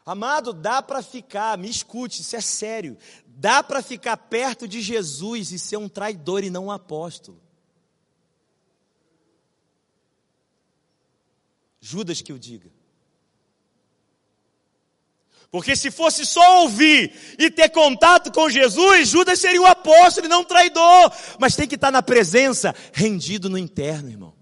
Amado, 0.04 0.52
dá 0.54 0.82
para 0.82 1.04
ficar, 1.04 1.58
me 1.58 1.70
escute, 1.70 2.22
isso 2.22 2.36
é 2.36 2.42
sério. 2.42 2.98
Dá 3.28 3.62
para 3.62 3.82
ficar 3.82 4.18
perto 4.18 4.68
de 4.68 4.82
Jesus 4.82 5.52
e 5.52 5.60
ser 5.60 5.78
um 5.78 5.88
traidor 5.88 6.44
e 6.44 6.50
não 6.50 6.66
um 6.66 6.72
apóstolo. 6.72 7.39
Judas 11.80 12.22
que 12.22 12.34
o 12.34 12.39
diga. 12.39 12.72
Porque 15.52 15.76
se 15.76 15.91
fosse 15.91 16.26
só 16.26 16.62
ouvir 16.62 17.14
e 17.38 17.52
ter 17.52 17.68
contato 17.70 18.32
com 18.32 18.49
Jesus, 18.49 19.10
Judas 19.10 19.38
seria 19.38 19.62
um 19.62 19.66
apóstolo 19.66 20.26
e 20.26 20.30
não 20.30 20.41
um 20.41 20.45
traidor. 20.45 21.12
Mas 21.38 21.58
tem 21.58 21.68
que 21.68 21.76
estar 21.76 21.91
na 21.91 22.02
presença, 22.02 22.74
rendido 22.93 23.49
no 23.49 23.58
interno, 23.58 24.10
irmão. 24.10 24.34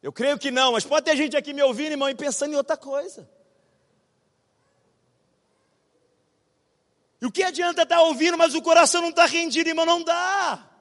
Eu 0.00 0.12
creio 0.12 0.38
que 0.38 0.50
não, 0.50 0.72
mas 0.72 0.84
pode 0.84 1.06
ter 1.06 1.16
gente 1.16 1.36
aqui 1.36 1.52
me 1.52 1.62
ouvindo, 1.62 1.92
irmão, 1.92 2.08
e 2.08 2.14
pensando 2.14 2.52
em 2.52 2.56
outra 2.56 2.76
coisa. 2.76 3.28
E 7.20 7.26
o 7.26 7.30
que 7.30 7.42
adianta 7.42 7.82
estar 7.82 8.00
ouvindo, 8.02 8.38
mas 8.38 8.54
o 8.54 8.62
coração 8.62 9.00
não 9.00 9.10
está 9.10 9.26
rendido, 9.26 9.68
irmão? 9.68 9.86
Não 9.86 10.02
dá. 10.02 10.71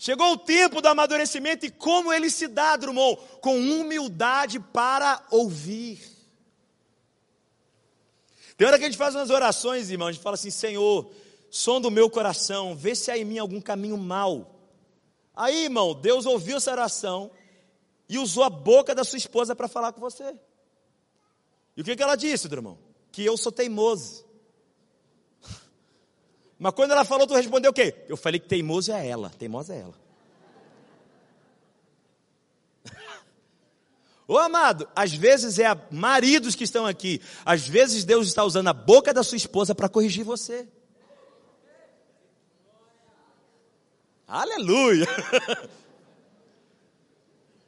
Chegou 0.00 0.32
o 0.32 0.38
tempo 0.38 0.80
do 0.80 0.88
amadurecimento 0.88 1.66
e 1.66 1.70
como 1.70 2.10
ele 2.10 2.30
se 2.30 2.48
dá, 2.48 2.74
Drummond? 2.74 3.20
Com 3.42 3.58
humildade 3.58 4.58
para 4.58 5.22
ouvir. 5.30 6.00
Tem 8.56 8.66
hora 8.66 8.78
que 8.78 8.84
a 8.84 8.88
gente 8.88 8.96
faz 8.96 9.14
umas 9.14 9.28
orações, 9.28 9.90
irmão, 9.90 10.08
a 10.08 10.12
gente 10.12 10.22
fala 10.22 10.36
assim: 10.36 10.50
Senhor, 10.50 11.12
som 11.50 11.82
do 11.82 11.90
meu 11.90 12.08
coração, 12.08 12.74
vê 12.74 12.94
se 12.94 13.10
há 13.10 13.18
em 13.18 13.26
mim 13.26 13.38
algum 13.38 13.60
caminho 13.60 13.98
mal. 13.98 14.58
Aí, 15.36 15.64
irmão, 15.64 15.92
Deus 15.92 16.24
ouviu 16.24 16.56
essa 16.56 16.72
oração 16.72 17.30
e 18.08 18.18
usou 18.18 18.42
a 18.42 18.48
boca 18.48 18.94
da 18.94 19.04
sua 19.04 19.18
esposa 19.18 19.54
para 19.54 19.68
falar 19.68 19.92
com 19.92 20.00
você. 20.00 20.34
E 21.76 21.82
o 21.82 21.84
que, 21.84 21.94
que 21.94 22.02
ela 22.02 22.16
disse, 22.16 22.48
Drummond? 22.48 22.78
Que 23.12 23.22
eu 23.22 23.36
sou 23.36 23.52
teimoso. 23.52 24.24
Mas 26.60 26.74
quando 26.74 26.90
ela 26.90 27.06
falou, 27.06 27.26
tu 27.26 27.34
respondeu 27.34 27.70
o 27.70 27.74
quê? 27.74 28.04
Eu 28.06 28.18
falei 28.18 28.38
que 28.38 28.46
teimoso 28.46 28.92
é 28.92 29.08
ela, 29.08 29.30
teimosa 29.30 29.74
é 29.74 29.80
ela. 29.80 29.94
Ô 34.28 34.36
amado, 34.36 34.86
às 34.94 35.10
vezes 35.14 35.58
é 35.58 35.66
maridos 35.90 36.54
que 36.54 36.64
estão 36.64 36.84
aqui, 36.84 37.22
às 37.46 37.66
vezes 37.66 38.04
Deus 38.04 38.26
está 38.26 38.44
usando 38.44 38.68
a 38.68 38.74
boca 38.74 39.14
da 39.14 39.22
sua 39.22 39.36
esposa 39.36 39.74
para 39.74 39.88
corrigir 39.88 40.22
você. 40.22 40.68
Aleluia! 44.28 45.06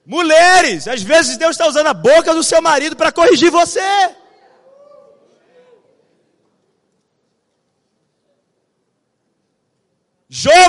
Mulheres, 0.04 0.86
às 0.86 1.02
vezes 1.02 1.38
Deus 1.38 1.52
está 1.52 1.66
usando 1.66 1.86
a 1.86 1.94
boca 1.94 2.34
do 2.34 2.42
seu 2.42 2.60
marido 2.60 2.94
para 2.94 3.10
corrigir 3.10 3.50
você. 3.50 3.80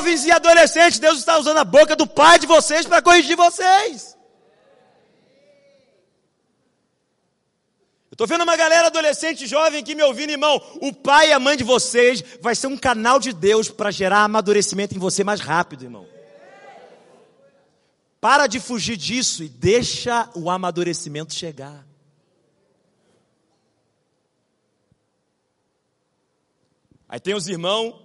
Jovens 0.04 0.26
e 0.26 0.32
adolescentes, 0.32 1.00
Deus 1.00 1.20
está 1.20 1.38
usando 1.38 1.60
a 1.60 1.64
boca 1.64 1.96
do 1.96 2.06
pai 2.06 2.38
de 2.38 2.46
vocês 2.46 2.86
para 2.86 3.02
corrigir 3.02 3.38
vocês. 3.38 4.18
Eu 8.12 8.16
estou 8.16 8.28
vendo 8.28 8.44
uma 8.44 8.58
galera 8.58 8.88
adolescente 8.88 9.48
jovem 9.48 9.80
aqui 9.80 9.96
me 9.96 10.04
ouvindo, 10.04 10.32
irmão. 10.32 10.62
O 10.82 10.92
pai 10.92 11.30
e 11.30 11.32
a 11.32 11.40
mãe 11.40 11.56
de 11.56 11.64
vocês 11.64 12.22
vai 12.42 12.54
ser 12.54 12.68
um 12.68 12.76
canal 12.76 13.18
de 13.18 13.32
Deus 13.32 13.70
para 13.70 13.92
gerar 13.92 14.26
amadurecimento 14.26 14.94
em 14.94 15.00
você 15.00 15.24
mais 15.24 15.40
rápido, 15.40 15.86
irmão. 15.86 16.06
Para 18.20 18.46
de 18.46 18.60
fugir 18.60 18.98
disso 18.98 19.42
e 19.42 19.48
deixa 19.48 20.30
o 20.36 20.50
amadurecimento 20.50 21.34
chegar. 21.34 21.88
Aí 27.08 27.22
tem 27.22 27.34
os 27.34 27.48
irmãos 27.48 28.03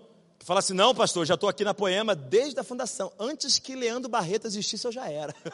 Fala 0.48 0.58
assim, 0.60 0.72
não, 0.72 0.94
pastor, 0.94 1.26
já 1.26 1.34
estou 1.34 1.46
aqui 1.46 1.62
na 1.62 1.74
Poema 1.74 2.14
desde 2.14 2.58
a 2.58 2.64
fundação. 2.64 3.12
Antes 3.18 3.58
que 3.58 3.76
Leandro 3.76 4.08
Barreto 4.08 4.46
existisse, 4.46 4.86
eu 4.86 4.90
já 4.90 5.06
era. 5.06 5.34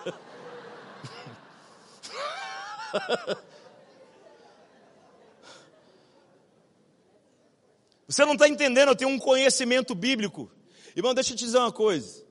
Você 8.06 8.24
não 8.24 8.34
está 8.34 8.48
entendendo, 8.48 8.90
eu 8.90 8.94
tenho 8.94 9.10
um 9.10 9.18
conhecimento 9.18 9.96
bíblico. 9.96 10.48
Irmão, 10.94 11.12
deixa 11.12 11.32
eu 11.32 11.36
te 11.36 11.44
dizer 11.44 11.58
uma 11.58 11.72
coisa. 11.72 12.24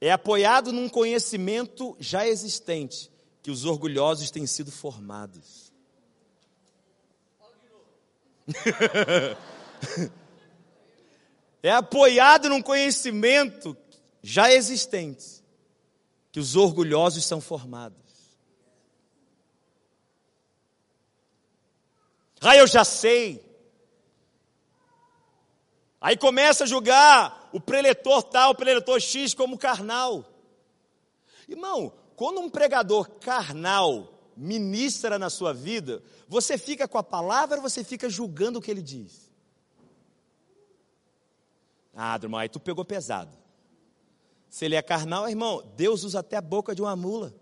É 0.00 0.10
apoiado 0.10 0.72
num 0.72 0.88
conhecimento 0.88 1.94
já 2.00 2.26
existente 2.26 3.12
que 3.42 3.50
os 3.50 3.66
orgulhosos 3.66 4.30
têm 4.30 4.46
sido 4.46 4.72
formados. 4.72 5.70
é 11.62 11.70
apoiado 11.70 12.48
num 12.48 12.62
conhecimento 12.62 13.76
já 14.22 14.52
existente 14.52 15.42
que 16.32 16.40
os 16.40 16.56
orgulhosos 16.56 17.24
são 17.24 17.40
formados. 17.40 17.98
Ah, 22.40 22.56
eu 22.56 22.66
já 22.66 22.84
sei. 22.84 23.44
Aí 26.00 26.16
começa 26.16 26.64
a 26.64 26.66
julgar 26.66 27.50
o 27.52 27.60
preletor 27.60 28.22
tal, 28.22 28.52
o 28.52 28.54
preletor 28.54 28.98
X 28.98 29.34
como 29.34 29.58
carnal. 29.58 30.24
Irmão, 31.46 31.92
quando 32.16 32.40
um 32.40 32.48
pregador 32.48 33.10
carnal 33.18 34.08
ministra 34.34 35.18
na 35.18 35.28
sua 35.28 35.52
vida, 35.52 36.02
você 36.26 36.56
fica 36.56 36.88
com 36.88 36.96
a 36.96 37.02
palavra 37.02 37.56
ou 37.56 37.62
você 37.62 37.84
fica 37.84 38.08
julgando 38.08 38.58
o 38.58 38.62
que 38.62 38.70
ele 38.70 38.80
diz? 38.80 39.29
Ah, 42.02 42.18
irmão, 42.22 42.40
aí 42.40 42.48
tu 42.48 42.58
pegou 42.58 42.82
pesado. 42.82 43.30
Se 44.48 44.64
ele 44.64 44.74
é 44.74 44.80
carnal, 44.80 45.28
irmão, 45.28 45.62
Deus 45.76 46.02
usa 46.02 46.20
até 46.20 46.34
a 46.34 46.40
boca 46.40 46.74
de 46.74 46.80
uma 46.80 46.96
mula. 46.96 47.34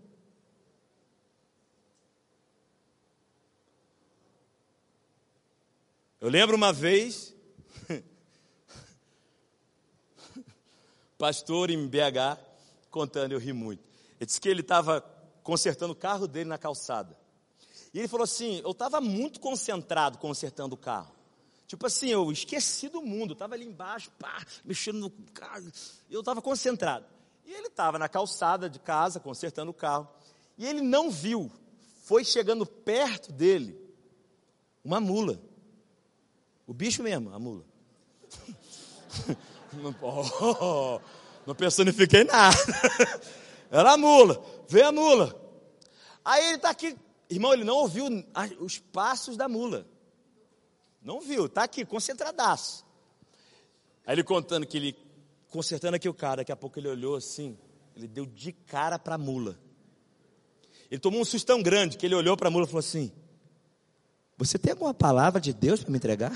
Eu 6.21 6.29
lembro 6.29 6.57
uma 6.57 6.73
vez, 6.73 7.33
pastor 11.17 11.71
em 11.71 11.87
BH, 11.87 12.41
contando, 12.91 13.31
eu 13.31 13.39
ri 13.39 13.53
muito. 13.53 13.85
Ele 14.19 14.27
disse 14.27 14.41
que 14.41 14.49
ele 14.49 14.63
estava 14.63 15.01
consertando 15.45 15.93
o 15.93 15.97
carro 15.97 16.27
dele 16.27 16.49
na 16.49 16.59
calçada. 16.59 17.17
E 17.95 18.01
ele 18.01 18.09
falou 18.09 18.25
assim: 18.25 18.61
eu 18.65 18.73
estava 18.73 19.01
muito 19.01 19.39
concentrado 19.39 20.19
consertando 20.19 20.75
o 20.75 20.79
carro. 20.79 21.18
Tipo 21.69 21.87
assim, 21.87 22.09
eu 22.09 22.33
esqueci 22.33 22.89
do 22.89 23.03
mundo, 23.03 23.35
estava 23.35 23.55
ali 23.55 23.67
embaixo, 23.67 24.11
pá, 24.19 24.43
mexendo 24.65 25.01
no 25.01 25.11
carro, 25.35 25.71
eu 26.11 26.21
estava 26.21 26.41
concentrado. 26.41 27.05
E 27.45 27.53
ele 27.53 27.67
estava 27.67 27.99
na 27.99 28.09
calçada 28.09 28.71
de 28.71 28.79
casa, 28.79 29.21
consertando 29.21 29.71
o 29.71 29.75
carro, 29.75 30.09
e 30.57 30.67
ele 30.67 30.81
não 30.81 31.11
viu, 31.11 31.53
foi 32.05 32.25
chegando 32.25 32.65
perto 32.65 33.31
dele, 33.31 33.79
uma 34.83 34.99
mula. 34.99 35.39
O 36.67 36.73
bicho 36.73 37.03
mesmo, 37.03 37.35
a 37.35 37.39
mula. 37.39 37.65
não, 39.75 39.95
oh, 40.01 41.01
não 41.47 41.55
personifiquei 41.55 42.25
nada. 42.25 42.57
Era 43.71 43.93
a 43.93 43.99
mula, 43.99 44.43
veio 44.67 44.89
a 44.89 44.93
mula. 44.93 45.39
Aí 46.25 46.47
ele 46.47 46.57
está 46.57 46.71
aqui, 46.71 46.97
irmão, 47.29 47.53
ele 47.53 47.65
não 47.65 47.77
ouviu 47.77 48.07
os 48.59 48.79
passos 48.79 49.37
da 49.37 49.47
mula. 49.47 49.87
Não 51.01 51.21
viu, 51.21 51.47
está 51.47 51.63
aqui, 51.65 51.85
concentradaço. 51.85 52.85
Aí 54.07 54.15
ele 54.15 54.25
contando 54.25 54.67
que 54.67 54.77
ele, 54.77 54.97
consertando 55.51 55.97
aqui 55.97 56.09
o 56.09 56.15
cara, 56.15 56.37
daqui 56.37 56.53
a 56.53 56.57
pouco 56.57 56.79
ele 56.79 56.89
olhou 56.89 57.17
assim, 57.17 57.59
ele 57.95 58.09
deu 58.09 58.27
de 58.27 58.53
cara 58.53 58.99
para 58.99 59.17
a 59.17 59.19
mula. 59.19 59.59
Ele 60.91 61.01
tomou 61.01 61.21
um 61.21 61.25
susto 61.25 61.47
tão 61.47 61.63
grande 61.63 61.99
que 61.99 62.07
ele 62.07 62.15
olhou 62.15 62.35
para 62.37 62.49
a 62.49 62.51
mula 62.51 62.65
e 62.65 62.69
falou 62.69 62.81
assim: 62.81 63.13
Você 64.37 64.59
tem 64.59 64.73
alguma 64.73 64.95
palavra 64.95 65.41
de 65.41 65.53
Deus 65.53 65.83
para 65.83 65.91
me 65.91 65.99
entregar? 65.99 66.33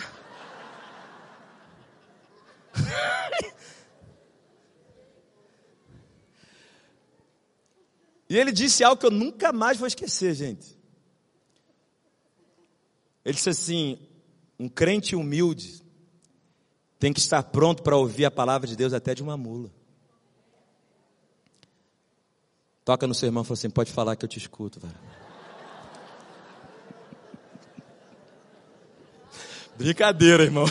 e 8.28 8.36
ele 8.36 8.52
disse 8.52 8.84
algo 8.84 9.00
que 9.00 9.06
eu 9.06 9.10
nunca 9.10 9.50
mais 9.52 9.78
vou 9.78 9.86
esquecer, 9.86 10.34
gente. 10.34 10.78
Ele 13.24 13.34
disse 13.34 13.48
assim: 13.48 13.98
um 14.62 14.68
crente 14.68 15.16
humilde 15.16 15.82
tem 16.96 17.12
que 17.12 17.18
estar 17.18 17.42
pronto 17.42 17.82
para 17.82 17.96
ouvir 17.96 18.24
a 18.24 18.30
palavra 18.30 18.68
de 18.68 18.76
Deus 18.76 18.92
até 18.92 19.12
de 19.12 19.20
uma 19.20 19.36
mula. 19.36 19.68
Toca 22.84 23.08
no 23.08 23.14
seu 23.14 23.26
irmão 23.26 23.42
e 23.42 23.46
fala 23.46 23.54
assim: 23.54 23.68
pode 23.68 23.90
falar 23.90 24.14
que 24.14 24.24
eu 24.24 24.28
te 24.28 24.38
escuto, 24.38 24.78
velho. 24.78 24.94
Brincadeira, 29.76 30.44
irmão. 30.44 30.66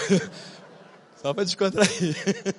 Só 1.22 1.34
para 1.34 1.44
descontrair. 1.44 1.92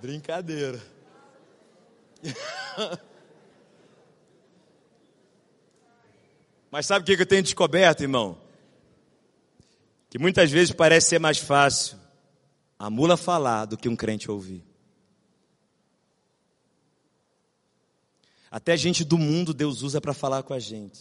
Brincadeira. 0.00 0.80
Mas 6.70 6.86
sabe 6.86 7.02
o 7.02 7.16
que 7.16 7.20
eu 7.20 7.26
tenho 7.26 7.42
descoberto, 7.42 8.02
irmão? 8.02 8.41
Que 10.12 10.18
muitas 10.18 10.50
vezes 10.50 10.74
parece 10.74 11.08
ser 11.08 11.18
mais 11.18 11.38
fácil 11.38 11.98
a 12.78 12.90
mula 12.90 13.16
falar 13.16 13.64
do 13.64 13.78
que 13.78 13.88
um 13.88 13.96
crente 13.96 14.30
ouvir. 14.30 14.62
Até 18.50 18.76
gente 18.76 19.04
do 19.04 19.16
mundo 19.16 19.54
Deus 19.54 19.80
usa 19.80 20.02
para 20.02 20.12
falar 20.12 20.42
com 20.42 20.52
a 20.52 20.58
gente. 20.58 21.00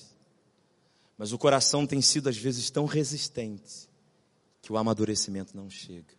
Mas 1.18 1.34
o 1.34 1.38
coração 1.38 1.86
tem 1.86 2.01
sido 2.01 2.30
às 2.30 2.38
vezes 2.38 2.70
tão 2.70 2.86
resistente 2.86 3.89
que 4.62 4.72
o 4.72 4.78
amadurecimento 4.78 5.57
não 5.57 5.70
chega. 5.70 6.16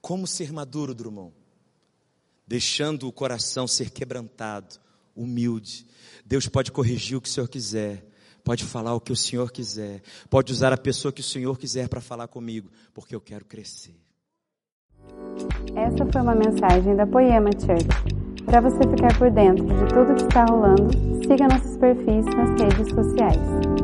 Como 0.00 0.28
ser 0.28 0.52
maduro, 0.52 0.94
Drummond? 0.94 1.34
Deixando 2.46 3.08
o 3.08 3.12
coração 3.12 3.66
ser 3.66 3.90
quebrantado, 3.90 4.78
humilde. 5.16 5.84
Deus 6.24 6.46
pode 6.46 6.70
corrigir 6.70 7.18
o 7.18 7.20
que 7.20 7.28
o 7.28 7.32
Senhor 7.32 7.48
quiser, 7.48 8.08
pode 8.44 8.64
falar 8.64 8.94
o 8.94 9.00
que 9.00 9.12
o 9.12 9.16
Senhor 9.16 9.50
quiser, 9.50 10.02
pode 10.28 10.52
usar 10.52 10.72
a 10.72 10.78
pessoa 10.78 11.12
que 11.12 11.20
o 11.20 11.24
Senhor 11.24 11.58
quiser 11.58 11.88
para 11.88 12.00
falar 12.00 12.28
comigo, 12.28 12.70
porque 12.92 13.14
eu 13.14 13.20
quero 13.20 13.44
crescer. 13.44 13.94
Essa 15.74 16.04
foi 16.10 16.20
uma 16.20 16.34
mensagem 16.34 16.96
da 16.96 17.06
Poema 17.06 17.50
Church. 17.52 17.86
Para 18.44 18.60
você 18.60 18.78
ficar 18.78 19.16
por 19.18 19.30
dentro 19.30 19.64
de 19.64 19.86
tudo 19.94 20.14
que 20.14 20.22
está 20.22 20.44
rolando, 20.44 20.90
siga 21.26 21.46
nossos 21.48 21.76
perfis 21.76 22.24
nas 22.26 22.60
redes 22.60 22.92
sociais. 22.94 23.79